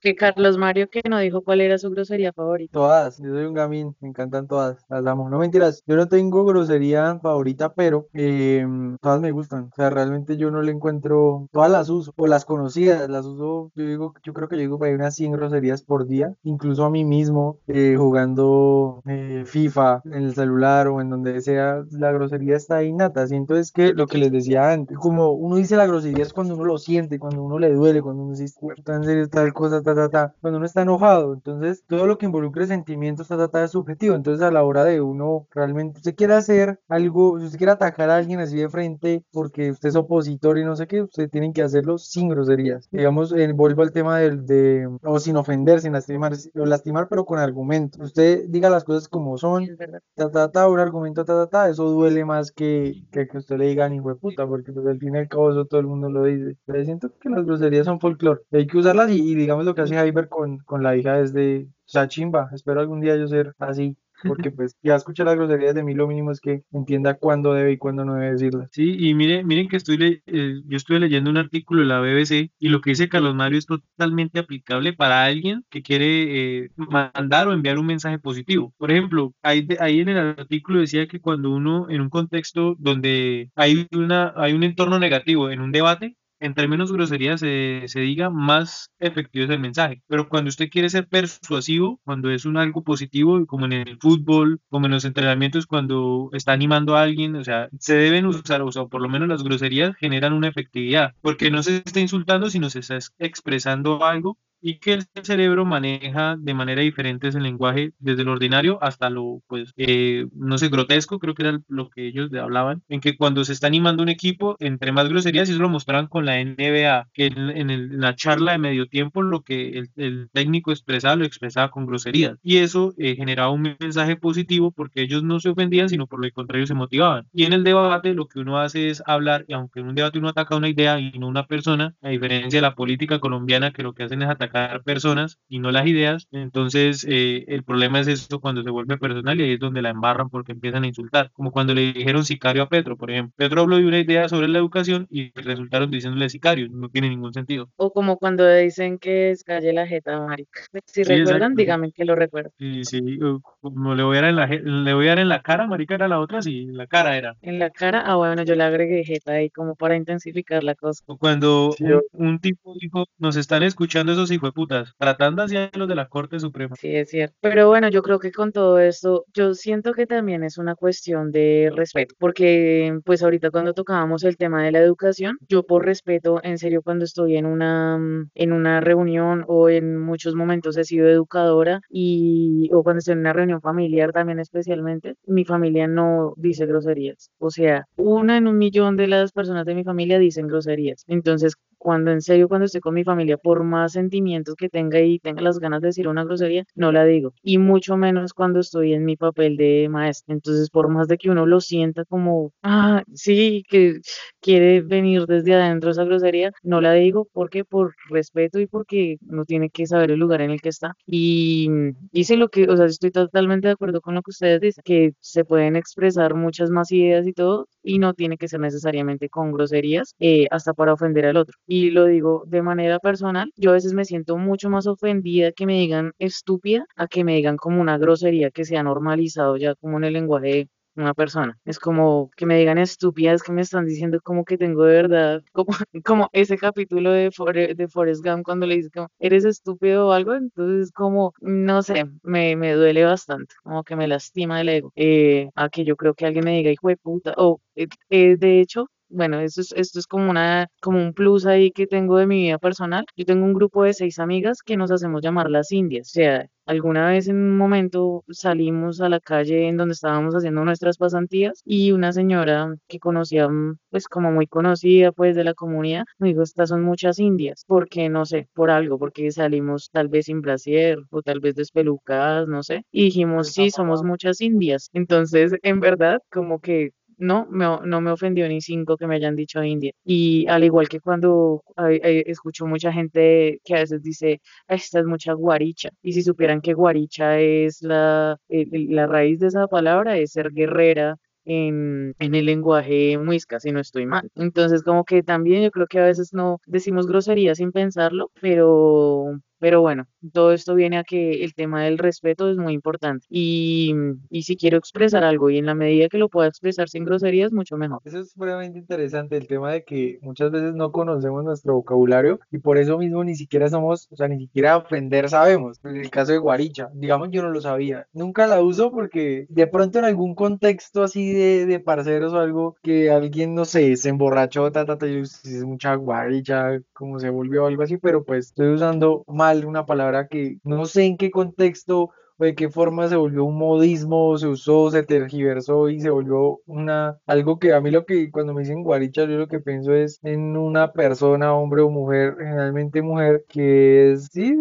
que 0.00 0.14
Carlos 0.14 0.58
Mario 0.58 0.88
que 0.88 1.02
no 1.08 1.18
dijo 1.18 1.42
cuál 1.42 1.60
era 1.60 1.78
su 1.78 1.90
grosería 1.90 2.32
favorita. 2.32 2.78
Todas, 2.86 3.18
yo 3.18 3.30
soy 3.30 3.44
un 3.46 3.54
gamín, 3.54 3.96
me 4.00 4.10
encantan 4.10 4.46
todas, 4.46 4.78
las 4.88 5.04
amo. 5.06 5.28
No 5.28 5.40
mentiras, 5.40 5.82
yo 5.88 5.96
no 5.96 6.06
tengo 6.06 6.44
grosería 6.44 7.18
favorita, 7.20 7.74
pero 7.74 8.06
eh, 8.14 8.64
todas 9.00 9.20
me 9.20 9.32
gustan. 9.32 9.70
O 9.72 9.74
sea, 9.74 9.90
realmente 9.90 10.36
yo 10.36 10.52
no 10.52 10.62
le 10.62 10.70
encuentro, 10.70 11.48
todas 11.50 11.68
las 11.68 11.88
uso, 11.88 12.14
o 12.16 12.28
las 12.28 12.44
conocidas, 12.44 13.08
las 13.10 13.26
uso 13.26 13.72
yo 13.74 13.84
digo, 13.84 14.14
yo 14.22 14.32
creo 14.32 14.48
que 14.48 14.54
yo 14.54 14.60
digo 14.60 14.84
hay 14.84 14.94
unas 14.94 15.16
100 15.16 15.32
groserías 15.32 15.82
por 15.82 16.06
día, 16.06 16.32
incluso 16.44 16.84
a 16.84 16.90
mí 16.90 17.04
mismo, 17.04 17.58
eh, 17.66 17.96
jugando 17.98 19.02
eh, 19.06 19.42
FIFA 19.44 20.02
en 20.04 20.22
el 20.22 20.34
celular 20.36 20.86
o 20.86 21.00
en 21.00 21.10
donde 21.10 21.40
sea, 21.40 21.82
la 21.90 22.12
grosería 22.12 22.54
está 22.54 22.84
innata. 22.84 23.26
Siento 23.26 23.56
es 23.56 23.72
que 23.72 23.94
lo 23.94 24.06
que 24.06 24.18
les 24.18 24.30
decía 24.30 24.70
antes, 24.70 24.96
como 24.96 25.32
uno 25.32 25.56
dice 25.56 25.74
la 25.74 25.86
grosería 25.86 26.22
es 26.22 26.32
cuando 26.32 26.54
uno 26.54 26.64
lo 26.64 26.78
siente, 26.78 27.18
cuando 27.18 27.42
uno 27.42 27.58
le 27.58 27.72
duele, 27.72 28.00
cuando 28.00 28.22
uno 28.22 28.36
dice, 28.36 28.54
en 28.86 29.02
serio 29.02 29.28
tal 29.28 29.52
cosa, 29.52 29.82
ta, 29.82 29.92
ta, 29.96 30.08
ta, 30.08 30.34
cuando 30.40 30.58
uno 30.58 30.66
está 30.66 30.82
enojado. 30.82 31.34
Entonces, 31.34 31.82
todo 31.88 32.06
lo 32.06 32.16
que 32.16 32.26
involucre 32.26 32.68
sentimientos, 32.76 33.28
ta, 33.28 33.36
ta, 33.36 33.48
ta, 33.48 33.64
es 33.64 33.72
subjetivo. 33.72 34.14
Entonces, 34.14 34.42
a 34.42 34.50
la 34.50 34.64
hora 34.64 34.84
de 34.84 35.00
uno 35.00 35.46
realmente, 35.52 35.98
usted 35.98 36.14
quiere 36.14 36.34
hacer 36.34 36.80
algo, 36.88 37.38
si 37.38 37.46
usted 37.46 37.58
quiere 37.58 37.72
atacar 37.72 38.10
a 38.10 38.16
alguien 38.16 38.40
así 38.40 38.56
de 38.56 38.68
frente 38.68 39.24
porque 39.32 39.70
usted 39.70 39.88
es 39.90 39.96
opositor 39.96 40.58
y 40.58 40.64
no 40.64 40.76
sé 40.76 40.86
qué, 40.86 41.02
usted 41.02 41.28
tiene 41.30 41.52
que 41.52 41.62
hacerlo 41.62 41.98
sin 41.98 42.28
groserías. 42.28 42.88
Digamos, 42.90 43.32
en 43.32 43.56
vuelvo 43.56 43.82
al 43.82 43.92
tema 43.92 44.18
del, 44.18 44.46
de, 44.46 44.88
o 45.02 45.18
sin 45.18 45.36
ofender, 45.36 45.80
sin 45.80 45.92
lastimar, 45.92 46.34
o 46.54 46.66
lastimar, 46.66 47.08
pero 47.08 47.24
con 47.24 47.38
argumentos. 47.38 48.00
Usted 48.00 48.44
diga 48.48 48.70
las 48.70 48.84
cosas 48.84 49.08
como 49.08 49.36
son, 49.38 49.66
ta, 50.14 50.30
ta, 50.30 50.50
ta, 50.50 50.68
un 50.68 50.80
argumento, 50.80 51.24
ta, 51.24 51.34
ta, 51.34 51.48
ta, 51.48 51.68
eso 51.68 51.90
duele 51.90 52.24
más 52.24 52.52
que 52.52 52.86
que, 53.10 53.26
que 53.26 53.38
usted 53.38 53.56
le 53.58 53.66
diga 53.68 53.88
ni 53.88 54.00
puta, 54.00 54.46
porque 54.46 54.72
pues 54.72 54.86
al 54.86 54.98
fin 54.98 55.14
y 55.14 55.18
al 55.18 55.28
cabo 55.28 55.50
eso 55.50 55.64
todo 55.64 55.80
el 55.80 55.86
mundo 55.86 56.08
lo 56.10 56.24
dice. 56.24 56.56
Pero 56.66 56.84
siento 56.84 57.10
que 57.20 57.28
las 57.28 57.44
groserías 57.44 57.86
son 57.86 58.00
folclore, 58.00 58.42
hay 58.52 58.66
que 58.66 58.78
usarlas 58.78 59.10
y, 59.10 59.34
digamos 59.34 59.64
lo 59.64 59.74
que 59.74 59.82
hace 59.82 59.94
Hyper 59.94 60.28
con, 60.28 60.58
con 60.58 60.82
la 60.82 60.96
hija 60.96 61.20
es 61.20 61.32
de, 61.32 61.68
sea, 61.88 62.08
chimba, 62.08 62.50
espero 62.52 62.80
algún 62.80 63.00
día 63.00 63.16
yo 63.16 63.28
ser 63.28 63.54
así 63.58 63.96
porque 64.22 64.50
pues 64.50 64.76
ya 64.82 64.96
escuché 64.96 65.24
las 65.24 65.36
groserías 65.36 65.74
de 65.74 65.82
mí, 65.82 65.94
lo 65.94 66.06
mínimo 66.06 66.30
es 66.30 66.40
que 66.40 66.62
entienda 66.72 67.14
cuándo 67.14 67.52
debe 67.52 67.72
y 67.72 67.78
cuándo 67.78 68.04
no 68.04 68.14
debe 68.14 68.32
decirlas. 68.32 68.70
Sí, 68.72 68.96
y 68.98 69.14
miren, 69.14 69.46
miren 69.46 69.68
que 69.68 69.76
estoy 69.76 70.22
eh, 70.26 70.54
yo 70.66 70.76
estuve 70.76 71.00
leyendo 71.00 71.30
un 71.30 71.36
artículo 71.36 71.82
de 71.82 71.86
la 71.86 72.00
BBC 72.00 72.50
y 72.58 72.68
lo 72.68 72.80
que 72.80 72.90
dice 72.90 73.08
Carlos 73.08 73.34
Mario 73.34 73.58
es 73.58 73.66
totalmente 73.66 74.38
aplicable 74.38 74.92
para 74.92 75.24
alguien 75.24 75.64
que 75.70 75.82
quiere 75.82 76.64
eh, 76.64 76.70
mandar 76.76 77.48
o 77.48 77.52
enviar 77.52 77.78
un 77.78 77.86
mensaje 77.86 78.18
positivo. 78.18 78.74
Por 78.78 78.90
ejemplo, 78.90 79.34
ahí, 79.42 79.66
ahí 79.80 80.00
en 80.00 80.08
el 80.08 80.18
artículo 80.18 80.80
decía 80.80 81.06
que 81.06 81.20
cuando 81.20 81.50
uno 81.50 81.88
en 81.90 82.00
un 82.00 82.10
contexto 82.10 82.76
donde 82.78 83.50
hay, 83.54 83.86
una, 83.92 84.32
hay 84.36 84.52
un 84.52 84.62
entorno 84.62 84.98
negativo 84.98 85.50
en 85.50 85.60
un 85.60 85.72
debate, 85.72 86.16
entre 86.40 86.68
menos 86.68 86.92
groserías 86.92 87.40
se, 87.40 87.82
se, 87.86 88.00
diga, 88.00 88.30
más 88.30 88.90
efectivo 88.98 89.44
es 89.44 89.50
el 89.50 89.60
mensaje. 89.60 90.02
Pero 90.06 90.28
cuando 90.28 90.48
usted 90.48 90.68
quiere 90.68 90.88
ser 90.88 91.08
persuasivo, 91.08 92.00
cuando 92.04 92.30
es 92.30 92.44
un 92.44 92.56
algo 92.56 92.82
positivo, 92.82 93.46
como 93.46 93.66
en 93.66 93.72
el 93.72 93.98
fútbol, 93.98 94.60
como 94.68 94.86
en 94.86 94.92
los 94.92 95.04
entrenamientos, 95.04 95.66
cuando 95.66 96.30
está 96.32 96.52
animando 96.52 96.96
a 96.96 97.02
alguien, 97.02 97.36
o 97.36 97.44
sea, 97.44 97.68
se 97.78 97.94
deben 97.94 98.26
usar, 98.26 98.62
o 98.62 98.72
sea, 98.72 98.86
por 98.86 99.02
lo 99.02 99.08
menos 99.08 99.28
las 99.28 99.42
groserías 99.42 99.96
generan 99.96 100.32
una 100.32 100.48
efectividad, 100.48 101.14
porque 101.22 101.50
no 101.50 101.62
se 101.62 101.78
está 101.78 102.00
insultando, 102.00 102.50
sino 102.50 102.70
se 102.70 102.80
está 102.80 102.98
expresando 103.18 104.04
algo 104.04 104.38
y 104.66 104.78
que 104.80 104.94
el 104.94 105.06
cerebro 105.22 105.64
maneja 105.64 106.34
de 106.36 106.52
manera 106.52 106.82
diferente 106.82 107.28
ese 107.28 107.38
lenguaje 107.38 107.92
desde 108.00 108.24
lo 108.24 108.32
ordinario 108.32 108.82
hasta 108.82 109.10
lo, 109.10 109.40
pues, 109.46 109.72
eh, 109.76 110.26
no 110.34 110.58
sé, 110.58 110.70
grotesco, 110.70 111.20
creo 111.20 111.34
que 111.34 111.44
era 111.44 111.60
lo 111.68 111.88
que 111.88 112.08
ellos 112.08 112.30
hablaban, 112.34 112.82
en 112.88 113.00
que 113.00 113.16
cuando 113.16 113.44
se 113.44 113.52
está 113.52 113.68
animando 113.68 114.02
un 114.02 114.08
equipo, 114.08 114.56
entre 114.58 114.90
más 114.90 115.08
groserías, 115.08 115.48
y 115.48 115.52
eso 115.52 115.62
lo 115.62 115.68
mostraban 115.68 116.08
con 116.08 116.26
la 116.26 116.42
NBA, 116.44 117.08
que 117.12 117.26
en, 117.26 118.00
la 118.00 118.16
charla 118.16 118.52
de 118.52 118.58
medio 118.58 118.88
tiempo 118.88 119.22
lo 119.22 119.42
que 119.42 119.84
el, 119.94 120.28
técnico 120.32 120.72
expresaba, 120.72 121.14
lo 121.14 121.24
expresaba 121.24 121.70
con 121.70 121.86
groserías, 121.86 122.36
y 122.42 122.56
eso 122.56 122.92
eh, 122.98 123.14
generaba 123.14 123.50
un 123.50 123.76
mensaje 123.80 124.16
positivo 124.16 124.72
porque 124.72 125.02
ellos 125.02 125.22
no 125.22 125.38
se 125.38 125.50
ofendían, 125.50 125.88
sino 125.88 126.08
por 126.08 126.24
lo 126.24 126.28
contrario 126.32 126.66
se 126.66 126.74
motivaban. 126.74 127.28
Y 127.32 127.44
en 127.44 127.52
el 127.52 127.62
debate 127.62 128.14
lo 128.14 128.26
que 128.26 128.40
uno 128.40 128.58
hace 128.58 128.88
es 128.88 129.00
hablar, 129.06 129.44
y 129.46 129.52
aunque 129.52 129.78
en 129.78 129.86
un 129.86 129.94
debate 129.94 130.18
uno 130.18 130.30
ataca 130.30 130.56
una 130.56 130.68
idea 130.68 130.98
y 130.98 131.12
no 131.20 131.28
una 131.28 131.46
persona, 131.46 131.94
a 132.02 132.08
diferencia 132.08 132.58
de 132.58 132.62
la 132.62 132.74
política 132.74 133.20
colombiana 133.20 133.70
que 133.70 133.84
lo 133.84 133.92
que 133.92 134.02
hacen 134.02 134.22
es 134.22 134.28
atacar 134.28 134.55
personas 134.84 135.38
y 135.48 135.58
no 135.58 135.70
las 135.70 135.86
ideas. 135.86 136.28
Entonces, 136.32 137.06
eh, 137.08 137.44
el 137.48 137.64
problema 137.64 138.00
es 138.00 138.08
eso 138.08 138.40
cuando 138.40 138.62
se 138.62 138.70
vuelve 138.70 138.98
personal 138.98 139.40
y 139.40 139.44
ahí 139.44 139.52
es 139.52 139.58
donde 139.58 139.82
la 139.82 139.90
embarran 139.90 140.30
porque 140.30 140.52
empiezan 140.52 140.84
a 140.84 140.86
insultar. 140.86 141.30
Como 141.32 141.52
cuando 141.52 141.74
le 141.74 141.92
dijeron 141.92 142.24
sicario 142.24 142.62
a 142.62 142.68
Petro, 142.68 142.96
por 142.96 143.10
ejemplo. 143.10 143.34
Petro 143.36 143.62
habló 143.62 143.76
de 143.76 143.86
una 143.86 143.98
idea 143.98 144.28
sobre 144.28 144.48
la 144.48 144.58
educación 144.58 145.06
y 145.10 145.32
resultaron 145.38 145.90
diciéndole 145.90 146.28
sicario. 146.28 146.68
No 146.70 146.88
tiene 146.88 147.08
ningún 147.08 147.32
sentido. 147.32 147.70
O 147.76 147.92
como 147.92 148.18
cuando 148.18 148.46
dicen 148.48 148.98
que 148.98 149.30
es 149.30 149.44
calle 149.44 149.72
la 149.72 149.86
jeta, 149.86 150.20
marica. 150.20 150.60
Si 150.86 151.02
recuerdan, 151.02 151.54
díganme 151.54 151.92
que 151.92 152.04
lo 152.04 152.14
recuerdo. 152.14 152.50
Sí, 152.58 152.84
sí. 152.84 153.18
Como 153.60 153.94
le 153.94 154.02
voy 154.02 154.18
a 154.18 154.22
dar 154.22 154.30
en 154.30 154.36
la, 154.36 154.46
le 154.46 154.94
voy 154.94 155.06
a 155.06 155.10
dar 155.10 155.18
en 155.18 155.28
la 155.28 155.42
cara, 155.42 155.66
marica 155.66 155.94
era 155.94 156.08
la 156.08 156.20
otra, 156.20 156.42
sí, 156.42 156.62
en 156.62 156.76
la 156.76 156.86
cara 156.86 157.16
era. 157.16 157.36
En 157.42 157.58
la 157.58 157.70
cara, 157.70 158.00
ah, 158.00 158.16
bueno, 158.16 158.42
yo 158.42 158.54
le 158.54 158.64
agregué 158.64 159.04
jeta 159.04 159.32
ahí 159.32 159.50
como 159.50 159.74
para 159.74 159.96
intensificar 159.96 160.64
la 160.64 160.74
cosa. 160.74 161.02
O 161.06 161.16
cuando 161.16 161.74
un, 162.12 162.38
tipo 162.38 162.74
dijo, 162.80 163.06
nos 163.18 163.36
están 163.36 163.62
escuchando 163.62 164.12
esos 164.12 164.30
hijos 164.36 164.52
putas, 164.52 164.92
tratando 164.98 165.42
hacia 165.42 165.70
los 165.74 165.88
de 165.88 165.94
la 165.94 166.08
Corte 166.08 166.38
Suprema. 166.38 166.76
Sí, 166.76 166.94
es 166.94 167.10
cierto. 167.10 167.36
Pero 167.40 167.68
bueno, 167.68 167.88
yo 167.88 168.02
creo 168.02 168.18
que 168.18 168.32
con 168.32 168.52
todo 168.52 168.78
esto, 168.78 169.24
yo 169.34 169.54
siento 169.54 169.92
que 169.92 170.06
también 170.06 170.44
es 170.44 170.58
una 170.58 170.74
cuestión 170.74 171.30
de 171.32 171.70
respeto, 171.74 172.14
porque 172.18 172.98
pues 173.04 173.22
ahorita 173.22 173.50
cuando 173.50 173.74
tocábamos 173.74 174.24
el 174.24 174.36
tema 174.36 174.62
de 174.62 174.72
la 174.72 174.78
educación, 174.80 175.38
yo 175.48 175.64
por 175.64 175.84
respeto, 175.84 176.40
en 176.42 176.58
serio, 176.58 176.82
cuando 176.82 177.04
estoy 177.04 177.36
en 177.36 177.46
una, 177.46 177.98
en 178.34 178.52
una 178.52 178.80
reunión 178.80 179.44
o 179.48 179.68
en 179.68 179.98
muchos 179.98 180.34
momentos 180.34 180.76
he 180.76 180.84
sido 180.84 181.08
educadora 181.08 181.80
y, 181.88 182.70
o 182.72 182.82
cuando 182.82 182.98
estoy 182.98 183.12
en 183.12 183.20
una 183.20 183.32
reunión 183.32 183.60
familiar 183.60 184.12
también 184.12 184.38
especialmente, 184.38 185.14
mi 185.26 185.44
familia 185.44 185.88
no 185.88 186.34
dice 186.36 186.66
groserías. 186.66 187.30
O 187.38 187.50
sea, 187.50 187.86
una 187.96 188.36
en 188.36 188.46
un 188.46 188.58
millón 188.58 188.96
de 188.96 189.08
las 189.08 189.32
personas 189.32 189.66
de 189.66 189.74
mi 189.74 189.84
familia 189.84 190.18
dicen 190.18 190.48
groserías. 190.48 191.04
Entonces, 191.06 191.54
cuando 191.78 192.10
en 192.10 192.20
serio, 192.22 192.48
cuando 192.48 192.66
estoy 192.66 192.80
con 192.80 192.94
mi 192.94 193.04
familia, 193.04 193.36
por 193.36 193.64
más 193.64 193.92
sentimientos 193.92 194.54
que 194.56 194.68
tenga 194.68 195.00
y 195.00 195.18
tenga 195.18 195.42
las 195.42 195.58
ganas 195.58 195.80
de 195.80 195.88
decir 195.88 196.08
una 196.08 196.24
grosería, 196.24 196.64
no 196.74 196.92
la 196.92 197.04
digo. 197.04 197.32
Y 197.42 197.58
mucho 197.58 197.96
menos 197.96 198.32
cuando 198.34 198.60
estoy 198.60 198.92
en 198.94 199.04
mi 199.04 199.16
papel 199.16 199.56
de 199.56 199.88
maestra. 199.90 200.34
Entonces, 200.34 200.70
por 200.70 200.88
más 200.88 201.08
de 201.08 201.18
que 201.18 201.30
uno 201.30 201.46
lo 201.46 201.60
sienta 201.60 202.04
como, 202.04 202.52
ah, 202.62 203.02
sí, 203.14 203.64
que 203.68 204.00
quiere 204.40 204.80
venir 204.82 205.26
desde 205.26 205.54
adentro 205.54 205.90
esa 205.90 206.04
grosería, 206.04 206.52
no 206.62 206.80
la 206.80 206.92
digo 206.92 207.28
porque 207.32 207.64
por 207.64 207.94
respeto 208.10 208.58
y 208.60 208.66
porque 208.66 209.16
no 209.20 209.44
tiene 209.44 209.70
que 209.70 209.86
saber 209.86 210.10
el 210.10 210.18
lugar 210.20 210.40
en 210.40 210.50
el 210.50 210.60
que 210.60 210.68
está. 210.70 210.94
Y 211.06 211.68
hice 212.12 212.36
lo 212.36 212.48
que, 212.48 212.64
o 212.68 212.76
sea, 212.76 212.86
estoy 212.86 213.10
totalmente 213.10 213.68
de 213.68 213.72
acuerdo 213.74 214.00
con 214.00 214.14
lo 214.14 214.22
que 214.22 214.30
ustedes 214.30 214.60
dicen, 214.60 214.82
que 214.84 215.12
se 215.20 215.44
pueden 215.44 215.76
expresar 215.76 216.34
muchas 216.34 216.70
más 216.70 216.90
ideas 216.92 217.26
y 217.26 217.32
todo, 217.32 217.68
y 217.86 217.98
no 217.98 218.14
tiene 218.14 218.36
que 218.36 218.48
ser 218.48 218.60
necesariamente 218.60 219.28
con 219.28 219.52
groserías 219.52 220.14
eh, 220.18 220.46
hasta 220.50 220.74
para 220.74 220.92
ofender 220.92 221.26
al 221.26 221.36
otro. 221.36 221.56
Y 221.66 221.90
lo 221.90 222.06
digo 222.06 222.44
de 222.46 222.62
manera 222.62 222.98
personal, 222.98 223.52
yo 223.56 223.70
a 223.70 223.74
veces 223.74 223.94
me 223.94 224.04
siento 224.04 224.36
mucho 224.36 224.68
más 224.70 224.86
ofendida 224.86 225.52
que 225.52 225.66
me 225.66 225.78
digan 225.78 226.12
estúpida 226.18 226.84
a 226.96 227.06
que 227.06 227.24
me 227.24 227.36
digan 227.36 227.56
como 227.56 227.80
una 227.80 227.98
grosería 227.98 228.50
que 228.50 228.64
se 228.64 228.76
ha 228.76 228.82
normalizado 228.82 229.56
ya 229.56 229.74
como 229.76 229.98
en 229.98 230.04
el 230.04 230.14
lenguaje 230.14 230.68
una 230.96 231.14
persona. 231.14 231.58
Es 231.64 231.78
como 231.78 232.30
que 232.36 232.46
me 232.46 232.58
digan 232.58 232.78
estúpidas 232.78 233.42
que 233.42 233.52
me 233.52 233.62
están 233.62 233.86
diciendo 233.86 234.20
como 234.22 234.44
que 234.44 234.58
tengo 234.58 234.84
de 234.84 234.94
verdad, 234.94 235.42
como, 235.52 235.72
como 236.04 236.28
ese 236.32 236.58
capítulo 236.58 237.12
de, 237.12 237.30
de 237.76 237.88
Forrest 237.88 238.24
Gump 238.24 238.44
cuando 238.44 238.66
le 238.66 238.76
dice 238.76 238.90
como, 238.90 239.08
eres 239.18 239.44
estúpido 239.44 240.08
o 240.08 240.12
algo, 240.12 240.34
entonces 240.34 240.92
como, 240.92 241.32
no 241.40 241.82
sé, 241.82 242.04
me, 242.22 242.56
me 242.56 242.72
duele 242.72 243.04
bastante, 243.04 243.54
como 243.62 243.84
que 243.84 243.96
me 243.96 244.08
lastima 244.08 244.60
el 244.60 244.68
ego, 244.68 244.92
eh, 244.96 245.50
a 245.54 245.68
que 245.68 245.84
yo 245.84 245.96
creo 245.96 246.14
que 246.14 246.26
alguien 246.26 246.44
me 246.44 246.56
diga, 246.56 246.70
hijo 246.70 246.88
de 246.88 246.96
puta, 246.96 247.34
o 247.36 247.60
eh, 247.74 247.88
eh, 248.10 248.36
de 248.36 248.60
hecho, 248.60 248.88
bueno, 249.08 249.40
esto 249.40 249.60
es, 249.60 249.72
esto 249.72 249.98
es 249.98 250.06
como 250.06 250.30
una, 250.30 250.68
como 250.80 250.98
un 250.98 251.12
plus 251.12 251.46
ahí 251.46 251.70
que 251.70 251.86
tengo 251.86 252.18
de 252.18 252.26
mi 252.26 252.42
vida 252.42 252.58
personal. 252.58 253.04
Yo 253.16 253.24
tengo 253.24 253.44
un 253.44 253.54
grupo 253.54 253.84
de 253.84 253.94
seis 253.94 254.18
amigas 254.18 254.62
que 254.64 254.76
nos 254.76 254.90
hacemos 254.90 255.22
llamar 255.22 255.50
las 255.50 255.72
indias. 255.72 256.08
O 256.08 256.12
sea, 256.14 256.46
alguna 256.66 257.08
vez 257.10 257.28
en 257.28 257.36
un 257.36 257.56
momento 257.56 258.24
salimos 258.28 259.00
a 259.00 259.08
la 259.08 259.20
calle 259.20 259.68
en 259.68 259.76
donde 259.76 259.94
estábamos 259.94 260.34
haciendo 260.34 260.64
nuestras 260.64 260.98
pasantías 260.98 261.62
y 261.64 261.92
una 261.92 262.12
señora 262.12 262.74
que 262.88 262.98
conocía, 262.98 263.48
pues 263.90 264.08
como 264.08 264.32
muy 264.32 264.46
conocida 264.46 265.12
pues 265.12 265.36
de 265.36 265.44
la 265.44 265.54
comunidad, 265.54 266.04
me 266.18 266.28
dijo, 266.28 266.42
estas 266.42 266.68
son 266.70 266.82
muchas 266.82 267.18
indias, 267.18 267.64
porque 267.66 268.08
no 268.08 268.24
sé, 268.26 268.48
por 268.54 268.70
algo, 268.70 268.98
porque 268.98 269.30
salimos 269.30 269.90
tal 269.90 270.08
vez 270.08 270.26
sin 270.26 270.40
brasier 270.40 270.98
o 271.10 271.22
tal 271.22 271.40
vez 271.40 271.54
despelucadas, 271.54 272.48
no 272.48 272.62
sé. 272.62 272.82
Y 272.90 273.04
dijimos, 273.04 273.52
sí, 273.52 273.70
somos 273.70 274.02
muchas 274.02 274.40
indias. 274.40 274.90
Entonces, 274.92 275.52
en 275.62 275.80
verdad, 275.80 276.20
como 276.30 276.60
que 276.60 276.90
no, 277.18 277.46
no 277.50 278.00
me 278.00 278.10
ofendió 278.10 278.48
ni 278.48 278.60
cinco 278.60 278.96
que 278.96 279.06
me 279.06 279.16
hayan 279.16 279.36
dicho 279.36 279.62
India. 279.62 279.92
Y 280.04 280.46
al 280.48 280.64
igual 280.64 280.88
que 280.88 281.00
cuando 281.00 281.62
escucho 281.76 282.66
mucha 282.66 282.92
gente 282.92 283.60
que 283.64 283.74
a 283.74 283.80
veces 283.80 284.02
dice, 284.02 284.40
esta 284.68 285.00
es 285.00 285.06
mucha 285.06 285.32
guaricha. 285.32 285.90
Y 286.02 286.12
si 286.12 286.22
supieran 286.22 286.60
que 286.60 286.74
guaricha 286.74 287.38
es 287.40 287.82
la, 287.82 288.38
la 288.48 289.06
raíz 289.06 289.40
de 289.40 289.48
esa 289.48 289.66
palabra, 289.68 290.18
es 290.18 290.32
ser 290.32 290.52
guerrera, 290.52 291.16
en, 291.46 292.14
en, 292.18 292.34
el 292.34 292.46
lenguaje 292.46 293.16
muisca, 293.18 293.60
si 293.60 293.70
no 293.72 293.80
estoy 293.80 294.04
mal. 294.04 294.28
Entonces, 294.34 294.82
como 294.82 295.04
que 295.04 295.22
también 295.22 295.62
yo 295.62 295.70
creo 295.70 295.86
que 295.86 296.00
a 296.00 296.04
veces 296.04 296.34
no 296.34 296.60
decimos 296.66 297.06
grosería 297.06 297.54
sin 297.54 297.72
pensarlo, 297.72 298.30
pero, 298.40 299.40
pero 299.58 299.80
bueno, 299.80 300.06
todo 300.32 300.52
esto 300.52 300.74
viene 300.74 300.98
a 300.98 301.04
que 301.04 301.44
el 301.44 301.54
tema 301.54 301.84
del 301.84 301.98
respeto 301.98 302.50
es 302.50 302.56
muy 302.56 302.74
importante. 302.74 303.26
Y, 303.30 303.94
y, 304.30 304.42
si 304.42 304.56
quiero 304.56 304.78
expresar 304.78 305.24
algo 305.24 305.50
y 305.50 305.58
en 305.58 305.66
la 305.66 305.74
medida 305.74 306.08
que 306.08 306.18
lo 306.18 306.28
pueda 306.28 306.48
expresar 306.48 306.88
sin 306.88 307.04
groserías, 307.04 307.52
mucho 307.52 307.76
mejor. 307.76 308.00
Eso 308.04 308.20
es 308.20 308.34
realmente 308.36 308.78
interesante, 308.78 309.36
el 309.36 309.46
tema 309.46 309.72
de 309.72 309.84
que 309.84 310.18
muchas 310.22 310.50
veces 310.50 310.74
no 310.74 310.92
conocemos 310.92 311.44
nuestro 311.44 311.74
vocabulario 311.74 312.40
y 312.50 312.58
por 312.58 312.78
eso 312.78 312.98
mismo 312.98 313.24
ni 313.24 313.34
siquiera 313.34 313.68
somos, 313.68 314.08
o 314.10 314.16
sea, 314.16 314.28
ni 314.28 314.38
siquiera 314.38 314.76
ofender 314.76 315.28
sabemos. 315.28 315.78
En 315.84 315.96
el 315.96 316.10
caso 316.10 316.32
de 316.32 316.38
guaricha, 316.38 316.90
digamos, 316.94 317.30
yo 317.30 317.42
no 317.42 317.50
lo 317.50 317.60
sabía. 317.60 318.06
Nunca 318.12 318.46
la 318.46 318.60
uso 318.60 318.90
porque 318.90 319.46
de 319.48 319.66
pronto 319.66 319.98
en 319.98 320.04
algún 320.04 320.34
contexto 320.34 321.02
así 321.02 321.32
de, 321.32 321.66
de 321.66 321.80
parceros 321.80 322.32
o 322.32 322.38
algo 322.38 322.76
que 322.82 323.10
alguien, 323.10 323.54
no 323.54 323.64
sé, 323.64 323.96
se 323.96 324.08
emborrachó, 324.08 324.70
ta, 324.70 324.84
ta, 324.84 324.98
ta, 324.98 325.06
yo, 325.06 325.20
es 325.20 325.64
mucha 325.64 325.94
guaricha, 325.94 326.80
como 326.92 327.18
se 327.18 327.30
volvió 327.30 327.66
algo 327.66 327.82
así, 327.82 327.96
pero 327.96 328.24
pues 328.24 328.46
estoy 328.46 328.68
usando 328.68 329.24
una 329.66 329.86
palabra 329.86 330.28
que 330.28 330.58
no 330.64 330.86
sé 330.86 331.04
en 331.04 331.16
qué 331.16 331.30
contexto 331.30 332.10
o 332.38 332.44
de 332.44 332.54
qué 332.54 332.68
forma 332.68 333.08
se 333.08 333.16
volvió 333.16 333.44
un 333.44 333.56
modismo, 333.56 334.36
se 334.36 334.46
usó, 334.48 334.90
se 334.90 335.02
tergiversó 335.02 335.88
y 335.88 336.00
se 336.00 336.10
volvió 336.10 336.60
una 336.66 337.18
algo 337.26 337.58
que 337.58 337.72
a 337.72 337.80
mí 337.80 337.90
lo 337.90 338.04
que 338.04 338.30
cuando 338.30 338.52
me 338.52 338.62
dicen 338.62 338.82
guaricha 338.82 339.24
yo 339.24 339.38
lo 339.38 339.48
que 339.48 339.60
pienso 339.60 339.94
es 339.94 340.20
en 340.22 340.56
una 340.56 340.92
persona, 340.92 341.54
hombre 341.54 341.82
o 341.82 341.90
mujer, 341.90 342.34
generalmente 342.38 343.02
mujer, 343.02 343.44
que 343.48 344.12
es 344.12 344.28
sí, 344.32 344.54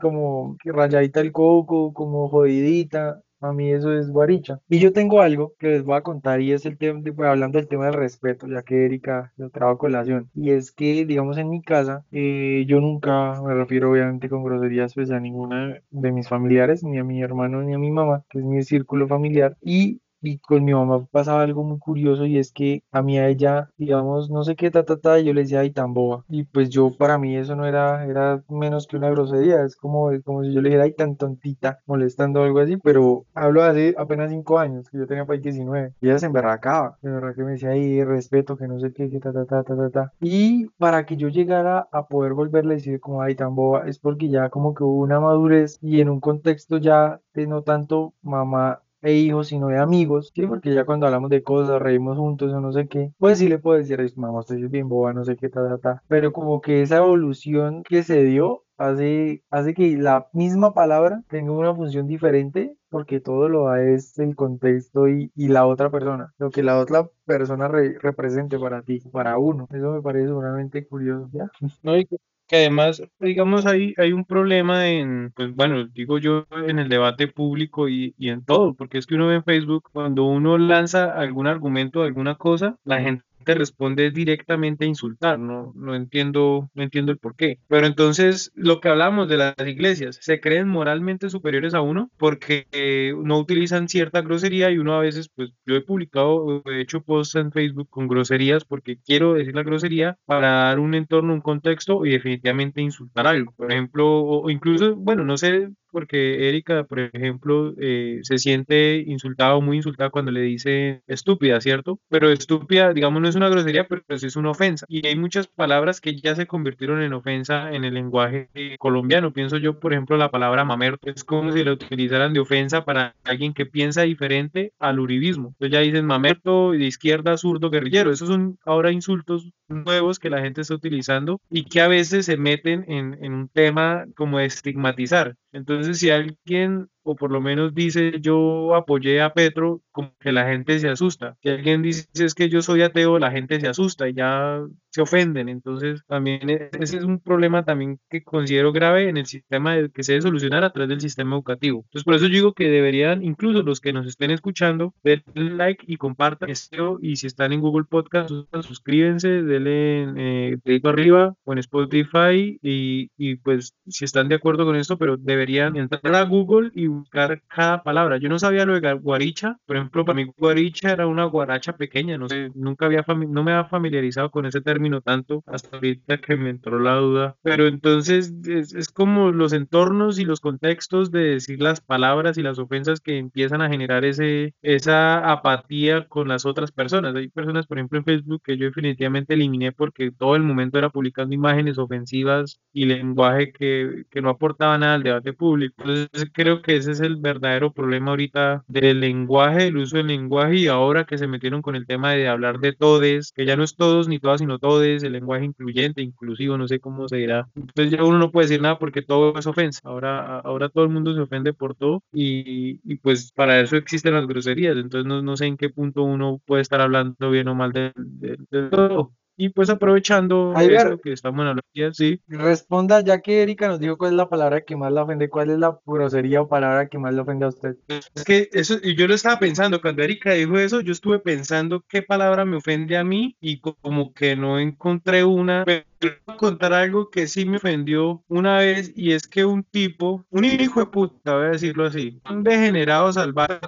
como 0.00 0.56
rayadita 0.64 1.20
el 1.20 1.32
coco, 1.32 1.92
como 1.92 2.28
jodidita, 2.28 3.20
a 3.40 3.52
mí 3.52 3.70
eso 3.70 3.92
es 3.92 4.10
guaricha. 4.10 4.60
Y 4.68 4.78
yo 4.78 4.92
tengo 4.92 5.20
algo 5.20 5.54
que 5.58 5.68
les 5.68 5.84
voy 5.84 5.96
a 5.96 6.02
contar 6.02 6.40
y 6.40 6.52
es 6.52 6.66
el 6.66 6.78
tema, 6.78 7.00
pues, 7.02 7.28
hablando 7.28 7.58
del 7.58 7.68
tema 7.68 7.86
del 7.86 7.94
respeto, 7.94 8.46
ya 8.46 8.62
que 8.62 8.84
Erika 8.86 9.32
lo 9.36 9.50
trajo 9.50 9.72
a 9.72 9.78
colación. 9.78 10.30
Y 10.34 10.50
es 10.50 10.72
que, 10.72 11.04
digamos, 11.06 11.38
en 11.38 11.50
mi 11.50 11.62
casa, 11.62 12.04
eh, 12.12 12.64
yo 12.68 12.80
nunca 12.80 13.40
me 13.42 13.54
refiero 13.54 13.90
obviamente 13.90 14.28
con 14.28 14.44
groserías 14.44 14.94
pues 14.94 15.10
a 15.10 15.20
ninguna 15.20 15.80
de 15.90 16.12
mis 16.12 16.28
familiares, 16.28 16.84
ni 16.84 16.98
a 16.98 17.04
mi 17.04 17.22
hermano 17.22 17.62
ni 17.62 17.74
a 17.74 17.78
mi 17.78 17.90
mamá, 17.90 18.24
que 18.30 18.38
es 18.38 18.44
mi 18.44 18.62
círculo 18.62 19.08
familiar. 19.08 19.56
Y 19.62 20.00
y 20.22 20.38
con 20.38 20.64
mi 20.64 20.72
mamá 20.72 21.06
pasaba 21.10 21.42
algo 21.42 21.62
muy 21.64 21.78
curioso 21.78 22.26
y 22.26 22.38
es 22.38 22.52
que 22.52 22.82
a 22.92 23.02
mí 23.02 23.18
a 23.18 23.28
ella, 23.28 23.70
digamos, 23.76 24.30
no 24.30 24.44
sé 24.44 24.56
qué, 24.56 24.70
ta, 24.70 24.84
ta, 24.84 24.98
ta, 24.98 25.18
yo 25.18 25.32
le 25.34 25.42
decía, 25.42 25.60
ay, 25.60 25.70
tan 25.70 25.94
boba. 25.94 26.24
Y 26.28 26.44
pues 26.44 26.70
yo, 26.70 26.90
para 26.96 27.18
mí 27.18 27.36
eso 27.36 27.56
no 27.56 27.66
era, 27.66 28.04
era 28.06 28.42
menos 28.48 28.86
que 28.86 28.96
una 28.96 29.10
grosería, 29.10 29.62
es 29.64 29.76
como, 29.76 30.10
es 30.10 30.22
como 30.22 30.44
si 30.44 30.52
yo 30.52 30.60
le 30.60 30.70
dijera, 30.70 30.84
ay, 30.84 30.94
tan 30.94 31.16
tontita, 31.16 31.80
molestando 31.86 32.40
o 32.40 32.44
algo 32.44 32.60
así, 32.60 32.76
pero 32.76 33.24
hablo 33.34 33.62
hace 33.62 33.94
apenas 33.98 34.30
cinco 34.30 34.58
años, 34.58 34.88
que 34.90 34.98
yo 34.98 35.06
tenía 35.06 35.26
para 35.26 35.38
19, 35.38 35.94
y 36.00 36.08
ella 36.08 36.18
se 36.18 36.26
emberracaba, 36.26 36.98
de 37.02 37.10
verdad 37.10 37.34
que 37.34 37.42
me 37.42 37.52
decía, 37.52 37.70
ay, 37.70 38.04
respeto, 38.04 38.56
que 38.56 38.68
no 38.68 38.78
sé 38.80 38.92
qué, 38.92 39.10
que 39.10 39.20
ta, 39.20 39.32
ta, 39.32 39.44
ta, 39.46 39.62
ta, 39.64 39.76
ta, 39.76 39.90
ta. 39.90 40.12
Y 40.20 40.66
para 40.78 41.06
que 41.06 41.16
yo 41.16 41.28
llegara 41.28 41.88
a 41.92 42.06
poder 42.06 42.34
volverle 42.34 42.74
a 42.74 42.76
decir 42.76 43.00
como, 43.00 43.22
ay, 43.22 43.34
tan 43.34 43.54
boba, 43.54 43.86
es 43.88 43.98
porque 43.98 44.28
ya 44.28 44.50
como 44.50 44.74
que 44.74 44.84
hubo 44.84 45.00
una 45.02 45.20
madurez 45.20 45.78
y 45.80 46.00
en 46.00 46.08
un 46.10 46.20
contexto 46.20 46.78
ya 46.78 47.20
de 47.34 47.46
no 47.46 47.62
tanto 47.62 48.14
mamá 48.22 48.82
e 49.02 49.12
hijos, 49.14 49.48
sino 49.48 49.68
de 49.68 49.78
amigos, 49.78 50.30
¿sí? 50.34 50.46
Porque 50.46 50.74
ya 50.74 50.84
cuando 50.84 51.06
hablamos 51.06 51.30
de 51.30 51.42
cosas, 51.42 51.80
reímos 51.80 52.18
juntos 52.18 52.52
o 52.52 52.60
no 52.60 52.72
sé 52.72 52.88
qué, 52.88 53.12
pues 53.18 53.38
sí 53.38 53.48
le 53.48 53.58
puedo 53.58 53.78
decir, 53.78 54.00
mamá, 54.16 54.40
usted 54.40 54.56
es 54.56 54.70
bien 54.70 54.88
boba, 54.88 55.12
no 55.12 55.24
sé 55.24 55.36
qué, 55.36 55.48
ta, 55.48 55.66
ta, 55.68 55.78
ta. 55.78 56.02
Pero 56.08 56.32
como 56.32 56.60
que 56.60 56.82
esa 56.82 56.98
evolución 56.98 57.82
que 57.82 58.02
se 58.02 58.22
dio 58.24 58.64
hace, 58.78 59.42
hace 59.50 59.74
que 59.74 59.96
la 59.96 60.28
misma 60.32 60.74
palabra 60.74 61.22
tenga 61.28 61.52
una 61.52 61.74
función 61.74 62.06
diferente 62.06 62.76
porque 62.88 63.20
todo 63.20 63.48
lo 63.48 63.66
da 63.66 63.82
es 63.82 64.18
el 64.18 64.34
contexto 64.36 65.08
y, 65.08 65.30
y 65.36 65.48
la 65.48 65.66
otra 65.66 65.90
persona, 65.90 66.34
lo 66.38 66.50
que 66.50 66.62
la 66.62 66.78
otra 66.78 67.08
persona 67.24 67.68
represente 67.68 68.58
para 68.58 68.82
ti, 68.82 69.00
para 69.12 69.38
uno. 69.38 69.68
Eso 69.72 69.92
me 69.92 70.02
parece 70.02 70.32
realmente 70.32 70.86
curioso, 70.86 71.28
¿ya? 71.32 71.50
No, 71.82 71.96
y 71.96 72.06
que 72.06 72.16
además, 72.56 73.02
digamos, 73.18 73.66
hay, 73.66 73.94
hay 73.98 74.12
un 74.12 74.24
problema 74.24 74.88
en, 74.88 75.32
pues 75.34 75.54
bueno, 75.54 75.86
digo 75.86 76.18
yo, 76.18 76.46
en 76.66 76.78
el 76.78 76.88
debate 76.88 77.28
público 77.28 77.88
y, 77.88 78.14
y 78.18 78.30
en 78.30 78.44
todo, 78.44 78.74
porque 78.74 78.98
es 78.98 79.06
que 79.06 79.14
uno 79.16 79.26
ve 79.28 79.36
en 79.36 79.44
Facebook, 79.44 79.90
cuando 79.92 80.24
uno 80.24 80.58
lanza 80.58 81.12
algún 81.12 81.46
argumento, 81.46 82.02
alguna 82.02 82.36
cosa, 82.36 82.76
la 82.84 83.00
gente 83.00 83.24
te 83.24 83.29
responde 83.46 84.10
directamente 84.10 84.84
a 84.84 84.88
insultar, 84.88 85.38
no, 85.38 85.72
no 85.74 85.94
entiendo, 85.94 86.70
no 86.74 86.82
entiendo 86.82 87.12
el 87.12 87.18
por 87.18 87.36
qué. 87.36 87.58
Pero 87.68 87.86
entonces, 87.86 88.50
lo 88.54 88.80
que 88.80 88.88
hablamos 88.88 89.28
de 89.28 89.36
las 89.36 89.54
iglesias, 89.66 90.18
se 90.20 90.40
creen 90.40 90.68
moralmente 90.68 91.30
superiores 91.30 91.74
a 91.74 91.80
uno 91.80 92.10
porque 92.16 92.66
eh, 92.72 93.12
no 93.16 93.38
utilizan 93.38 93.88
cierta 93.88 94.20
grosería 94.22 94.70
y 94.70 94.78
uno 94.78 94.94
a 94.94 95.00
veces, 95.00 95.28
pues 95.34 95.50
yo 95.66 95.76
he 95.76 95.80
publicado, 95.82 96.62
he 96.66 96.80
hecho 96.80 97.02
posts 97.02 97.36
en 97.36 97.52
Facebook 97.52 97.88
con 97.90 98.08
groserías 98.08 98.64
porque 98.64 98.98
quiero 98.98 99.34
decir 99.34 99.54
la 99.54 99.62
grosería 99.62 100.18
para 100.24 100.50
dar 100.64 100.78
un 100.78 100.94
entorno, 100.94 101.34
un 101.34 101.40
contexto 101.40 102.04
y 102.06 102.10
definitivamente 102.10 102.80
insultar 102.80 103.26
algo. 103.26 103.52
Por 103.56 103.72
ejemplo, 103.72 104.06
o 104.22 104.50
incluso, 104.50 104.96
bueno, 104.96 105.24
no 105.24 105.36
sé 105.36 105.70
porque 105.90 106.48
Erika, 106.48 106.84
por 106.84 107.00
ejemplo, 107.00 107.74
eh, 107.80 108.20
se 108.22 108.38
siente 108.38 109.02
insultada 109.06 109.54
o 109.54 109.60
muy 109.60 109.76
insultada 109.78 110.10
cuando 110.10 110.30
le 110.30 110.42
dice 110.42 111.02
estúpida, 111.06 111.60
¿cierto? 111.60 111.98
Pero 112.08 112.30
estúpida, 112.30 112.92
digamos, 112.92 113.20
no 113.22 113.28
es 113.28 113.36
una 113.36 113.48
grosería, 113.48 113.86
pero 113.86 114.02
sí 114.18 114.26
es 114.26 114.36
una 114.36 114.50
ofensa. 114.50 114.86
Y 114.88 115.06
hay 115.06 115.16
muchas 115.16 115.46
palabras 115.46 116.00
que 116.00 116.16
ya 116.16 116.34
se 116.34 116.46
convirtieron 116.46 117.02
en 117.02 117.12
ofensa 117.12 117.72
en 117.72 117.84
el 117.84 117.94
lenguaje 117.94 118.48
colombiano. 118.78 119.32
Pienso 119.32 119.56
yo, 119.56 119.78
por 119.78 119.92
ejemplo, 119.92 120.16
la 120.16 120.30
palabra 120.30 120.64
mamerto. 120.64 121.10
Es 121.10 121.24
como 121.24 121.52
si 121.52 121.64
la 121.64 121.72
utilizaran 121.72 122.32
de 122.32 122.40
ofensa 122.40 122.84
para 122.84 123.14
alguien 123.24 123.54
que 123.54 123.66
piensa 123.66 124.02
diferente 124.02 124.72
al 124.78 125.00
uribismo. 125.00 125.48
Entonces 125.48 125.72
ya 125.72 125.80
dicen 125.80 126.06
mamerto, 126.06 126.72
de 126.72 126.84
izquierda, 126.84 127.36
zurdo, 127.36 127.70
guerrillero. 127.70 128.12
Esos 128.12 128.28
son 128.28 128.58
ahora 128.64 128.92
insultos 128.92 129.50
nuevos 129.68 130.18
que 130.18 130.30
la 130.30 130.40
gente 130.40 130.60
está 130.60 130.74
utilizando 130.74 131.40
y 131.50 131.64
que 131.64 131.80
a 131.80 131.88
veces 131.88 132.26
se 132.26 132.36
meten 132.36 132.84
en, 132.88 133.18
en 133.22 133.32
un 133.32 133.48
tema 133.48 134.06
como 134.16 134.40
estigmatizar. 134.40 135.36
Entonces, 135.52 135.79
si 135.84 136.10
alguien, 136.10 136.88
o 137.02 137.16
por 137.16 137.30
lo 137.30 137.40
menos 137.40 137.74
dice 137.74 138.20
yo 138.20 138.74
apoyé 138.74 139.20
a 139.20 139.32
Petro, 139.34 139.82
como 139.92 140.14
que 140.18 140.32
la 140.32 140.46
gente 140.48 140.78
se 140.78 140.88
asusta. 140.88 141.36
Si 141.42 141.48
alguien 141.50 141.82
dice 141.82 142.06
es 142.14 142.34
que 142.34 142.48
yo 142.48 142.62
soy 142.62 142.82
ateo, 142.82 143.18
la 143.18 143.30
gente 143.30 143.60
se 143.60 143.68
asusta 143.68 144.08
y 144.08 144.14
ya 144.14 144.60
se 144.90 145.00
ofenden. 145.02 145.48
Entonces, 145.48 146.02
también 146.06 146.50
e- 146.50 146.70
ese 146.78 146.98
es 146.98 147.04
un 147.04 147.20
problema 147.20 147.64
también 147.64 147.98
que 148.08 148.22
considero 148.22 148.72
grave 148.72 149.08
en 149.08 149.16
el 149.16 149.26
sistema 149.26 149.76
que 149.88 150.02
se 150.02 150.12
debe 150.12 150.22
solucionar 150.22 150.64
a 150.64 150.72
través 150.72 150.88
del 150.88 151.00
sistema 151.00 151.36
educativo. 151.36 151.80
Entonces, 151.86 152.04
por 152.04 152.14
eso 152.14 152.28
digo 152.28 152.52
que 152.52 152.68
deberían, 152.70 153.22
incluso 153.24 153.62
los 153.62 153.80
que 153.80 153.92
nos 153.92 154.06
estén 154.06 154.30
escuchando, 154.30 154.94
denle 155.02 155.50
like 155.54 155.84
y 155.86 155.96
compartan 155.96 156.50
esto. 156.50 156.98
Y 157.00 157.16
si 157.16 157.26
están 157.26 157.52
en 157.52 157.60
Google 157.60 157.84
Podcast, 157.88 158.30
suscríbanse, 158.62 159.42
denle 159.42 160.54
eh, 160.64 160.80
arriba 160.84 161.34
o 161.44 161.52
en 161.52 161.58
Spotify. 161.58 162.58
Y, 162.62 163.10
y 163.16 163.36
pues, 163.36 163.74
si 163.86 164.04
están 164.04 164.28
de 164.28 164.34
acuerdo 164.36 164.64
con 164.64 164.76
esto, 164.76 164.98
pero 164.98 165.16
deberían 165.16 165.76
entrar 165.76 166.14
a 166.14 166.22
Google 166.24 166.70
y 166.74 166.86
buscar 166.88 167.42
cada 167.48 167.82
palabra. 167.82 168.18
Yo 168.18 168.28
no 168.28 168.38
sabía 168.38 168.66
lo 168.66 168.78
de 168.78 168.92
guaricha, 168.94 169.58
por 169.66 169.76
ejemplo, 169.76 170.04
para 170.04 170.16
mí 170.16 170.30
guaricha 170.36 170.92
era 170.92 171.06
una 171.06 171.24
guaracha 171.24 171.76
pequeña, 171.76 172.18
no 172.18 172.28
sé, 172.28 172.50
nunca 172.54 172.86
había 172.86 173.04
no 173.06 173.44
me 173.44 173.52
había 173.52 173.68
familiarizado 173.68 174.30
con 174.30 174.46
ese 174.46 174.60
término 174.60 174.79
tanto 175.00 175.42
hasta 175.46 175.76
ahorita 175.76 176.18
que 176.18 176.36
me 176.36 176.50
entró 176.50 176.78
la 176.78 176.94
duda. 176.96 177.36
Pero 177.42 177.66
entonces 177.66 178.32
es, 178.46 178.74
es 178.74 178.88
como 178.88 179.30
los 179.32 179.52
entornos 179.52 180.18
y 180.18 180.24
los 180.24 180.40
contextos 180.40 181.10
de 181.10 181.20
decir 181.20 181.60
las 181.60 181.80
palabras 181.80 182.38
y 182.38 182.42
las 182.42 182.58
ofensas 182.58 183.00
que 183.00 183.18
empiezan 183.18 183.62
a 183.62 183.68
generar 183.68 184.04
ese, 184.04 184.54
esa 184.62 185.30
apatía 185.30 186.08
con 186.08 186.28
las 186.28 186.46
otras 186.46 186.72
personas. 186.72 187.14
Hay 187.14 187.28
personas, 187.28 187.66
por 187.66 187.78
ejemplo, 187.78 187.98
en 187.98 188.04
Facebook 188.04 188.42
que 188.44 188.56
yo 188.56 188.66
definitivamente 188.66 189.34
eliminé 189.34 189.72
porque 189.72 190.10
todo 190.10 190.36
el 190.36 190.42
momento 190.42 190.78
era 190.78 190.90
publicando 190.90 191.34
imágenes 191.34 191.78
ofensivas 191.78 192.60
y 192.72 192.86
lenguaje 192.86 193.52
que, 193.52 194.04
que 194.10 194.22
no 194.22 194.30
aportaba 194.30 194.78
nada 194.78 194.94
al 194.94 195.02
debate 195.02 195.32
público. 195.32 195.74
Entonces 195.78 196.30
creo 196.32 196.62
que 196.62 196.76
ese 196.76 196.92
es 196.92 197.00
el 197.00 197.16
verdadero 197.16 197.72
problema 197.72 198.10
ahorita 198.10 198.64
del 198.68 199.00
lenguaje, 199.00 199.64
del 199.64 199.76
uso 199.78 199.96
del 199.96 200.08
lenguaje 200.08 200.56
y 200.56 200.66
ahora 200.68 201.04
que 201.04 201.18
se 201.18 201.26
metieron 201.26 201.62
con 201.62 201.76
el 201.76 201.86
tema 201.86 202.12
de 202.12 202.28
hablar 202.28 202.60
de 202.60 202.72
todes, 202.72 203.32
que 203.32 203.46
ya 203.46 203.56
no 203.56 203.64
es 203.64 203.76
todos 203.76 204.08
ni 204.08 204.18
todas, 204.18 204.40
sino 204.40 204.58
todes, 204.70 205.02
el 205.02 205.12
lenguaje 205.12 205.44
incluyente, 205.44 206.02
inclusivo, 206.02 206.56
no 206.58 206.68
sé 206.68 206.80
cómo 206.80 207.08
se 207.08 207.16
dirá. 207.16 207.48
Entonces 207.54 207.92
ya 207.92 208.04
uno 208.04 208.18
no 208.18 208.30
puede 208.30 208.46
decir 208.48 208.60
nada 208.62 208.78
porque 208.78 209.02
todo 209.02 209.38
es 209.38 209.46
ofensa. 209.46 209.80
Ahora, 209.84 210.38
ahora 210.40 210.68
todo 210.68 210.84
el 210.84 210.90
mundo 210.90 211.14
se 211.14 211.20
ofende 211.20 211.52
por 211.52 211.74
todo 211.74 212.02
y, 212.12 212.80
y 212.84 212.96
pues 212.96 213.32
para 213.32 213.60
eso 213.60 213.76
existen 213.76 214.14
las 214.14 214.26
groserías. 214.26 214.76
Entonces 214.76 215.06
no, 215.06 215.22
no 215.22 215.36
sé 215.36 215.46
en 215.46 215.56
qué 215.56 215.70
punto 215.70 216.02
uno 216.02 216.40
puede 216.46 216.62
estar 216.62 216.80
hablando 216.80 217.30
bien 217.30 217.48
o 217.48 217.54
mal 217.54 217.72
de, 217.72 217.92
de- 217.96 218.36
de 218.50 218.68
todo. 218.70 219.12
Y 219.40 219.48
pues 219.48 219.70
aprovechando 219.70 220.52
esto 220.60 220.98
que 221.00 221.14
estamos 221.14 221.46
en 221.46 221.56
la 221.56 221.62
ya, 221.72 221.94
sí. 221.94 222.20
Responda, 222.28 223.00
ya 223.00 223.22
que 223.22 223.42
Erika 223.42 223.68
nos 223.68 223.80
dijo 223.80 223.96
cuál 223.96 224.10
es 224.10 224.16
la 224.18 224.28
palabra 224.28 224.60
que 224.60 224.76
más 224.76 224.92
la 224.92 225.02
ofende, 225.04 225.30
cuál 225.30 225.48
es 225.48 225.58
la 225.58 225.78
grosería 225.86 226.42
o 226.42 226.48
palabra 226.48 226.88
que 226.88 226.98
más 226.98 227.14
le 227.14 227.22
ofende 227.22 227.46
a 227.46 227.48
usted. 227.48 227.76
Es 228.14 228.24
que 228.24 228.50
eso, 228.52 228.76
y 228.82 228.94
yo 228.96 229.08
lo 229.08 229.14
estaba 229.14 229.38
pensando, 229.38 229.80
cuando 229.80 230.02
Erika 230.02 230.32
dijo 230.32 230.58
eso, 230.58 230.82
yo 230.82 230.92
estuve 230.92 231.20
pensando 231.20 231.82
qué 231.88 232.02
palabra 232.02 232.44
me 232.44 232.56
ofende 232.56 232.98
a 232.98 233.02
mí 233.04 233.34
y 233.40 233.60
co- 233.60 233.78
como 233.80 234.12
que 234.12 234.36
no 234.36 234.58
encontré 234.58 235.24
una, 235.24 235.64
pero 235.64 235.86
voy 236.26 236.34
a 236.34 236.36
contar 236.36 236.74
algo 236.74 237.08
que 237.08 237.26
sí 237.26 237.46
me 237.46 237.56
ofendió 237.56 238.22
una 238.28 238.58
vez 238.58 238.92
y 238.94 239.12
es 239.12 239.26
que 239.26 239.46
un 239.46 239.64
tipo, 239.64 240.26
un 240.28 240.44
hijo 240.44 240.80
de 240.80 240.86
puta, 240.86 241.34
voy 241.36 241.46
a 241.46 241.50
decirlo 241.52 241.86
así, 241.86 242.20
un 242.28 242.42
degenerado 242.42 243.10
salvaje 243.10 243.58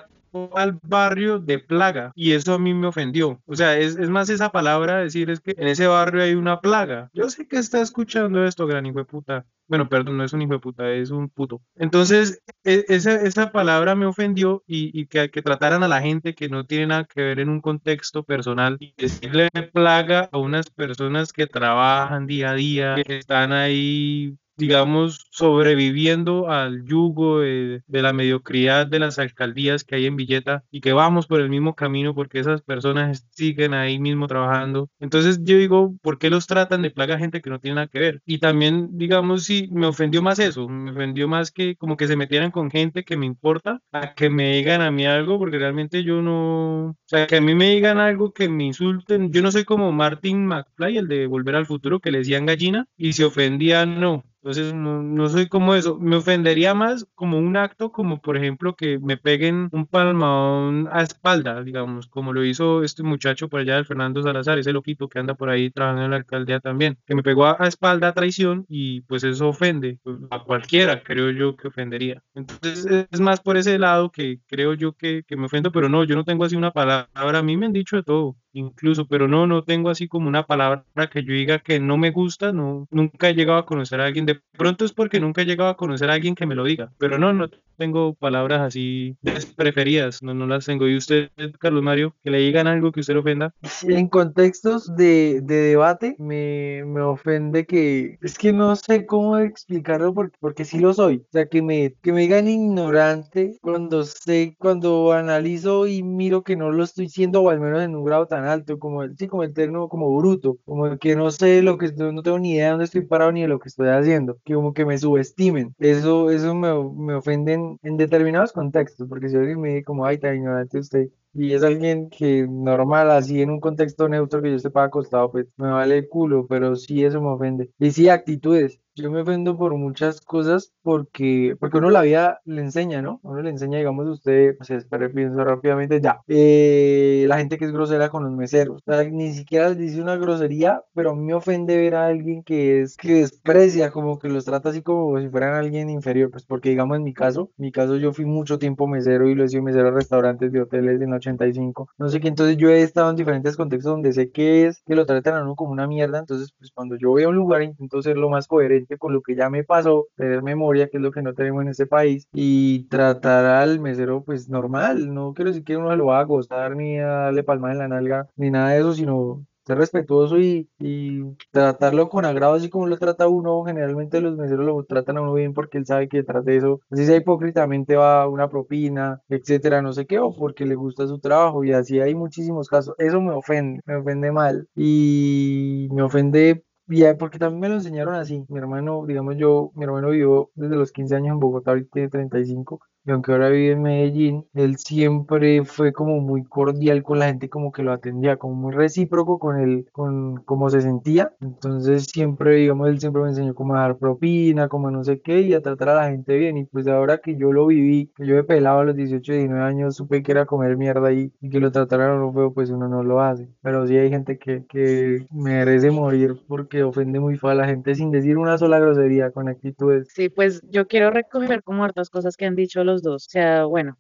al 0.54 0.78
barrio 0.82 1.38
de 1.38 1.58
plaga 1.58 2.12
y 2.14 2.32
eso 2.32 2.54
a 2.54 2.58
mí 2.58 2.74
me 2.74 2.86
ofendió. 2.88 3.40
O 3.46 3.54
sea, 3.56 3.78
es, 3.78 3.96
es 3.96 4.08
más 4.10 4.28
esa 4.28 4.50
palabra 4.50 4.98
decir 4.98 5.30
es 5.30 5.40
que 5.40 5.54
en 5.56 5.68
ese 5.68 5.86
barrio 5.86 6.22
hay 6.22 6.34
una 6.34 6.60
plaga. 6.60 7.10
Yo 7.12 7.28
sé 7.30 7.46
que 7.46 7.56
está 7.58 7.80
escuchando 7.80 8.44
esto, 8.44 8.66
gran 8.66 8.86
hijo 8.86 8.98
de 8.98 9.04
puta. 9.04 9.46
Bueno, 9.68 9.88
perdón, 9.88 10.18
no 10.18 10.24
es 10.24 10.32
un 10.32 10.42
hijo 10.42 10.52
de 10.54 10.58
puta, 10.58 10.90
es 10.92 11.10
un 11.10 11.28
puto. 11.30 11.62
Entonces, 11.76 12.42
e- 12.64 12.84
esa, 12.88 13.14
esa 13.22 13.52
palabra 13.52 13.94
me 13.94 14.06
ofendió 14.06 14.62
y, 14.66 14.90
y 14.98 15.06
que, 15.06 15.30
que 15.30 15.42
trataran 15.42 15.82
a 15.82 15.88
la 15.88 16.02
gente 16.02 16.34
que 16.34 16.48
no 16.48 16.66
tiene 16.66 16.88
nada 16.88 17.04
que 17.04 17.22
ver 17.22 17.40
en 17.40 17.48
un 17.48 17.60
contexto 17.60 18.22
personal 18.24 18.76
y 18.80 18.94
decirle 18.96 19.48
plaga 19.72 20.28
a 20.32 20.38
unas 20.38 20.70
personas 20.70 21.32
que 21.32 21.46
trabajan 21.46 22.26
día 22.26 22.50
a 22.50 22.54
día, 22.54 23.02
que 23.04 23.18
están 23.18 23.52
ahí 23.52 24.36
digamos, 24.62 25.26
sobreviviendo 25.30 26.48
al 26.48 26.84
yugo 26.84 27.40
de, 27.40 27.82
la 27.88 28.12
mediocridad 28.12 28.86
de 28.86 29.00
las 29.00 29.18
alcaldías 29.18 29.82
que 29.82 29.96
hay 29.96 30.06
en 30.06 30.14
Villeta 30.14 30.62
y 30.70 30.80
que 30.80 30.92
vamos 30.92 31.26
por 31.26 31.40
el 31.40 31.50
mismo 31.50 31.74
camino 31.74 32.14
porque 32.14 32.38
esas 32.38 32.62
personas 32.62 33.26
siguen 33.32 33.74
ahí 33.74 33.98
mismo 33.98 34.28
trabajando. 34.28 34.88
Entonces 35.00 35.40
yo 35.42 35.58
digo, 35.58 35.96
¿por 36.00 36.18
qué 36.18 36.30
los 36.30 36.46
tratan 36.46 36.82
de 36.82 36.92
plaga 36.92 37.18
gente 37.18 37.42
que 37.42 37.50
no 37.50 37.58
tiene 37.58 37.74
nada 37.74 37.88
que 37.88 37.98
ver? 37.98 38.22
Y 38.24 38.38
también, 38.38 38.90
digamos, 38.92 39.42
sí, 39.42 39.68
me 39.72 39.86
ofendió 39.86 40.22
más 40.22 40.38
eso, 40.38 40.68
me 40.68 40.92
ofendió 40.92 41.26
más 41.26 41.50
que 41.50 41.74
como 41.74 41.96
que 41.96 42.06
se 42.06 42.14
metieran 42.14 42.52
con 42.52 42.70
gente 42.70 43.02
que 43.02 43.16
me 43.16 43.26
importa 43.26 43.80
a 43.90 44.14
que 44.14 44.30
me 44.30 44.52
digan 44.52 44.80
a 44.80 44.92
mí 44.92 45.06
algo 45.06 45.40
porque 45.40 45.58
realmente 45.58 46.04
yo 46.04 46.22
no, 46.22 46.90
o 46.90 46.96
sea, 47.06 47.26
que 47.26 47.38
a 47.38 47.40
mí 47.40 47.52
me 47.56 47.70
digan 47.70 47.98
algo 47.98 48.32
que 48.32 48.48
me 48.48 48.62
insulten. 48.66 49.32
Yo 49.32 49.42
no 49.42 49.50
soy 49.50 49.64
como 49.64 49.90
Martin 49.90 50.46
McFly, 50.46 50.98
el 50.98 51.08
de 51.08 51.26
Volver 51.26 51.56
al 51.56 51.66
Futuro, 51.66 51.98
que 51.98 52.12
le 52.12 52.18
decían 52.18 52.46
gallina 52.46 52.86
y 52.96 53.12
se 53.14 53.24
ofendía, 53.24 53.86
no. 53.86 54.24
Entonces 54.42 54.74
no, 54.74 55.02
no 55.04 55.28
soy 55.28 55.48
como 55.48 55.76
eso. 55.76 55.98
Me 56.00 56.16
ofendería 56.16 56.74
más 56.74 57.06
como 57.14 57.38
un 57.38 57.56
acto, 57.56 57.92
como 57.92 58.20
por 58.20 58.36
ejemplo 58.36 58.74
que 58.74 58.98
me 58.98 59.16
peguen 59.16 59.68
un 59.70 59.86
palmadón 59.86 60.88
a 60.90 61.02
espalda, 61.02 61.62
digamos, 61.62 62.08
como 62.08 62.32
lo 62.32 62.44
hizo 62.44 62.82
este 62.82 63.04
muchacho 63.04 63.48
por 63.48 63.60
allá, 63.60 63.78
el 63.78 63.86
Fernando 63.86 64.20
Salazar, 64.20 64.58
ese 64.58 64.72
loquito 64.72 65.08
que 65.08 65.20
anda 65.20 65.34
por 65.34 65.48
ahí 65.48 65.70
trabajando 65.70 66.06
en 66.06 66.10
la 66.10 66.16
alcaldía 66.16 66.58
también, 66.58 66.98
que 67.06 67.14
me 67.14 67.22
pegó 67.22 67.46
a, 67.46 67.68
espalda 67.68 68.08
a 68.08 68.14
traición 68.14 68.66
y 68.68 69.02
pues 69.02 69.22
eso 69.22 69.48
ofende 69.48 70.00
a 70.30 70.42
cualquiera, 70.42 71.04
creo 71.04 71.30
yo 71.30 71.54
que 71.56 71.68
ofendería. 71.68 72.20
Entonces 72.34 73.06
es 73.10 73.20
más 73.20 73.40
por 73.40 73.56
ese 73.56 73.78
lado 73.78 74.10
que 74.10 74.40
creo 74.48 74.74
yo 74.74 74.94
que, 74.94 75.22
que 75.24 75.36
me 75.36 75.46
ofendo, 75.46 75.70
pero 75.70 75.88
no, 75.88 76.02
yo 76.02 76.16
no 76.16 76.24
tengo 76.24 76.44
así 76.44 76.56
una 76.56 76.72
palabra. 76.72 77.08
A 77.14 77.42
mí 77.42 77.56
me 77.56 77.66
han 77.66 77.72
dicho 77.72 77.94
de 77.94 78.02
todo 78.02 78.36
incluso, 78.52 79.06
pero 79.06 79.28
no, 79.28 79.46
no 79.46 79.64
tengo 79.64 79.90
así 79.90 80.08
como 80.08 80.28
una 80.28 80.46
palabra 80.46 80.84
que 81.10 81.24
yo 81.24 81.32
diga 81.32 81.58
que 81.58 81.80
no 81.80 81.96
me 81.96 82.10
gusta, 82.10 82.52
no, 82.52 82.86
nunca 82.90 83.28
he 83.28 83.34
llegado 83.34 83.58
a 83.58 83.66
conocer 83.66 84.00
a 84.00 84.06
alguien, 84.06 84.26
de 84.26 84.40
pronto 84.56 84.84
es 84.84 84.92
porque 84.92 85.20
nunca 85.20 85.42
he 85.42 85.46
llegado 85.46 85.70
a 85.70 85.76
conocer 85.76 86.10
a 86.10 86.14
alguien 86.14 86.34
que 86.34 86.46
me 86.46 86.54
lo 86.54 86.64
diga, 86.64 86.92
pero 86.98 87.18
no, 87.18 87.32
no 87.32 87.48
tengo 87.82 88.14
palabras 88.14 88.60
así 88.60 89.16
preferidas, 89.56 90.22
no, 90.22 90.34
no 90.34 90.46
las 90.46 90.66
tengo. 90.66 90.86
¿Y 90.86 90.96
usted, 90.96 91.30
Carlos 91.58 91.82
Mario, 91.82 92.14
que 92.22 92.30
le 92.30 92.38
digan 92.38 92.68
algo 92.68 92.92
que 92.92 93.00
usted 93.00 93.14
le 93.14 93.20
ofenda? 93.20 93.52
En 93.88 94.08
contextos 94.08 94.94
de, 94.94 95.40
de 95.42 95.56
debate 95.56 96.14
me, 96.20 96.84
me 96.86 97.00
ofende 97.00 97.66
que 97.66 98.18
es 98.22 98.38
que 98.38 98.52
no 98.52 98.76
sé 98.76 99.04
cómo 99.04 99.36
explicarlo 99.38 100.14
porque, 100.14 100.36
porque 100.38 100.64
sí 100.64 100.78
lo 100.78 100.94
soy. 100.94 101.16
O 101.16 101.32
sea, 101.32 101.46
que 101.46 101.60
me, 101.60 101.94
que 102.02 102.12
me 102.12 102.20
digan 102.20 102.46
ignorante 102.46 103.56
cuando 103.60 104.04
sé, 104.04 104.54
cuando 104.60 105.12
analizo 105.12 105.88
y 105.88 106.04
miro 106.04 106.44
que 106.44 106.54
no 106.54 106.70
lo 106.70 106.84
estoy 106.84 107.08
siendo 107.08 107.42
o 107.42 107.50
al 107.50 107.58
menos 107.58 107.82
en 107.82 107.96
un 107.96 108.04
grado 108.04 108.26
tan 108.28 108.44
alto 108.44 108.78
como 108.78 109.02
el, 109.02 109.16
sí, 109.16 109.26
como 109.26 109.42
el 109.42 109.54
término 109.54 109.88
como 109.88 110.16
bruto, 110.16 110.58
como 110.64 110.96
que 110.98 111.16
no 111.16 111.32
sé 111.32 111.62
lo 111.62 111.78
que 111.78 111.90
no 111.92 112.22
tengo 112.22 112.38
ni 112.38 112.52
idea 112.52 112.66
de 112.66 112.70
dónde 112.70 112.84
estoy 112.84 113.00
parado 113.00 113.32
ni 113.32 113.42
de 113.42 113.48
lo 113.48 113.58
que 113.58 113.68
estoy 113.68 113.88
haciendo, 113.88 114.38
que 114.44 114.54
como 114.54 114.72
que 114.72 114.84
me 114.86 114.96
subestimen. 114.98 115.74
Eso, 115.80 116.30
eso 116.30 116.54
me, 116.54 116.68
me 116.94 117.14
ofende 117.14 117.71
en, 117.82 117.96
determinados 117.96 118.52
contextos, 118.52 119.08
porque 119.08 119.28
si 119.28 119.36
alguien 119.36 119.60
me 119.60 119.68
dice 119.70 119.84
como, 119.84 120.04
ay, 120.06 120.18
tan 120.18 120.36
ignorante 120.36 120.78
usted, 120.78 121.08
y 121.34 121.52
es 121.54 121.62
alguien 121.62 122.10
que 122.10 122.46
normal, 122.48 123.10
así 123.10 123.40
en 123.40 123.50
un 123.50 123.60
contexto 123.60 124.08
neutro 124.08 124.42
que 124.42 124.50
yo 124.50 124.56
esté 124.56 124.70
para 124.70 124.86
acostado, 124.86 125.30
pues 125.32 125.46
me 125.56 125.70
vale 125.70 125.98
el 125.98 126.08
culo, 126.08 126.46
pero 126.46 126.76
sí 126.76 127.04
eso 127.04 127.20
me 127.22 127.28
ofende. 127.28 127.70
Y 127.78 127.90
sí, 127.90 128.08
actitudes. 128.08 128.81
Yo 128.94 129.10
me 129.10 129.22
ofendo 129.22 129.56
por 129.56 129.74
muchas 129.74 130.20
cosas 130.20 130.70
porque, 130.82 131.56
porque 131.58 131.78
uno 131.78 131.88
la 131.88 132.02
vida 132.02 132.42
le 132.44 132.60
enseña, 132.60 133.00
¿no? 133.00 133.20
Uno 133.22 133.40
le 133.40 133.48
enseña, 133.48 133.78
digamos, 133.78 134.06
usted, 134.06 134.54
o 134.60 134.64
sea, 134.64 134.76
espere, 134.76 135.08
pienso 135.08 135.42
rápidamente, 135.42 135.98
ya. 136.02 136.20
Eh, 136.28 137.24
la 137.26 137.38
gente 137.38 137.56
que 137.56 137.64
es 137.64 137.72
grosera 137.72 138.10
con 138.10 138.24
los 138.24 138.32
meseros. 138.32 138.82
O 138.86 138.92
sea, 138.92 139.02
ni 139.04 139.32
siquiera 139.32 139.70
les 139.70 139.78
dice 139.78 140.02
una 140.02 140.16
grosería, 140.16 140.82
pero 140.92 141.12
a 141.12 141.14
mí 141.14 141.22
me 141.22 141.32
ofende 141.32 141.74
ver 141.78 141.94
a 141.94 142.06
alguien 142.08 142.42
que 142.42 142.82
es, 142.82 142.98
que 142.98 143.14
desprecia, 143.14 143.90
como 143.90 144.18
que 144.18 144.28
los 144.28 144.44
trata 144.44 144.68
así 144.68 144.82
como 144.82 145.18
si 145.18 145.30
fueran 145.30 145.54
alguien 145.54 145.88
inferior. 145.88 146.30
Pues 146.30 146.44
porque, 146.44 146.68
digamos, 146.68 146.98
en 146.98 147.04
mi 147.04 147.14
caso, 147.14 147.50
en 147.56 147.62
mi 147.64 147.72
caso 147.72 147.96
yo 147.96 148.12
fui 148.12 148.26
mucho 148.26 148.58
tiempo 148.58 148.86
mesero 148.86 149.26
y 149.26 149.34
lo 149.34 149.44
he 149.44 149.48
sido 149.48 149.62
mesero 149.62 149.86
de 149.86 149.92
restaurantes, 149.92 150.52
de 150.52 150.60
hoteles 150.60 151.00
en 151.00 151.14
85. 151.14 151.88
No 151.96 152.10
sé 152.10 152.20
qué, 152.20 152.28
entonces 152.28 152.58
yo 152.58 152.68
he 152.68 152.82
estado 152.82 153.08
en 153.08 153.16
diferentes 153.16 153.56
contextos 153.56 153.90
donde 153.90 154.12
sé 154.12 154.30
que 154.30 154.66
es 154.66 154.82
que 154.86 154.94
lo 154.94 155.06
tratan 155.06 155.34
a 155.36 155.42
uno 155.42 155.56
como 155.56 155.72
una 155.72 155.86
mierda. 155.86 156.18
Entonces, 156.18 156.52
pues 156.58 156.70
cuando 156.74 156.96
yo 156.98 157.08
voy 157.08 157.22
a 157.22 157.28
un 157.30 157.36
lugar 157.36 157.62
intento 157.62 158.02
ser 158.02 158.18
lo 158.18 158.28
más 158.28 158.46
coherente 158.46 158.81
con 158.98 159.12
lo 159.12 159.22
que 159.22 159.34
ya 159.34 159.50
me 159.50 159.64
pasó, 159.64 160.08
tener 160.16 160.42
memoria, 160.42 160.88
que 160.88 160.98
es 160.98 161.02
lo 161.02 161.12
que 161.12 161.22
no 161.22 161.34
tenemos 161.34 161.62
en 161.62 161.68
este 161.68 161.86
país, 161.86 162.26
y 162.32 162.84
tratar 162.88 163.44
al 163.44 163.80
mesero 163.80 164.22
pues 164.24 164.48
normal, 164.48 165.12
no 165.12 165.34
quiero 165.34 165.50
decir 165.50 165.64
que 165.64 165.76
uno 165.76 165.90
se 165.90 165.96
lo 165.96 166.06
va 166.06 166.20
a 166.20 166.24
gozar 166.24 166.76
ni 166.76 166.98
a 166.98 167.06
darle 167.06 167.42
palmas 167.44 167.72
en 167.72 167.78
la 167.78 167.88
nalga, 167.88 168.28
ni 168.36 168.50
nada 168.50 168.70
de 168.70 168.80
eso, 168.80 168.94
sino 168.94 169.44
ser 169.64 169.78
respetuoso 169.78 170.38
y, 170.38 170.68
y 170.80 171.22
tratarlo 171.52 172.08
con 172.08 172.24
agrado, 172.24 172.54
así 172.54 172.68
como 172.68 172.86
lo 172.86 172.98
trata 172.98 173.28
uno, 173.28 173.62
generalmente 173.64 174.20
los 174.20 174.36
meseros 174.36 174.66
lo 174.66 174.82
tratan 174.84 175.18
a 175.18 175.22
uno 175.22 175.34
bien 175.34 175.54
porque 175.54 175.78
él 175.78 175.86
sabe 175.86 176.08
que 176.08 176.18
detrás 176.18 176.44
de 176.44 176.56
eso, 176.56 176.80
así 176.90 177.06
sea 177.06 177.16
hipócritamente 177.16 177.94
va 177.96 178.26
una 178.28 178.48
propina, 178.48 179.20
etcétera, 179.28 179.80
no 179.80 179.92
sé 179.92 180.06
qué, 180.06 180.18
o 180.18 180.34
porque 180.34 180.66
le 180.66 180.74
gusta 180.74 181.06
su 181.06 181.18
trabajo, 181.20 181.62
y 181.64 181.72
así 181.72 182.00
hay 182.00 182.14
muchísimos 182.14 182.68
casos, 182.68 182.94
eso 182.98 183.20
me 183.20 183.32
ofende, 183.32 183.80
me 183.84 183.96
ofende 183.96 184.32
mal, 184.32 184.66
y 184.74 185.88
me 185.92 186.02
ofende 186.02 186.64
ya, 186.98 187.16
porque 187.16 187.38
también 187.38 187.60
me 187.60 187.68
lo 187.68 187.74
enseñaron 187.76 188.14
así. 188.14 188.44
Mi 188.48 188.58
hermano, 188.58 189.04
digamos 189.06 189.36
yo, 189.36 189.72
mi 189.74 189.84
hermano 189.84 190.10
vivió 190.10 190.50
desde 190.54 190.76
los 190.76 190.92
15 190.92 191.16
años 191.16 191.32
en 191.34 191.40
Bogotá, 191.40 191.70
ahorita 191.72 191.90
tiene 191.92 192.08
35. 192.08 192.80
Y 193.04 193.10
aunque 193.10 193.32
ahora 193.32 193.48
vive 193.48 193.72
en 193.72 193.82
Medellín, 193.82 194.46
él 194.54 194.76
siempre 194.76 195.64
fue 195.64 195.92
como 195.92 196.20
muy 196.20 196.44
cordial 196.44 197.02
con 197.02 197.18
la 197.18 197.26
gente, 197.26 197.48
como 197.48 197.72
que 197.72 197.82
lo 197.82 197.92
atendía, 197.92 198.36
como 198.36 198.54
muy 198.54 198.72
recíproco 198.72 199.38
con 199.38 199.58
él, 199.58 199.88
con 199.92 200.36
cómo 200.44 200.70
se 200.70 200.80
sentía. 200.82 201.32
Entonces 201.40 202.04
siempre, 202.04 202.56
digamos, 202.56 202.88
él 202.88 203.00
siempre 203.00 203.22
me 203.22 203.30
enseñó 203.30 203.54
cómo 203.54 203.74
a 203.74 203.80
dar 203.80 203.98
propina, 203.98 204.68
cómo 204.68 204.90
no 204.90 205.02
sé 205.02 205.20
qué, 205.20 205.40
y 205.40 205.54
a 205.54 205.62
tratar 205.62 205.88
a 205.90 205.94
la 205.94 206.10
gente 206.10 206.36
bien. 206.36 206.56
Y 206.58 206.64
pues 206.66 206.86
ahora 206.86 207.18
que 207.18 207.36
yo 207.36 207.52
lo 207.52 207.66
viví, 207.66 208.12
que 208.16 208.26
yo 208.26 208.36
he 208.38 208.44
pelado 208.44 208.80
a 208.80 208.84
los 208.84 208.96
18, 208.96 209.32
19 209.32 209.64
años, 209.64 209.96
supe 209.96 210.22
que 210.22 210.32
era 210.32 210.46
comer 210.46 210.76
mierda 210.76 211.08
ahí 211.08 211.32
y 211.40 211.50
que 211.50 211.58
lo 211.58 211.72
trataran 211.72 212.20
no 212.20 212.32
feo, 212.32 212.52
pues 212.52 212.70
uno 212.70 212.88
no 212.88 213.02
lo 213.02 213.20
hace. 213.20 213.48
Pero 213.62 213.86
sí 213.86 213.96
hay 213.96 214.10
gente 214.10 214.38
que, 214.38 214.64
que 214.68 215.26
merece 215.32 215.90
morir 215.90 216.36
porque 216.46 216.84
ofende 216.84 217.18
muy 217.18 217.36
feo 217.36 217.50
a 217.50 217.54
la 217.54 217.66
gente 217.66 217.94
sin 217.94 218.10
decir 218.12 218.38
una 218.38 218.58
sola 218.58 218.78
grosería, 218.78 219.30
con 219.32 219.48
actitudes. 219.48 220.08
Sí, 220.14 220.28
pues 220.28 220.62
yo 220.70 220.86
quiero 220.86 221.10
recoger 221.10 221.62
como 221.64 221.84
hartas 221.84 222.10
cosas 222.10 222.36
que 222.36 222.46
han 222.46 222.54
dicho 222.54 222.84
los 222.84 222.91
dos. 223.00 223.26
O 223.26 223.30
sea, 223.30 223.64
bueno, 223.64 223.96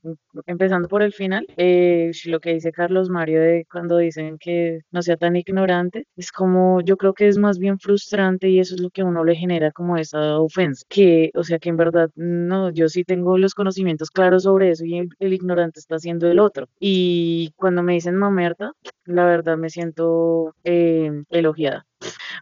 empezando 0.46 0.88
por 0.88 1.02
el 1.02 1.12
final, 1.12 1.46
eh, 1.56 2.10
lo 2.26 2.40
que 2.40 2.52
dice 2.52 2.72
Carlos 2.72 3.08
Mario 3.08 3.40
de 3.40 3.66
cuando 3.70 3.96
dicen 3.96 4.36
que 4.38 4.80
no 4.90 5.00
sea 5.00 5.16
tan 5.16 5.36
ignorante, 5.36 6.06
es 6.16 6.30
como 6.30 6.80
yo 6.82 6.96
creo 6.96 7.14
que 7.14 7.28
es 7.28 7.38
más 7.38 7.58
bien 7.58 7.78
frustrante 7.78 8.48
y 8.50 8.58
eso 8.58 8.74
es 8.74 8.80
lo 8.82 8.90
que 8.90 9.02
a 9.02 9.04
uno 9.06 9.24
le 9.24 9.34
genera 9.36 9.70
como 9.72 9.96
esa 9.96 10.38
ofensa, 10.40 10.84
que, 10.88 11.30
o 11.34 11.44
sea, 11.44 11.58
que 11.58 11.70
en 11.70 11.76
verdad, 11.76 12.10
no, 12.16 12.70
yo 12.70 12.88
sí 12.88 13.04
tengo 13.04 13.38
los 13.38 13.54
conocimientos 13.54 14.10
claros 14.10 14.42
sobre 14.42 14.70
eso 14.70 14.84
y 14.84 14.98
el, 14.98 15.08
el 15.20 15.32
ignorante 15.32 15.80
está 15.80 15.96
haciendo 15.96 16.28
el 16.28 16.38
otro. 16.40 16.68
Y 16.80 17.52
cuando 17.56 17.82
me 17.82 17.94
dicen 17.94 18.16
mamerta, 18.16 18.72
la 19.04 19.24
verdad 19.24 19.56
me 19.56 19.70
siento 19.70 20.54
eh, 20.64 21.10
elogiada. 21.30 21.86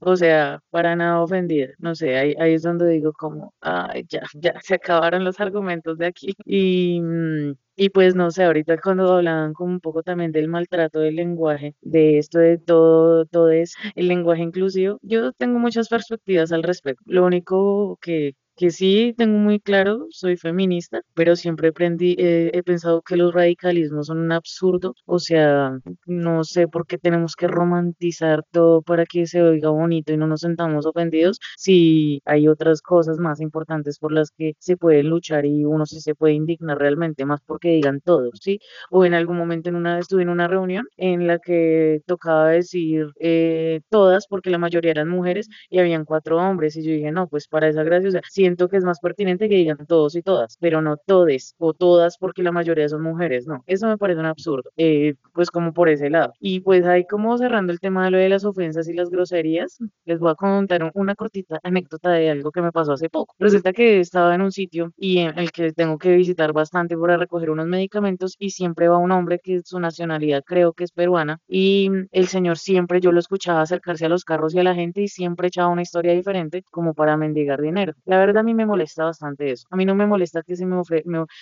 O 0.03 0.16
sea, 0.16 0.62
para 0.70 0.96
nada 0.96 1.20
ofendida. 1.22 1.68
No 1.78 1.94
sé, 1.94 2.16
ahí, 2.16 2.34
ahí 2.38 2.55
es 2.55 2.62
donde 2.62 2.88
digo 2.88 3.12
como, 3.12 3.55
ay, 3.61 4.05
ya, 4.09 4.22
ya, 4.34 4.55
se 4.62 4.74
acabaron 4.76 5.24
los 5.24 5.40
argumentos 5.40 5.98
de 5.98 6.07
aquí. 6.07 6.34
Y, 6.46 7.01
mm, 7.01 7.53
y 7.76 7.90
pues 7.90 8.14
no 8.14 8.30
sé, 8.30 8.44
ahorita 8.44 8.78
cuando 8.80 9.12
hablaban 9.14 9.53
como 9.55 9.72
un 9.72 9.80
poco 9.80 10.03
también 10.03 10.32
del 10.32 10.48
maltrato 10.48 11.01
del 11.01 11.16
lenguaje, 11.16 11.74
de 11.80 12.18
esto 12.18 12.38
de 12.38 12.59
todo, 12.59 13.24
todo 13.26 13.51
es 13.51 13.74
el 13.94 14.09
lenguaje 14.09 14.42
inclusivo, 14.42 14.98
yo 15.03 15.32
tengo 15.32 15.59
muchas 15.59 15.88
perspectivas 15.88 16.53
al 16.53 16.62
respecto. 16.62 17.03
Lo 17.07 17.24
único 17.24 17.98
que 18.01 18.34
que 18.61 18.71
sí 18.71 19.15
tengo 19.17 19.39
muy 19.39 19.59
claro, 19.59 20.07
soy 20.11 20.37
feminista, 20.37 21.01
pero 21.15 21.35
siempre 21.35 21.69
aprendí, 21.69 22.15
eh, 22.19 22.51
he 22.53 22.63
pensado 22.63 23.01
que 23.01 23.17
los 23.17 23.33
radicalismos 23.33 24.09
son 24.09 24.19
un 24.19 24.33
absurdo, 24.33 24.95
o 25.07 25.19
sea, 25.19 25.79
no 26.05 26.45
sé 26.45 26.69
por 26.69 26.87
qué 26.87 26.99
tenemos 26.99 27.37
que 27.37 27.49
romantizar 27.49 28.45
todo 28.51 28.83
para 28.83 29.07
que 29.07 29.25
se 29.27 29.41
oiga 29.43 29.71
bonito 29.71 30.13
y 30.13 30.19
no 30.19 30.27
nos 30.27 30.41
sentamos 30.41 30.85
ofendidos, 30.85 31.39
si 31.57 32.21
hay 32.27 32.49
otras 32.49 32.83
cosas 32.83 33.17
más 33.19 33.41
importantes 33.41 33.99
por 33.99 34.13
las 34.13 34.31
que 34.31 34.53
se 34.59 34.77
puede 34.77 35.05
luchar 35.05 35.47
y 35.47 35.65
uno 35.65 35.87
sí 35.87 35.99
se 36.03 36.15
puede 36.15 36.35
indignar 36.35 36.77
realmente, 36.79 37.25
más 37.25 37.41
porque 37.47 37.71
digan 37.71 38.03
todos, 38.03 38.41
¿sí? 38.43 38.59
O 38.91 39.07
en 39.07 39.15
algún 39.15 39.39
momento 39.39 39.71
en 39.71 39.77
una, 39.77 39.99
estuve 40.01 40.21
en 40.21 40.29
una 40.29 40.49
reunión 40.49 40.87
en 40.99 41.27
la 41.27 41.39
que 41.39 42.03
tocaba 42.07 42.51
decir 42.51 43.07
eh, 43.21 43.81
todas, 43.89 44.27
porque 44.27 44.51
la 44.51 44.59
mayoría 44.59 44.91
eran 44.91 45.09
mujeres 45.09 45.49
y 45.71 45.79
habían 45.79 46.05
cuatro 46.05 46.37
hombres, 46.37 46.77
y 46.77 46.85
yo 46.85 46.93
dije, 46.93 47.11
no, 47.11 47.27
pues 47.27 47.49
para 47.49 47.67
esa 47.69 47.85
gracia, 47.85 48.09
o 48.11 48.13
sea, 48.13 48.23
si 48.29 48.49
siento 48.51 48.68
que 48.68 48.78
es 48.78 48.84
más 48.84 48.98
pertinente 49.01 49.48
que 49.48 49.55
digan 49.55 49.86
todos 49.86 50.16
y 50.16 50.22
todas, 50.22 50.57
pero 50.59 50.82
no 50.82 50.96
todes 50.96 51.55
o 51.59 51.72
todas 51.72 52.18
porque 52.18 52.42
la 52.42 52.51
mayoría 52.51 52.88
son 52.88 53.03
mujeres, 53.03 53.46
no, 53.46 53.62
eso 53.66 53.86
me 53.86 53.96
parece 53.96 54.18
un 54.20 54.26
absurdo, 54.26 54.70
eh, 54.76 55.14
pues 55.32 55.51
como 55.51 55.72
por 55.72 55.88
ese 55.88 56.11
lado. 56.11 56.32
Y 56.40 56.61
pues 56.61 56.84
ahí 56.84 57.07
como 57.07 57.38
cerrando 57.38 57.72
el 57.72 57.78
tema 57.78 58.05
de 58.05 58.11
lo 58.11 58.18
de 58.18 58.28
las 58.28 58.44
ofensas 58.44 58.88
y 58.88 58.94
las 58.94 59.09
groserías, 59.09 59.78
les 60.05 60.18
voy 60.18 60.32
a 60.32 60.34
contar 60.34 60.90
una 60.94 61.14
cortita 61.14 61.61
anécdota 61.62 62.11
de 62.11 62.30
algo 62.30 62.51
que 62.51 62.61
me 62.61 62.72
pasó 62.72 62.92
hace 62.92 63.09
poco. 63.09 63.34
Resulta 63.38 63.72
que 63.72 64.01
estaba 64.01 64.34
en 64.34 64.40
un 64.42 64.51
sitio 64.51 64.92
y 64.96 65.18
en 65.18 65.38
el 65.38 65.53
que 65.53 65.72
tengo 65.72 65.98
que 65.98 66.16
visitar 66.16 66.53
bastante 66.53 66.96
para 66.96 67.16
recoger 67.16 67.51
unos 67.51 67.66
medicamentos 67.66 68.34
y 68.38 68.51
siempre 68.51 68.88
va 68.88 68.98
un 68.98 69.12
hombre 69.12 69.38
que 69.42 69.61
su 69.64 69.78
nacionalidad 69.78 70.42
creo 70.44 70.72
que 70.72 70.84
es 70.84 70.92
peruana 70.92 71.38
y 71.48 71.88
el 72.11 72.26
señor 72.26 72.59
siempre 72.59 73.01
yo 73.01 73.12
lo 73.12 73.20
escuchaba 73.20 73.62
acercarse 73.62 74.07
a 74.07 74.09
los 74.09 74.24
carros 74.24 74.55
y 74.55 74.59
a 74.59 74.64
la 74.64 74.74
gente 74.74 75.03
y 75.03 75.09
siempre 75.09 75.48
echaba 75.48 75.68
una 75.68 75.82
historia 75.82 76.14
diferente 76.14 76.64
como 76.70 76.94
para 76.94 77.16
mendigar 77.16 77.61
dinero. 77.61 77.92
La 78.05 78.18
verdad 78.18 78.39
a 78.41 78.43
mí 78.43 78.55
me 78.55 78.66
molesta 78.66 79.05
bastante 79.05 79.51
eso. 79.53 79.66
A 79.70 79.76
mí 79.76 79.84
no 79.84 79.95
me 79.95 80.07
molesta 80.07 80.43
que 80.43 80.57
se 80.57 80.66
me, 80.66 80.76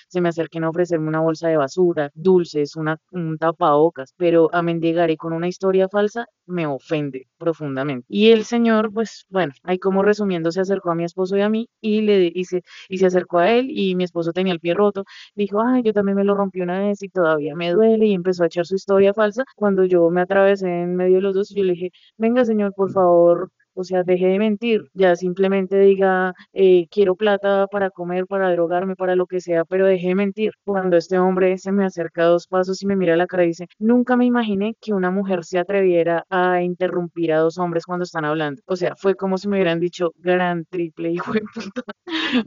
se 0.08 0.20
me 0.20 0.28
acerquen 0.28 0.64
a 0.64 0.70
ofrecerme 0.70 1.08
una 1.08 1.20
bolsa 1.20 1.48
de 1.48 1.56
basura, 1.56 2.10
dulces, 2.14 2.76
una, 2.76 2.98
un 3.10 3.38
tapabocas, 3.38 4.14
pero 4.16 4.48
a 4.54 4.62
mendigar 4.62 5.10
y 5.10 5.16
con 5.16 5.32
una 5.32 5.48
historia 5.48 5.88
falsa 5.88 6.26
me 6.46 6.66
ofende 6.66 7.28
profundamente. 7.38 8.06
Y 8.08 8.30
el 8.30 8.44
señor, 8.44 8.92
pues 8.92 9.26
bueno, 9.28 9.52
ahí 9.62 9.78
como 9.78 10.02
resumiendo, 10.02 10.50
se 10.52 10.60
acercó 10.60 10.90
a 10.90 10.94
mi 10.94 11.04
esposo 11.04 11.36
y 11.36 11.42
a 11.42 11.48
mí 11.48 11.68
y 11.80 12.02
le 12.02 12.30
y 12.34 12.44
se, 12.44 12.62
y 12.88 12.98
se 12.98 13.06
acercó 13.06 13.38
a 13.38 13.50
él 13.52 13.68
y 13.70 13.94
mi 13.94 14.04
esposo 14.04 14.32
tenía 14.32 14.52
el 14.52 14.60
pie 14.60 14.74
roto. 14.74 15.04
Dijo, 15.34 15.60
ay, 15.62 15.82
yo 15.82 15.92
también 15.92 16.16
me 16.16 16.24
lo 16.24 16.34
rompí 16.34 16.60
una 16.60 16.80
vez 16.80 17.02
y 17.02 17.08
todavía 17.08 17.54
me 17.54 17.70
duele 17.72 18.06
y 18.06 18.14
empezó 18.14 18.42
a 18.44 18.46
echar 18.46 18.66
su 18.66 18.74
historia 18.76 19.14
falsa. 19.14 19.44
Cuando 19.56 19.84
yo 19.84 20.08
me 20.10 20.20
atravesé 20.22 20.68
en 20.68 20.96
medio 20.96 21.16
de 21.16 21.22
los 21.22 21.34
dos, 21.34 21.50
yo 21.54 21.62
le 21.64 21.72
dije, 21.72 21.90
venga 22.16 22.44
señor, 22.44 22.72
por 22.74 22.90
favor, 22.92 23.50
o 23.78 23.84
sea, 23.84 24.02
deje 24.02 24.26
de 24.26 24.38
mentir, 24.40 24.90
ya 24.92 25.14
simplemente 25.14 25.78
diga, 25.78 26.34
eh, 26.52 26.88
quiero 26.90 27.14
plata 27.14 27.68
para 27.68 27.90
comer, 27.90 28.26
para 28.26 28.50
drogarme, 28.50 28.96
para 28.96 29.14
lo 29.14 29.26
que 29.26 29.40
sea, 29.40 29.64
pero 29.64 29.86
deje 29.86 30.08
de 30.08 30.14
mentir. 30.16 30.52
Cuando 30.64 30.96
este 30.96 31.16
hombre 31.18 31.56
se 31.58 31.70
me 31.70 31.84
acerca 31.84 32.24
dos 32.24 32.48
pasos 32.48 32.82
y 32.82 32.86
me 32.86 32.96
mira 32.96 33.14
a 33.14 33.16
la 33.16 33.28
cara 33.28 33.44
y 33.44 33.48
dice, 33.48 33.68
nunca 33.78 34.16
me 34.16 34.24
imaginé 34.24 34.74
que 34.80 34.92
una 34.92 35.12
mujer 35.12 35.44
se 35.44 35.60
atreviera 35.60 36.24
a 36.28 36.60
interrumpir 36.62 37.32
a 37.32 37.38
dos 37.38 37.56
hombres 37.58 37.86
cuando 37.86 38.02
están 38.02 38.24
hablando. 38.24 38.60
O 38.66 38.74
sea, 38.74 38.96
fue 38.96 39.14
como 39.14 39.38
si 39.38 39.46
me 39.48 39.56
hubieran 39.56 39.78
dicho, 39.78 40.12
gran 40.16 40.64
triple 40.64 41.12
hijo 41.12 41.32
de 41.32 41.42
puta. 41.54 41.82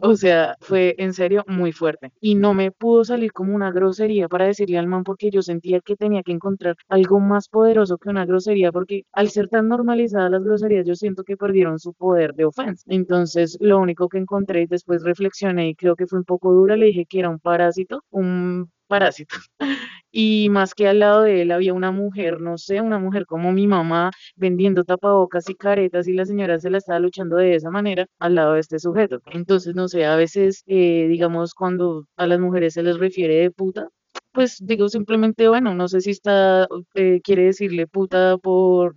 o 0.01 0.15
sea, 0.15 0.55
fue 0.59 0.95
en 0.97 1.13
serio 1.13 1.45
muy 1.47 1.71
fuerte. 1.71 2.11
Y 2.19 2.35
no 2.35 2.53
me 2.53 2.71
pudo 2.71 3.05
salir 3.05 3.31
como 3.31 3.55
una 3.55 3.71
grosería 3.71 4.27
para 4.27 4.47
decirle 4.47 4.77
al 4.77 4.87
man 4.87 5.03
porque 5.05 5.29
yo 5.31 5.41
sentía 5.41 5.79
que 5.79 5.95
tenía 5.95 6.23
que 6.23 6.33
encontrar 6.33 6.75
algo 6.89 7.19
más 7.21 7.47
poderoso 7.47 7.97
que 7.97 8.09
una 8.09 8.25
grosería, 8.25 8.71
porque 8.73 9.03
al 9.13 9.29
ser 9.29 9.47
tan 9.47 9.69
normalizadas 9.69 10.29
las 10.31 10.43
groserías, 10.43 10.85
yo 10.85 10.95
siento 10.95 11.20
que 11.23 11.37
perdieron 11.37 11.79
su 11.79 11.93
poder 11.93 12.33
de 12.33 12.45
ofensa. 12.45 12.83
Entonces, 12.87 13.57
lo 13.61 13.79
único 13.79 14.09
que 14.09 14.17
encontré 14.17 14.65
después 14.67 15.03
reflexioné 15.03 15.69
y 15.69 15.75
creo 15.75 15.95
que 15.95 16.07
fue 16.07 16.19
un 16.19 16.25
poco 16.25 16.51
dura, 16.53 16.75
le 16.77 16.87
dije 16.87 17.05
que 17.05 17.19
era 17.19 17.29
un 17.29 17.39
parásito, 17.39 18.03
un 18.09 18.69
parásito. 18.87 19.35
Y 20.13 20.49
más 20.49 20.73
que 20.75 20.87
al 20.89 20.99
lado 20.99 21.21
de 21.21 21.41
él 21.41 21.51
había 21.51 21.73
una 21.73 21.91
mujer, 21.91 22.41
no 22.41 22.57
sé, 22.57 22.81
una 22.81 22.99
mujer 22.99 23.25
como 23.25 23.53
mi 23.53 23.65
mamá 23.65 24.11
vendiendo 24.35 24.83
tapabocas 24.83 25.49
y 25.49 25.55
caretas 25.55 26.07
y 26.07 26.13
la 26.13 26.25
señora 26.25 26.59
se 26.59 26.69
la 26.69 26.79
estaba 26.79 26.99
luchando 26.99 27.37
de 27.37 27.55
esa 27.55 27.69
manera 27.71 28.07
al 28.19 28.35
lado 28.35 28.53
de 28.53 28.59
este 28.59 28.77
sujeto. 28.79 29.21
Entonces, 29.31 29.73
no 29.73 29.87
sé, 29.87 30.05
a 30.05 30.17
veces, 30.17 30.63
eh, 30.67 31.07
digamos, 31.07 31.53
cuando 31.53 32.05
a 32.17 32.27
las 32.27 32.39
mujeres 32.41 32.73
se 32.73 32.83
les 32.83 32.97
refiere 32.99 33.35
de 33.35 33.51
puta, 33.51 33.87
pues 34.31 34.57
digo 34.61 34.89
simplemente, 34.89 35.47
bueno, 35.47 35.73
no 35.75 35.87
sé 35.87 36.01
si 36.01 36.11
está, 36.11 36.67
eh, 36.95 37.19
quiere 37.23 37.43
decirle 37.45 37.87
puta 37.87 38.37
por, 38.37 38.95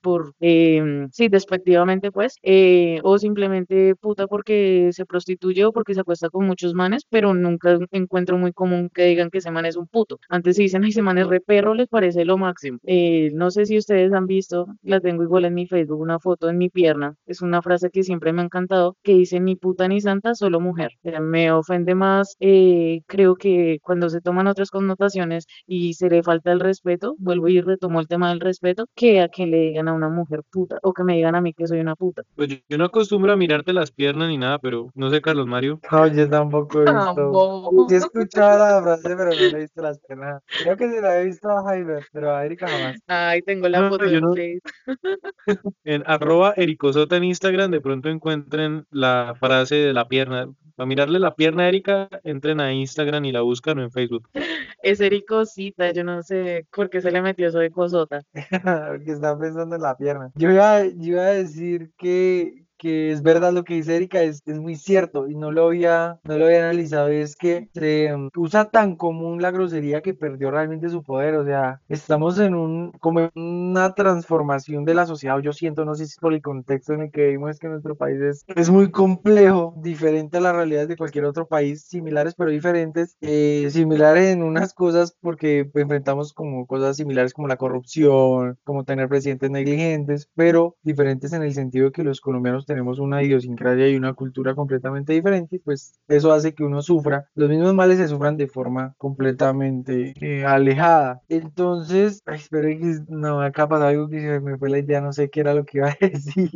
por 0.00 0.34
eh, 0.40 1.06
sí, 1.12 1.28
despectivamente, 1.28 2.12
pues, 2.12 2.36
eh, 2.42 3.00
o 3.02 3.18
simplemente 3.18 3.94
puta 3.96 4.26
porque 4.26 4.90
se 4.92 5.06
prostituye 5.06 5.64
o 5.64 5.72
porque 5.72 5.94
se 5.94 6.00
acuesta 6.00 6.30
con 6.30 6.46
muchos 6.46 6.74
manes, 6.74 7.04
pero 7.08 7.34
nunca 7.34 7.78
encuentro 7.90 8.38
muy 8.38 8.52
común 8.52 8.90
que 8.92 9.04
digan 9.04 9.30
que 9.30 9.38
ese 9.38 9.50
man 9.50 9.66
es 9.66 9.76
un 9.76 9.86
puto. 9.86 10.18
Antes 10.28 10.56
se 10.56 10.62
dicen, 10.62 10.84
ay, 10.84 10.90
ese 10.90 11.02
man 11.02 11.18
es 11.18 11.26
re 11.26 11.40
perro, 11.40 11.74
les 11.74 11.88
parece 11.88 12.24
lo 12.24 12.38
máximo. 12.38 12.78
Eh, 12.84 13.30
no 13.34 13.50
sé 13.50 13.66
si 13.66 13.78
ustedes 13.78 14.12
han 14.12 14.26
visto, 14.26 14.66
la 14.82 15.00
tengo 15.00 15.22
igual 15.22 15.44
en 15.44 15.54
mi 15.54 15.66
Facebook, 15.66 16.00
una 16.00 16.18
foto 16.20 16.48
en 16.48 16.58
mi 16.58 16.70
pierna, 16.70 17.14
es 17.26 17.42
una 17.42 17.62
frase 17.62 17.90
que 17.90 18.02
siempre 18.02 18.32
me 18.32 18.42
ha 18.42 18.44
encantado, 18.44 18.96
que 19.02 19.14
dice 19.14 19.40
ni 19.40 19.56
puta 19.56 19.88
ni 19.88 20.00
santa, 20.00 20.34
solo 20.34 20.60
mujer. 20.60 20.92
me 21.20 21.50
ofende 21.52 21.94
más, 21.94 22.36
eh, 22.40 23.00
creo 23.06 23.36
que 23.36 23.78
cuando 23.82 24.08
se 24.08 24.20
toman 24.20 24.46
otras 24.46 24.70
connotaciones 24.76 25.46
y 25.66 25.94
se 25.94 26.08
le 26.10 26.22
falta 26.22 26.52
el 26.52 26.60
respeto, 26.60 27.14
vuelvo 27.18 27.48
y 27.48 27.60
retomo 27.60 28.00
el 28.00 28.08
tema 28.08 28.28
del 28.28 28.40
respeto, 28.40 28.86
que 28.94 29.20
a 29.20 29.28
que 29.28 29.46
le 29.46 29.58
digan 29.58 29.88
a 29.88 29.94
una 29.94 30.08
mujer 30.08 30.42
puta 30.50 30.78
o 30.82 30.92
que 30.92 31.02
me 31.04 31.14
digan 31.16 31.34
a 31.34 31.40
mí 31.40 31.52
que 31.54 31.66
soy 31.66 31.80
una 31.80 31.96
puta. 31.96 32.22
Pues 32.34 32.48
yo, 32.68 32.78
no 32.78 32.84
acostumbro 32.84 33.32
a 33.32 33.36
mirarte 33.36 33.72
las 33.72 33.90
piernas 33.90 34.28
ni 34.28 34.38
nada, 34.38 34.58
pero 34.58 34.90
no 34.94 35.10
sé, 35.10 35.20
Carlos 35.20 35.46
Mario. 35.46 35.80
No, 35.90 36.06
yo 36.08 36.28
tampoco 36.28 36.82
he 36.82 36.84
visto. 36.84 37.86
he 37.90 37.96
escuchado 37.96 38.58
la 38.58 38.82
frase, 38.82 39.16
pero 39.16 39.30
no 39.30 39.32
he 39.56 39.60
visto 39.60 39.82
las 39.82 39.98
piernas. 40.00 40.42
Creo 40.62 40.76
que 40.76 40.90
se 40.90 41.00
la 41.00 41.20
he 41.20 41.24
visto 41.24 41.48
a 41.50 41.62
Jaime, 41.64 42.00
pero 42.12 42.34
a 42.34 42.44
Erika 42.44 42.68
jamás. 42.68 42.98
Ay, 43.06 43.42
tengo 43.42 43.68
la 43.68 43.88
foto 43.88 44.04
yo 44.06 44.18
en 44.18 44.24
no- 44.24 44.34
Facebook. 44.34 44.72
En 45.84 46.02
arroba 46.06 46.52
ericosota 46.56 47.16
en 47.16 47.24
Instagram 47.24 47.70
de 47.70 47.80
pronto 47.80 48.08
encuentren 48.08 48.84
la 48.90 49.34
frase 49.38 49.76
de 49.76 49.92
la 49.92 50.06
pierna. 50.08 50.46
Para 50.76 50.86
mirarle 50.86 51.18
la 51.18 51.34
pierna 51.34 51.62
a 51.62 51.68
Erika, 51.68 52.08
entren 52.22 52.60
a 52.60 52.70
Instagram 52.70 53.24
y 53.24 53.32
la 53.32 53.40
buscan 53.40 53.78
o 53.78 53.82
en 53.82 53.90
Facebook. 53.90 54.28
Es 54.82 55.00
ericosita, 55.00 55.90
yo 55.90 56.04
no 56.04 56.22
sé 56.22 56.66
por 56.70 56.90
qué 56.90 57.00
se 57.00 57.10
le 57.10 57.20
metió 57.20 57.48
eso 57.48 57.58
de 57.58 57.70
cosota. 57.72 58.20
Porque 58.88 59.10
está 59.10 59.36
pensando 59.36 59.74
en 59.74 59.82
la 59.82 59.96
pierna. 59.96 60.30
Yo 60.36 60.50
iba, 60.50 60.84
yo 60.84 61.14
iba 61.14 61.22
a 61.22 61.32
decir 61.32 61.90
que, 61.96 62.65
que 62.76 63.12
es 63.12 63.22
verdad 63.22 63.52
lo 63.52 63.64
que 63.64 63.74
dice 63.74 63.96
Erika, 63.96 64.22
es, 64.22 64.42
es 64.46 64.58
muy 64.58 64.76
cierto 64.76 65.28
y 65.28 65.34
no 65.34 65.50
lo 65.50 65.66
había, 65.66 66.18
no 66.24 66.38
lo 66.38 66.46
había 66.46 66.60
analizado, 66.60 67.08
es 67.08 67.36
que 67.36 67.68
se 67.74 68.14
um, 68.14 68.30
usa 68.36 68.70
tan 68.70 68.96
común 68.96 69.42
la 69.42 69.50
grosería 69.50 70.02
que 70.02 70.14
perdió 70.14 70.50
realmente 70.50 70.88
su 70.88 71.02
poder, 71.02 71.34
o 71.36 71.44
sea, 71.44 71.80
estamos 71.88 72.38
en 72.38 72.54
un, 72.54 72.92
como 73.00 73.20
en 73.20 73.30
una 73.34 73.94
transformación 73.94 74.84
de 74.84 74.94
la 74.94 75.06
sociedad, 75.06 75.38
yo 75.40 75.52
siento, 75.52 75.84
no 75.84 75.94
sé 75.94 76.06
si 76.06 76.18
por 76.20 76.32
el 76.32 76.42
contexto 76.42 76.92
en 76.92 77.02
el 77.02 77.10
que 77.10 77.26
vivimos, 77.26 77.50
es 77.50 77.58
que 77.58 77.68
nuestro 77.68 77.96
país 77.96 78.20
es, 78.20 78.44
es 78.48 78.70
muy 78.70 78.90
complejo, 78.90 79.74
diferente 79.78 80.38
a 80.38 80.40
las 80.40 80.54
realidades 80.54 80.88
de 80.88 80.96
cualquier 80.96 81.24
otro 81.24 81.46
país, 81.46 81.82
similares 81.82 82.34
pero 82.36 82.50
diferentes, 82.50 83.16
eh, 83.20 83.68
similares 83.70 84.28
en 84.32 84.42
unas 84.42 84.74
cosas 84.74 85.16
porque 85.20 85.70
enfrentamos 85.74 86.32
como 86.32 86.66
cosas 86.66 86.96
similares 86.96 87.32
como 87.32 87.48
la 87.48 87.56
corrupción, 87.56 88.58
como 88.64 88.84
tener 88.84 89.08
presidentes 89.08 89.50
negligentes, 89.50 90.28
pero 90.34 90.76
diferentes 90.82 91.32
en 91.32 91.42
el 91.42 91.54
sentido 91.54 91.86
de 91.86 91.92
que 91.92 92.04
los 92.04 92.20
colombianos 92.20 92.65
tenemos 92.66 92.98
una 92.98 93.22
idiosincrasia 93.22 93.88
y 93.88 93.96
una 93.96 94.12
cultura 94.12 94.54
completamente 94.54 95.12
diferente, 95.12 95.60
pues 95.64 95.94
eso 96.08 96.32
hace 96.32 96.54
que 96.54 96.64
uno 96.64 96.82
sufra. 96.82 97.28
Los 97.34 97.48
mismos 97.48 97.74
males 97.74 97.98
se 97.98 98.08
sufran 98.08 98.36
de 98.36 98.48
forma 98.48 98.94
completamente 98.98 100.12
eh, 100.20 100.44
alejada. 100.44 101.22
Entonces, 101.28 102.22
ay, 102.26 102.36
espero 102.36 102.68
que 102.68 102.98
no, 103.08 103.40
acá 103.40 103.68
pasa 103.68 103.88
algo 103.88 104.08
que 104.08 104.20
se 104.20 104.40
me 104.40 104.58
fue 104.58 104.68
la 104.68 104.78
idea, 104.78 105.00
no 105.00 105.12
sé 105.12 105.30
qué 105.30 105.40
era 105.40 105.54
lo 105.54 105.64
que 105.64 105.78
iba 105.78 105.88
a 105.88 105.96
decir. 106.00 106.50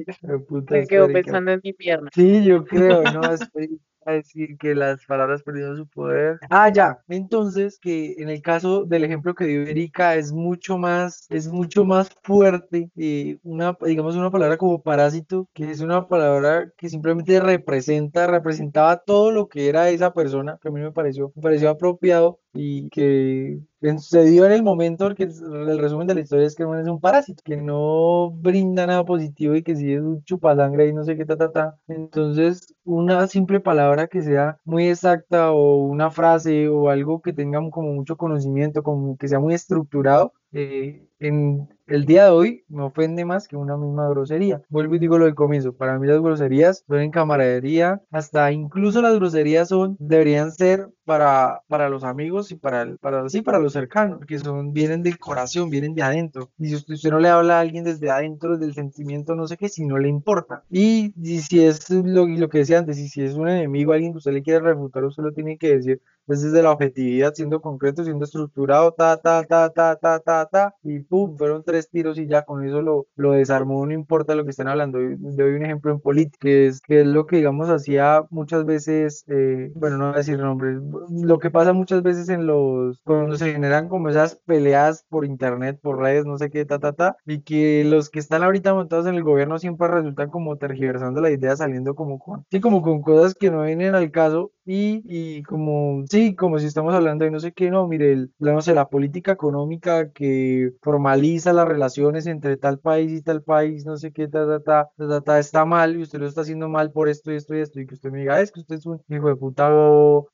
Me 0.68 0.86
quedo 0.86 1.08
pensando 1.08 1.52
en 1.52 1.60
mi 1.62 1.72
pierna. 1.72 2.10
Sí, 2.14 2.44
yo 2.44 2.64
creo, 2.64 3.02
no, 3.12 3.20
a 4.04 4.12
decir 4.12 4.56
que 4.58 4.74
las 4.74 5.04
palabras 5.06 5.42
perdieron 5.42 5.76
su 5.76 5.86
poder. 5.86 6.38
Ah, 6.50 6.70
ya. 6.72 6.98
Entonces, 7.08 7.78
que 7.80 8.14
en 8.18 8.28
el 8.28 8.42
caso 8.42 8.84
del 8.84 9.04
ejemplo 9.04 9.34
que 9.34 9.46
dio 9.46 9.62
Erika 9.62 10.14
es 10.16 10.32
mucho 10.32 10.78
más, 10.78 11.26
es 11.30 11.48
mucho 11.48 11.84
más 11.84 12.10
fuerte, 12.22 12.90
eh, 12.96 13.38
una, 13.42 13.76
digamos, 13.84 14.16
una 14.16 14.30
palabra 14.30 14.56
como 14.56 14.82
parásito, 14.82 15.48
que 15.52 15.70
es 15.70 15.80
una 15.80 16.08
palabra 16.08 16.70
que 16.76 16.88
simplemente 16.88 17.40
representa, 17.40 18.26
representaba 18.26 18.98
todo 18.98 19.30
lo 19.30 19.48
que 19.48 19.68
era 19.68 19.90
esa 19.90 20.12
persona, 20.12 20.58
que 20.62 20.68
a 20.68 20.72
mí 20.72 20.80
me 20.80 20.92
pareció, 20.92 21.32
me 21.34 21.42
pareció 21.42 21.70
apropiado 21.70 22.40
y 22.52 22.88
que 22.90 23.60
se 23.98 24.24
dio 24.24 24.44
en 24.46 24.52
el 24.52 24.62
momento, 24.62 25.06
porque 25.06 25.24
el 25.24 25.78
resumen 25.78 26.06
de 26.06 26.14
la 26.14 26.20
historia 26.20 26.46
es 26.46 26.54
que 26.54 26.64
es 26.64 26.88
un 26.88 27.00
parásito, 27.00 27.42
que 27.44 27.56
no 27.56 28.30
brinda 28.30 28.86
nada 28.86 29.04
positivo 29.04 29.54
y 29.54 29.62
que 29.62 29.76
sí 29.76 29.92
es 29.92 30.00
un 30.00 30.22
chupasangre 30.24 30.88
y 30.88 30.92
no 30.92 31.04
sé 31.04 31.16
qué, 31.16 31.24
ta, 31.24 31.36
ta, 31.36 31.50
ta. 31.52 31.78
Entonces, 31.88 32.74
una 32.84 33.26
simple 33.28 33.60
palabra 33.60 34.08
que 34.08 34.22
sea 34.22 34.58
muy 34.64 34.88
exacta 34.88 35.52
o 35.52 35.76
una 35.84 36.10
frase 36.10 36.68
o 36.68 36.90
algo 36.90 37.20
que 37.22 37.32
tenga 37.32 37.60
como 37.70 37.92
mucho 37.92 38.16
conocimiento, 38.16 38.82
como 38.82 39.16
que 39.16 39.28
sea 39.28 39.40
muy 39.40 39.54
estructurado, 39.54 40.32
eh, 40.52 41.06
en 41.18 41.68
el 41.86 42.06
día 42.06 42.24
de 42.24 42.30
hoy 42.30 42.64
me 42.68 42.82
ofende 42.82 43.24
más 43.24 43.46
que 43.46 43.56
una 43.56 43.76
misma 43.76 44.08
grosería. 44.08 44.62
Vuelvo 44.68 44.94
y 44.94 44.98
digo 44.98 45.18
lo 45.18 45.26
del 45.26 45.34
comienzo. 45.34 45.72
Para 45.74 45.98
mí 45.98 46.06
las 46.06 46.20
groserías 46.20 46.84
son 46.86 47.00
en 47.00 47.10
camaradería, 47.10 48.00
hasta 48.10 48.50
incluso 48.52 49.02
las 49.02 49.14
groserías 49.16 49.68
son, 49.68 49.96
deberían 49.98 50.52
ser 50.52 50.88
para, 51.04 51.62
para 51.68 51.88
los 51.88 52.04
amigos 52.04 52.52
y 52.52 52.56
para, 52.56 52.96
para, 52.96 53.28
sí, 53.28 53.42
para 53.42 53.58
los 53.58 53.72
cercanos, 53.72 54.20
que 54.26 54.38
son, 54.38 54.72
vienen 54.72 55.02
del 55.02 55.18
corazón, 55.18 55.68
vienen 55.68 55.94
de 55.94 56.02
adentro. 56.02 56.50
Y 56.58 56.68
si 56.68 56.76
usted, 56.76 57.10
no 57.10 57.18
le 57.18 57.28
habla 57.28 57.58
a 57.58 57.60
alguien 57.60 57.84
desde 57.84 58.10
adentro, 58.10 58.56
desde 58.56 58.66
el 58.66 58.74
sentimiento, 58.74 59.34
no 59.34 59.46
sé 59.48 59.56
qué, 59.56 59.68
si 59.68 59.84
no 59.84 59.98
le 59.98 60.08
importa. 60.08 60.62
Y, 60.70 61.12
si 61.42 61.64
es 61.64 61.90
lo, 61.90 62.26
lo 62.26 62.48
que 62.48 62.58
decía 62.58 62.78
antes, 62.78 62.98
y 62.98 63.08
si 63.08 63.22
es 63.22 63.34
un 63.34 63.48
enemigo, 63.48 63.92
alguien 63.92 64.12
que 64.12 64.18
usted 64.18 64.32
le 64.32 64.42
quiere 64.42 64.60
refutar, 64.60 65.04
usted 65.04 65.24
lo 65.24 65.32
tiene 65.32 65.58
que 65.58 65.76
decir 65.76 66.00
pues 66.30 66.42
desde 66.42 66.62
la 66.62 66.70
objetividad, 66.70 67.34
siendo 67.34 67.60
concreto, 67.60 68.04
siendo 68.04 68.24
estructurado, 68.24 68.92
ta, 68.92 69.16
ta, 69.16 69.42
ta, 69.42 69.68
ta, 69.70 69.96
ta, 69.96 70.20
ta, 70.20 70.46
ta, 70.46 70.76
y 70.84 71.00
pum, 71.00 71.36
fueron 71.36 71.64
tres 71.64 71.90
tiros 71.90 72.18
y 72.18 72.28
ya 72.28 72.44
con 72.44 72.64
eso 72.64 72.82
lo, 72.82 73.08
lo 73.16 73.32
desarmó, 73.32 73.84
no 73.84 73.92
importa 73.92 74.36
lo 74.36 74.44
que 74.44 74.50
estén 74.50 74.68
hablando. 74.68 75.00
Doy 75.00 75.54
un 75.54 75.64
ejemplo 75.64 75.90
en 75.90 75.98
política, 75.98 76.38
que 76.40 76.68
es, 76.68 76.80
que 76.82 77.00
es 77.00 77.06
lo 77.08 77.26
que, 77.26 77.38
digamos, 77.38 77.68
hacía 77.68 78.22
muchas 78.30 78.64
veces, 78.64 79.24
eh, 79.26 79.72
bueno, 79.74 79.98
no 79.98 80.04
voy 80.04 80.14
a 80.14 80.18
decir 80.18 80.38
nombres, 80.38 80.80
lo 81.10 81.40
que 81.40 81.50
pasa 81.50 81.72
muchas 81.72 82.00
veces 82.04 82.28
en 82.28 82.46
los, 82.46 83.00
cuando 83.02 83.34
se 83.36 83.52
generan 83.52 83.88
como 83.88 84.08
esas 84.08 84.36
peleas 84.46 85.04
por 85.08 85.24
internet, 85.24 85.80
por 85.82 85.98
redes, 85.98 86.26
no 86.26 86.38
sé 86.38 86.48
qué, 86.48 86.64
ta, 86.64 86.78
ta, 86.78 86.92
ta, 86.92 87.16
y 87.26 87.42
que 87.42 87.82
los 87.84 88.08
que 88.08 88.20
están 88.20 88.44
ahorita 88.44 88.72
montados 88.72 89.08
en 89.08 89.16
el 89.16 89.24
gobierno 89.24 89.58
siempre 89.58 89.88
resultan 89.88 90.30
como 90.30 90.56
tergiversando 90.58 91.20
la 91.20 91.32
idea, 91.32 91.56
saliendo 91.56 91.96
como 91.96 92.20
con, 92.20 92.46
sí, 92.52 92.60
como 92.60 92.82
con 92.82 93.02
cosas 93.02 93.34
que 93.34 93.50
no 93.50 93.64
vienen 93.64 93.96
al 93.96 94.12
caso, 94.12 94.52
y, 94.72 95.02
y 95.04 95.42
como, 95.42 96.04
sí, 96.08 96.36
como 96.36 96.60
si 96.60 96.66
estamos 96.66 96.94
hablando 96.94 97.24
de 97.24 97.32
no 97.32 97.40
sé 97.40 97.50
qué, 97.52 97.70
no, 97.70 97.88
mire, 97.88 98.12
el, 98.12 98.30
no 98.38 98.62
sé, 98.62 98.72
la 98.72 98.88
política 98.88 99.32
económica 99.32 100.12
que 100.12 100.70
formaliza 100.80 101.52
las 101.52 101.66
relaciones 101.66 102.26
entre 102.26 102.56
tal 102.56 102.78
país 102.78 103.10
y 103.10 103.20
tal 103.20 103.42
país, 103.42 103.84
no 103.84 103.96
sé 103.96 104.12
qué, 104.12 104.28
ta, 104.28 104.62
ta, 104.62 104.88
ta, 104.96 105.20
ta, 105.22 105.38
está 105.40 105.64
mal 105.64 105.96
y 105.96 106.02
usted 106.02 106.20
lo 106.20 106.28
está 106.28 106.42
haciendo 106.42 106.68
mal 106.68 106.92
por 106.92 107.08
esto 107.08 107.32
y 107.32 107.36
esto 107.36 107.56
y 107.56 107.60
esto, 107.60 107.80
y 107.80 107.86
que 107.86 107.94
usted 107.94 108.12
me 108.12 108.20
diga, 108.20 108.36
ah, 108.36 108.42
es 108.42 108.52
que 108.52 108.60
usted 108.60 108.76
es 108.76 108.86
un 108.86 109.02
hijo 109.08 109.26
de 109.26 109.34
puta 109.34 109.70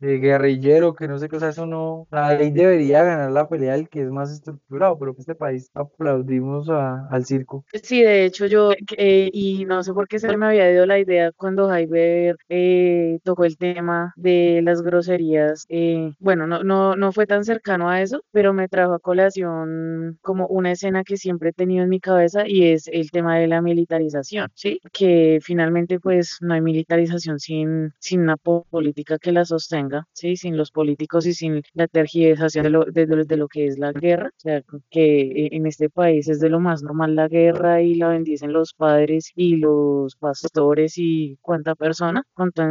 eh, 0.01 0.19
guerrillero, 0.19 0.95
que 0.95 1.09
no 1.09 1.19
sé 1.19 1.31
qué, 1.31 1.37
o 1.37 1.41
sea, 1.41 1.49
eso 1.49 1.65
no, 1.65 2.07
la 2.11 2.35
ley 2.35 2.51
debería 2.51 3.05
ganar 3.05 3.31
la 3.31 3.49
pelea 3.49 3.73
del 3.73 3.89
que 3.89 4.03
es 4.03 4.11
más 4.11 4.31
estructurado, 4.31 4.99
pero 4.99 5.15
que 5.15 5.23
este 5.23 5.35
país 5.35 5.71
aplaudimos 5.73 6.69
al 6.69 7.25
circo. 7.25 7.65
Sí, 7.83 8.03
de 8.03 8.27
hecho 8.27 8.45
yo, 8.45 8.73
eh, 8.99 9.31
y 9.33 9.65
no 9.65 9.83
sé 9.83 9.95
por 9.95 10.09
qué 10.09 10.19
se 10.19 10.37
me 10.37 10.45
había 10.45 10.71
ido 10.71 10.85
la 10.85 10.99
idea 10.99 11.33
cuando 11.33 11.69
Jaiber 11.69 12.37
eh, 12.51 13.19
tocó 13.25 13.45
el 13.47 13.57
tema 13.57 14.13
de 14.17 14.26
las 14.63 14.83
groserías, 14.83 15.67
eh, 15.69 16.13
bueno, 16.19 16.47
no, 16.47 16.63
no, 16.65 16.97
no 16.97 17.13
fue 17.13 17.27
tan 17.27 17.45
cercano 17.45 17.89
a 17.89 18.03
eso, 18.03 18.23
pero 18.33 18.53
me 18.53 18.69
trajo 18.69 18.95
a 18.95 18.99
colación 18.99 20.19
como 20.23 20.47
una 20.49 20.73
escena 20.73 21.05
que 21.05 21.17
siempre 21.17 21.51
he 21.51 21.53
tenido 21.53 21.85
en 21.85 21.91
mi 21.91 22.01
cabeza 22.01 22.45
y 22.47 22.65
es 22.65 22.89
el 22.89 23.11
tema 23.11 23.39
de 23.39 23.47
la 23.47 23.63
militarización, 23.63 24.49
¿sí? 24.55 24.81
Que 24.93 25.39
finalmente 25.43 26.01
pues 26.01 26.39
no 26.41 26.55
hay 26.55 26.61
militarización 26.61 27.39
sin, 27.39 27.93
sin 27.99 28.21
una 28.21 28.37
política 28.37 29.19
que 29.19 29.33
la 29.33 29.45
sostenga, 29.45 30.07
¿sí? 30.13 30.37
Sin 30.37 30.57
los 30.57 30.71
políticos 30.71 31.27
y 31.27 31.35
sin 31.35 31.63
la 31.75 31.89
tergiversación 31.89 32.65
de 32.65 32.71
lo, 32.71 32.85
de, 32.85 33.07
de 33.07 33.37
lo 33.37 33.49
que 33.49 33.67
es 33.67 33.79
la 33.79 33.93
guerra, 33.93 34.29
o 34.29 34.41
sea, 34.41 34.63
que 34.91 35.49
en 35.53 35.67
este 35.67 35.91
país 35.91 36.29
es 36.29 36.41
de 36.41 36.51
lo 36.51 36.61
más 36.61 36.83
normal 36.83 37.15
la 37.15 37.29
guerra 37.29 37.83
y 37.83 37.95
la 37.95 38.09
bendicen 38.09 38.53
los 38.53 38.75
padres 38.75 39.33
y 39.35 39.57
los 39.57 40.17
pastores 40.17 40.95
y 40.99 41.39
cuánta 41.43 41.75
persona, 41.75 42.23
cuánto 42.35 42.63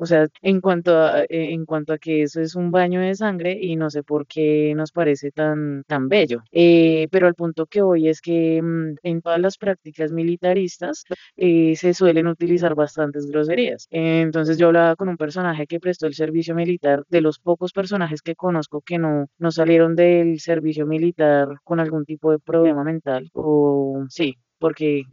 o 0.00 0.06
sea, 0.06 0.26
en 0.40 0.60
cuanto 0.62 0.96
a, 0.98 1.22
eh, 1.24 1.26
en 1.52 1.66
cuanto 1.66 1.92
a 1.92 1.98
que 1.98 2.22
eso 2.22 2.40
es 2.40 2.54
un 2.54 2.70
baño 2.70 3.00
de 3.02 3.14
sangre 3.14 3.58
y 3.60 3.76
no 3.76 3.90
sé 3.90 4.02
por 4.02 4.26
qué 4.26 4.72
nos 4.74 4.92
parece 4.92 5.30
tan, 5.30 5.84
tan 5.86 6.08
bello. 6.08 6.42
Eh, 6.52 7.06
pero 7.10 7.26
al 7.26 7.34
punto 7.34 7.66
que 7.66 7.82
voy 7.82 8.08
es 8.08 8.22
que 8.22 8.62
mm, 8.62 8.94
en 9.02 9.20
todas 9.20 9.38
las 9.40 9.58
prácticas 9.58 10.10
militaristas 10.10 11.04
eh, 11.36 11.76
se 11.76 11.92
suelen 11.92 12.28
utilizar 12.28 12.74
bastantes 12.74 13.26
groserías. 13.26 13.86
entonces 13.90 14.56
yo 14.56 14.68
hablaba 14.68 14.96
con 14.96 15.08
un 15.10 15.18
personaje 15.18 15.66
que 15.66 15.80
prestó 15.80 16.06
el 16.06 16.14
servicio 16.14 16.54
militar, 16.54 17.04
de 17.10 17.20
los 17.20 17.38
pocos 17.38 17.72
personajes 17.72 18.22
que 18.22 18.34
conozco 18.34 18.80
que 18.80 18.98
no, 18.98 19.26
no 19.38 19.50
salieron 19.50 19.96
del 19.96 20.40
servicio 20.40 20.86
militar 20.86 21.48
con 21.62 21.78
algún 21.78 22.06
tipo 22.06 22.30
de 22.30 22.38
problema 22.38 22.84
mental 22.84 23.30
o 23.34 24.06
sí, 24.08 24.36
porque 24.60 25.04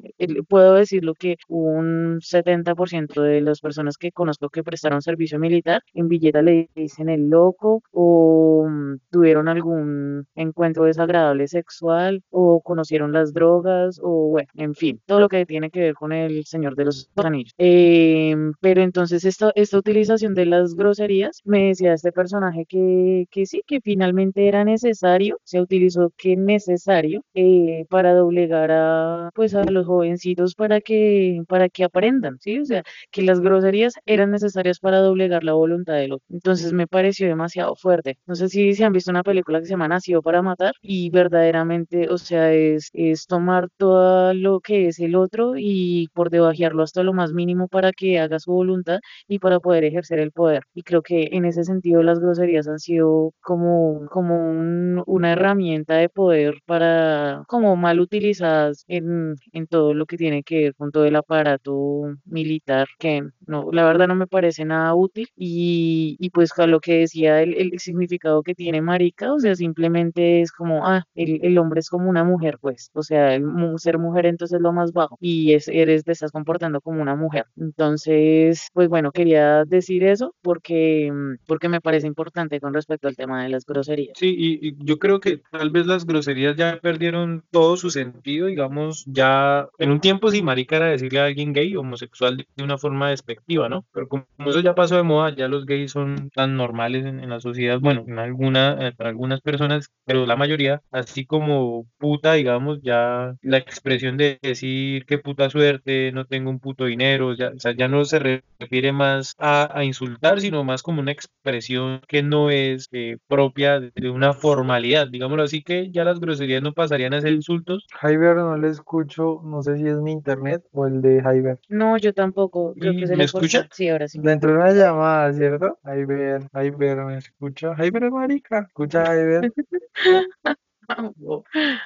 puedo 0.48 0.74
decirlo 0.76 1.14
que 1.16 1.38
un 1.48 2.20
70% 2.20 3.22
de 3.22 3.42
las 3.42 3.62
personas 3.62 3.98
que 3.98 4.12
conozco 4.12 4.50
que 4.50 4.64
prestaron 4.64 5.02
servicio 5.02 5.40
militar 5.40 5.82
en 5.94 6.08
Villeta 6.08 6.42
le 6.42 6.70
dicen 6.76 7.10
el 7.10 7.30
loco 7.30 7.82
o 7.92 8.68
mm, 8.70 8.98
tuvieron 9.10 9.48
algún 9.48 10.26
encuentro 10.36 10.86
desagradable 10.86 11.48
sexual 11.48 12.22
o 12.30 12.62
conocieron 12.62 13.12
las 13.12 13.34
drogas 13.34 14.00
o 14.04 14.30
bueno, 14.30 14.50
en 14.56 14.76
fin, 14.76 15.02
todo 15.06 15.20
lo 15.20 15.30
que 15.30 15.46
tiene 15.46 15.70
que 15.70 15.80
ver 15.80 15.94
con 15.94 16.12
el 16.12 16.46
Señor 16.46 16.76
de 16.76 16.86
los 16.86 17.10
Anillos. 17.16 17.54
Em, 17.58 18.54
pero 18.60 18.82
entonces 18.82 19.26
esta, 19.26 19.52
esta 19.56 19.78
utilización 19.78 20.34
de 20.34 20.46
las 20.46 20.76
groserías, 20.76 21.42
me 21.46 21.68
decía 21.68 21.94
este 21.94 22.12
personaje 22.12 22.66
que, 22.68 23.26
que 23.32 23.46
sí, 23.46 23.62
que 23.66 23.80
finalmente 23.82 24.48
era 24.48 24.64
necesario, 24.64 25.40
se 25.44 25.62
utilizó 25.62 26.12
que 26.18 26.36
necesario 26.36 27.24
eh, 27.34 27.86
para 27.90 28.14
doblegar 28.14 28.72
a 28.72 29.30
pues 29.38 29.54
a 29.54 29.64
los 29.66 29.86
jovencitos 29.86 30.56
para 30.56 30.82
que, 30.82 31.44
para 31.48 31.70
que 31.70 31.84
aprendan, 31.84 32.40
¿sí? 32.40 32.58
O 32.60 32.66
sea, 32.66 32.82
que 33.12 33.22
las 33.22 33.40
groserías 33.40 33.94
eran 34.08 34.32
necesarias 34.32 34.80
para 34.80 34.98
doblegar 34.98 35.44
la 35.44 35.54
voluntad 35.54 35.94
del 35.94 36.14
otro. 36.14 36.26
Entonces 36.32 36.74
me 36.74 36.88
pareció 36.88 37.28
demasiado 37.28 37.76
fuerte. 37.76 38.18
No 38.26 38.34
sé 38.34 38.50
si 38.50 38.74
se 38.74 38.84
han 38.84 38.94
visto 38.94 39.12
una 39.12 39.22
película 39.22 39.60
que 39.60 39.66
se 39.66 39.72
llama 39.74 39.88
Nacido 39.88 40.24
para 40.24 40.42
Matar 40.42 40.74
y 40.82 41.12
verdaderamente, 41.12 42.10
o 42.10 42.18
sea, 42.18 42.52
es, 42.52 42.90
es 42.94 43.28
tomar 43.28 43.70
todo 43.78 44.34
lo 44.34 44.60
que 44.60 44.88
es 44.88 45.00
el 45.00 45.16
otro 45.16 45.54
y 45.56 46.08
por 46.16 46.32
debajearlo 46.32 46.82
hasta 46.82 47.04
lo 47.04 47.14
más 47.14 47.32
mínimo 47.32 47.68
para 47.68 47.92
que 47.92 48.20
haga 48.20 48.40
su 48.40 48.52
voluntad 48.52 49.00
y 49.28 49.38
para 49.38 49.60
poder 49.60 49.84
ejercer 49.84 50.18
el 50.18 50.32
poder. 50.32 50.64
Y 50.74 50.82
creo 50.82 51.04
que 51.04 51.30
en 51.32 51.46
ese 51.46 51.64
sentido 51.64 52.02
las 52.02 52.20
groserías 52.20 52.68
han 52.68 52.80
sido 52.80 53.34
como, 53.42 54.08
como 54.10 55.04
una 55.06 55.34
herramienta 55.34 55.96
de 55.98 56.10
poder 56.10 56.56
para, 56.66 57.44
como 57.48 57.76
mal 57.76 58.00
utilizadas 58.00 58.84
en 58.88 59.27
en, 59.52 59.68
todo 59.68 59.94
lo 59.94 60.06
que 60.06 60.18
tiene 60.18 60.44
que 60.44 60.64
ver 60.64 60.76
con 60.76 60.92
todo 60.92 61.06
el 61.06 61.16
aparato 61.16 62.16
militar, 62.26 62.88
que 63.00 63.24
no, 63.46 63.70
la 63.72 63.86
verdad 63.86 64.08
no 64.08 64.16
me 64.16 64.28
parece 64.28 64.66
nada 64.66 64.94
útil. 64.96 65.28
Y, 65.36 66.18
y 66.20 66.30
pues 66.30 66.58
a 66.58 66.68
lo 66.68 66.80
que 66.80 67.00
decía 67.00 67.42
el, 67.42 67.54
el 67.56 67.80
significado 67.80 68.44
que 68.44 68.56
tiene 68.56 68.82
marica, 68.82 69.34
o 69.34 69.40
sea, 69.40 69.56
simplemente 69.56 70.42
es 70.42 70.52
como, 70.52 70.86
ah, 70.88 71.06
el, 71.16 71.40
el 71.44 71.58
hombre 71.58 71.80
es 71.80 71.90
como 71.90 72.10
una 72.10 72.24
mujer, 72.24 72.58
pues, 72.62 72.90
o 72.94 73.04
sea, 73.04 73.36
el 73.36 73.44
ser 73.78 73.98
mujer 73.98 74.26
entonces 74.26 74.56
es 74.58 74.62
lo 74.62 74.74
más 74.74 74.92
bajo 74.94 75.18
y 75.20 75.54
es, 75.54 75.68
eres, 75.68 76.04
te 76.04 76.12
estás 76.12 76.32
comportando 76.32 76.82
como 76.82 77.02
una 77.02 77.16
mujer. 77.16 77.46
Entonces, 77.58 78.68
pues 78.74 78.90
bueno, 78.90 79.12
quería 79.12 79.66
decir 79.66 80.04
eso 80.04 80.36
porque, 80.42 81.12
porque 81.46 81.70
me 81.70 81.82
parece 81.82 82.08
importante 82.08 82.60
con 82.60 82.74
respecto 82.74 83.08
al 83.08 83.16
tema 83.16 83.44
de 83.44 83.50
las 83.50 83.66
groserías. 83.66 84.18
Sí, 84.18 84.36
y, 84.38 84.70
y 84.70 84.76
yo 84.80 84.98
creo 84.98 85.20
que 85.20 85.42
tal 85.52 85.70
vez 85.70 85.86
las 85.86 86.06
groserías 86.06 86.56
ya 86.56 86.80
perdieron 86.82 87.44
todo 87.52 87.78
su 87.78 87.90
sentido, 87.90 88.48
digamos, 88.48 89.06
ya 89.18 89.68
en 89.80 89.92
un 89.92 90.00
tiempo 90.02 90.30
sí, 90.32 90.42
marica 90.42 90.78
era 90.78 90.88
decirle 90.88 91.20
a 91.20 91.26
alguien 91.26 91.54
gay, 91.54 91.76
homosexual 91.76 92.38
de 92.56 92.64
una 92.64 92.78
forma 92.78 93.10
despectiva, 93.10 93.70
¿no? 93.70 93.86
Pero 93.92 94.08
como 94.08 94.26
eso 94.46 94.60
ya 94.62 94.76
pasó 94.76 94.96
de 94.98 95.04
moda, 95.04 95.36
ya 95.36 95.48
los 95.48 95.66
gays 95.66 95.92
son 95.92 96.30
tan 96.32 96.56
normales 96.58 97.06
en, 97.06 97.20
en 97.20 97.30
la 97.30 97.40
sociedad, 97.40 97.80
bueno, 97.80 98.04
en 98.08 98.20
alguna, 98.20 98.94
para 98.98 99.10
algunas 99.10 99.42
personas, 99.42 99.90
pero 100.06 100.26
la 100.26 100.36
mayoría, 100.36 100.82
así 100.92 101.26
como 101.26 101.86
puta, 101.98 102.34
digamos, 102.34 102.80
ya 102.82 103.34
la 103.42 103.58
expresión 103.58 104.18
de 104.18 104.40
decir 104.42 105.06
qué 105.06 105.18
puta 105.18 105.50
suerte, 105.50 106.12
no 106.12 106.26
tengo 106.26 106.50
un 106.50 106.60
puto 106.60 106.86
dinero, 106.86 107.34
ya, 107.36 107.52
ya 107.76 107.88
no 107.88 108.06
se 108.06 108.20
re- 108.20 108.44
refiere 108.60 108.92
más 108.92 109.34
a, 109.40 109.84
insultar, 109.84 110.40
sino 110.42 110.64
más 110.64 110.82
como 110.84 111.02
una 111.02 111.12
expresión 111.12 112.02
que 112.08 112.24
no 112.24 112.50
es 112.50 112.88
eh, 112.92 113.18
propia 113.28 113.80
de 113.80 114.10
una 114.10 114.34
formalidad, 114.34 115.08
digámoslo 115.10 115.44
así, 115.44 115.64
que 115.64 115.92
ya 115.92 116.04
las 116.04 116.20
groserías 116.20 116.62
no 116.62 116.74
pasarían 116.74 117.14
a 117.14 117.22
ser 117.22 117.34
insultos 117.34 117.86
Jaiber 118.00 118.38
no 118.38 118.56
le 118.58 118.70
escucho, 118.70 119.07
no 119.44 119.62
sé 119.64 119.78
si 119.78 119.88
es 119.88 119.98
mi 119.98 120.12
internet 120.12 120.64
o 120.74 120.86
el 120.88 121.02
de 121.02 121.22
Jaiber. 121.22 121.60
No, 121.70 121.98
yo 121.98 122.14
tampoco, 122.14 122.74
creo 122.74 122.94
¿Y 122.94 123.00
que 123.00 123.08
se 123.08 123.14
me 123.14 123.24
le 123.24 123.32
cortó. 123.32 123.46
escucha? 123.46 123.68
Sí, 123.72 123.90
ahora 123.90 124.08
sí. 124.08 124.20
Le 124.20 124.32
entró 124.32 124.54
una 124.54 124.72
llamada, 124.72 125.34
¿cierto? 125.34 125.78
Jaiber, 125.84 126.50
Jaiber, 126.52 126.98
¿me 127.06 127.18
escucha? 127.18 127.76
Jaiber 127.76 128.04
es 128.06 128.12
marica, 128.12 128.60
escucha 128.68 129.06
Jaiber. 129.06 129.52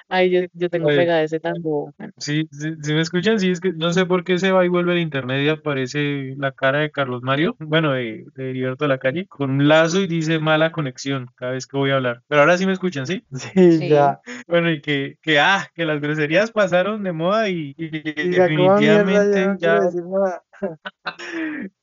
Ay, 0.09 0.29
yo, 0.29 0.41
yo 0.53 0.69
tengo 0.69 0.87
Oye. 0.87 0.97
pegada 0.97 1.23
ese 1.23 1.39
tambo. 1.39 1.93
Bueno, 1.97 2.13
Sí, 2.17 2.47
sí, 2.51 2.73
sí 2.81 2.93
me 2.93 3.01
escuchan, 3.01 3.39
sí, 3.39 3.49
es 3.51 3.59
que 3.59 3.73
no 3.73 3.91
sé 3.93 4.05
por 4.05 4.23
qué 4.23 4.37
se 4.37 4.51
va 4.51 4.63
y 4.65 4.67
vuelve 4.67 4.93
el 4.93 4.99
internet 4.99 5.43
y 5.43 5.49
aparece 5.49 6.35
la 6.37 6.51
cara 6.51 6.79
de 6.79 6.91
Carlos 6.91 7.23
Mario, 7.23 7.55
bueno, 7.59 7.93
de, 7.93 8.25
de 8.35 8.49
Heriberto 8.51 8.85
de 8.85 8.89
la 8.89 8.97
Calle, 8.99 9.27
con 9.27 9.51
un 9.51 9.67
lazo 9.67 10.01
y 10.01 10.07
dice 10.07 10.39
mala 10.39 10.71
conexión 10.71 11.27
cada 11.35 11.53
vez 11.53 11.65
que 11.65 11.77
voy 11.77 11.91
a 11.91 11.95
hablar. 11.95 12.21
Pero 12.27 12.41
ahora 12.41 12.57
sí 12.57 12.65
me 12.65 12.73
escuchan, 12.73 13.07
¿sí? 13.07 13.23
Sí, 13.33 13.49
Sí. 13.79 13.89
ya. 13.89 14.19
Bueno, 14.47 14.69
y 14.71 14.81
que, 14.81 15.17
que, 15.21 15.39
ah, 15.39 15.67
que 15.73 15.85
las 15.85 15.99
groserías 15.99 16.51
pasaron 16.51 17.03
de 17.03 17.11
moda 17.11 17.49
y, 17.49 17.73
y 17.77 17.89
definitivamente 17.89 19.47
no 19.47 19.57
ya 19.57 19.57
quiero 19.57 19.81
decir 19.85 20.03
nada. 20.05 20.43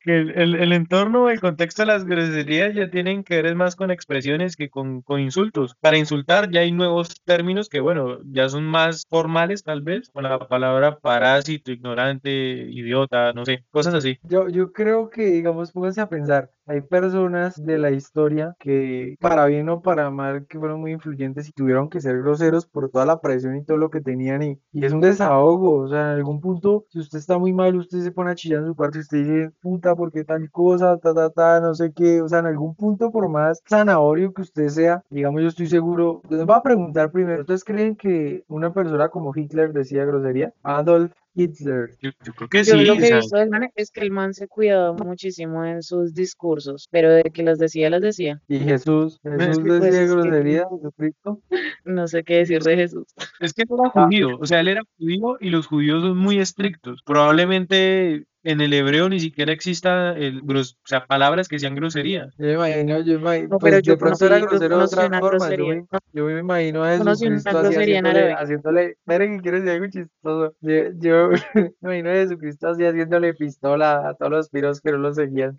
El, 0.04 0.54
el, 0.54 0.72
entorno, 0.72 1.30
el 1.30 1.40
contexto 1.40 1.82
de 1.82 1.86
las 1.86 2.04
groserías 2.04 2.74
ya 2.74 2.90
tienen 2.90 3.24
que 3.24 3.42
ver 3.42 3.54
más 3.54 3.76
con 3.76 3.90
expresiones 3.90 4.56
que 4.56 4.70
con, 4.70 5.02
con 5.02 5.20
insultos. 5.20 5.74
Para 5.80 5.98
insultar 5.98 6.50
ya 6.50 6.60
hay 6.60 6.72
nuevos 6.72 7.08
términos 7.24 7.68
que, 7.68 7.80
bueno, 7.80 8.18
ya 8.24 8.48
son 8.48 8.64
más 8.64 9.04
formales 9.08 9.62
tal 9.62 9.82
vez, 9.82 10.10
con 10.10 10.24
la 10.24 10.38
palabra 10.38 10.98
parásito, 10.98 11.72
ignorante, 11.72 12.30
idiota, 12.30 13.32
no 13.32 13.44
sé, 13.44 13.64
cosas 13.70 13.94
así. 13.94 14.18
Yo, 14.22 14.48
yo 14.48 14.72
creo 14.72 15.10
que, 15.10 15.26
digamos, 15.26 15.72
pónganse 15.72 16.00
a 16.00 16.08
pensar, 16.08 16.50
hay 16.68 16.82
personas 16.82 17.62
de 17.62 17.78
la 17.78 17.90
historia 17.90 18.54
que, 18.58 19.16
para 19.20 19.46
bien 19.46 19.68
o 19.70 19.80
para 19.80 20.10
mal, 20.10 20.46
que 20.46 20.58
fueron 20.58 20.80
muy 20.80 20.92
influyentes 20.92 21.48
y 21.48 21.52
tuvieron 21.52 21.88
que 21.88 22.00
ser 22.00 22.18
groseros 22.18 22.66
por 22.66 22.90
toda 22.90 23.06
la 23.06 23.20
presión 23.20 23.56
y 23.56 23.64
todo 23.64 23.78
lo 23.78 23.90
que 23.90 24.00
tenían 24.00 24.42
y, 24.42 24.58
es 24.74 24.92
un 24.92 25.00
desahogo, 25.00 25.80
o 25.80 25.88
sea, 25.88 26.12
en 26.12 26.18
algún 26.18 26.40
punto, 26.40 26.84
si 26.88 27.00
usted 27.00 27.18
está 27.18 27.38
muy 27.38 27.52
mal, 27.52 27.74
usted 27.76 28.00
se 28.00 28.12
pone 28.12 28.30
a 28.30 28.34
chillar 28.34 28.60
en 28.60 28.66
su 28.66 28.76
y 28.78 28.98
usted 28.98 29.18
dice, 29.18 29.50
puta, 29.60 29.94
¿por 29.96 30.12
qué 30.12 30.24
tal 30.24 30.50
cosa, 30.50 30.98
ta, 30.98 31.14
ta, 31.14 31.30
ta, 31.30 31.60
no 31.60 31.74
sé 31.74 31.92
qué, 31.92 32.22
o 32.22 32.28
sea, 32.28 32.40
en 32.40 32.46
algún 32.46 32.74
punto, 32.74 33.10
por 33.10 33.28
más 33.28 33.62
zanahorio 33.68 34.32
que 34.32 34.42
usted 34.42 34.68
sea, 34.68 35.02
digamos, 35.10 35.42
yo 35.42 35.48
estoy 35.48 35.66
seguro, 35.66 36.22
les 36.28 36.44
voy 36.44 36.56
a 36.56 36.62
preguntar 36.62 37.10
primero, 37.10 37.40
¿ustedes 37.40 37.64
creen 37.64 37.96
que 37.96 38.44
una 38.48 38.72
persona 38.72 39.08
como 39.08 39.32
Hitler 39.34 39.72
decía 39.72 40.04
grosería? 40.04 40.52
Adolf 40.62 41.12
Hitler. 41.43 41.91
Yo, 42.03 42.11
yo 42.24 42.32
creo 42.34 42.49
que 42.49 42.64
Yo 42.64 42.64
sí, 42.64 42.84
lo 42.84 42.97
que 42.97 43.05
he 43.05 43.07
sea, 43.07 43.16
visto 43.16 43.36
del 43.39 43.49
man 43.51 43.68
es 43.74 43.91
que 43.91 44.01
el 44.01 44.11
man 44.11 44.34
se 44.34 44.49
cuidaba 44.49 44.93
muchísimo 44.95 45.64
en 45.64 45.82
sus 45.82 46.14
discursos, 46.14 46.89
pero 46.91 47.11
de 47.11 47.22
que 47.24 47.43
las 47.43 47.59
decía, 47.59 47.91
las 47.91 48.03
decía. 48.03 48.41
Y 48.49 48.59
Jesús, 48.59 49.18
Es 49.22 49.41
Jesús 49.47 49.59
que, 49.59 49.64
Pues 49.64 49.80
decía 49.82 50.03
es 50.03 50.11
que 50.11 50.14
grosería, 50.14 50.64
Jesucristo. 50.70 51.43
no 51.84 52.07
sé 52.09 52.24
qué 52.24 52.36
decir 52.39 52.62
de 52.62 52.76
Jesús. 52.76 53.07
es 53.41 53.53
que 53.53 53.62
él 53.62 53.68
era 53.78 53.91
judío, 53.91 54.39
o 54.39 54.47
sea, 54.47 54.61
él 54.61 54.68
era 54.68 54.82
judío 54.99 55.36
y 55.41 55.51
los 55.51 55.66
judíos 55.66 56.03
son 56.03 56.16
muy 56.18 56.39
estrictos. 56.39 57.03
Probablemente 57.05 58.26
en 58.43 58.61
el 58.61 58.72
hebreo 58.72 59.09
ni 59.09 59.20
siquiera 59.20 59.53
exista 59.53 60.12
el 60.12 60.43
gros- 60.43 60.74
o 60.84 60.86
sea, 60.86 61.07
palabras 61.07 61.49
que 61.49 61.59
sean 61.59 61.74
groserías. 61.74 62.34
yo 62.39 62.47
me 62.47 62.53
imagino, 62.55 63.01
yo 63.01 63.14
me 63.14 63.20
imagino, 63.20 63.49
No, 63.51 63.59
pero 63.59 63.76
pues 63.76 63.82
yo 63.82 63.93
de 63.93 63.99
pronto 63.99 64.24
era 64.26 64.39
yo 64.39 64.47
grosero 64.47 64.78
de 64.78 65.07
una 65.07 65.20
formas. 65.20 65.51
Yo 65.57 65.66
me, 65.66 65.84
yo 66.12 66.24
me 66.24 66.41
imagino 66.41 66.84
a 66.84 66.97
grosería 66.97 67.99
en 67.99 68.07
haciéndole, 68.07 68.32
haciéndole, 68.32 68.84
esperen 68.91 69.36
que 69.36 69.43
quiero 69.43 69.57
decir 69.59 69.72
algo 69.72 69.86
chistoso. 69.91 70.55
Yo, 70.61 70.72
yo 70.99 71.30
me 71.80 71.99
imagino 71.99 72.11
a 72.11 72.14
Jesucristo 72.14 72.68
así 72.68 72.84
haciéndole 72.84 73.34
pistola 73.34 74.09
a 74.09 74.14
todos 74.14 74.30
los 74.32 74.49
piros 74.51 74.80
que 74.80 74.93
no 74.93 74.99
lo 74.99 75.12
seguían. 75.14 75.57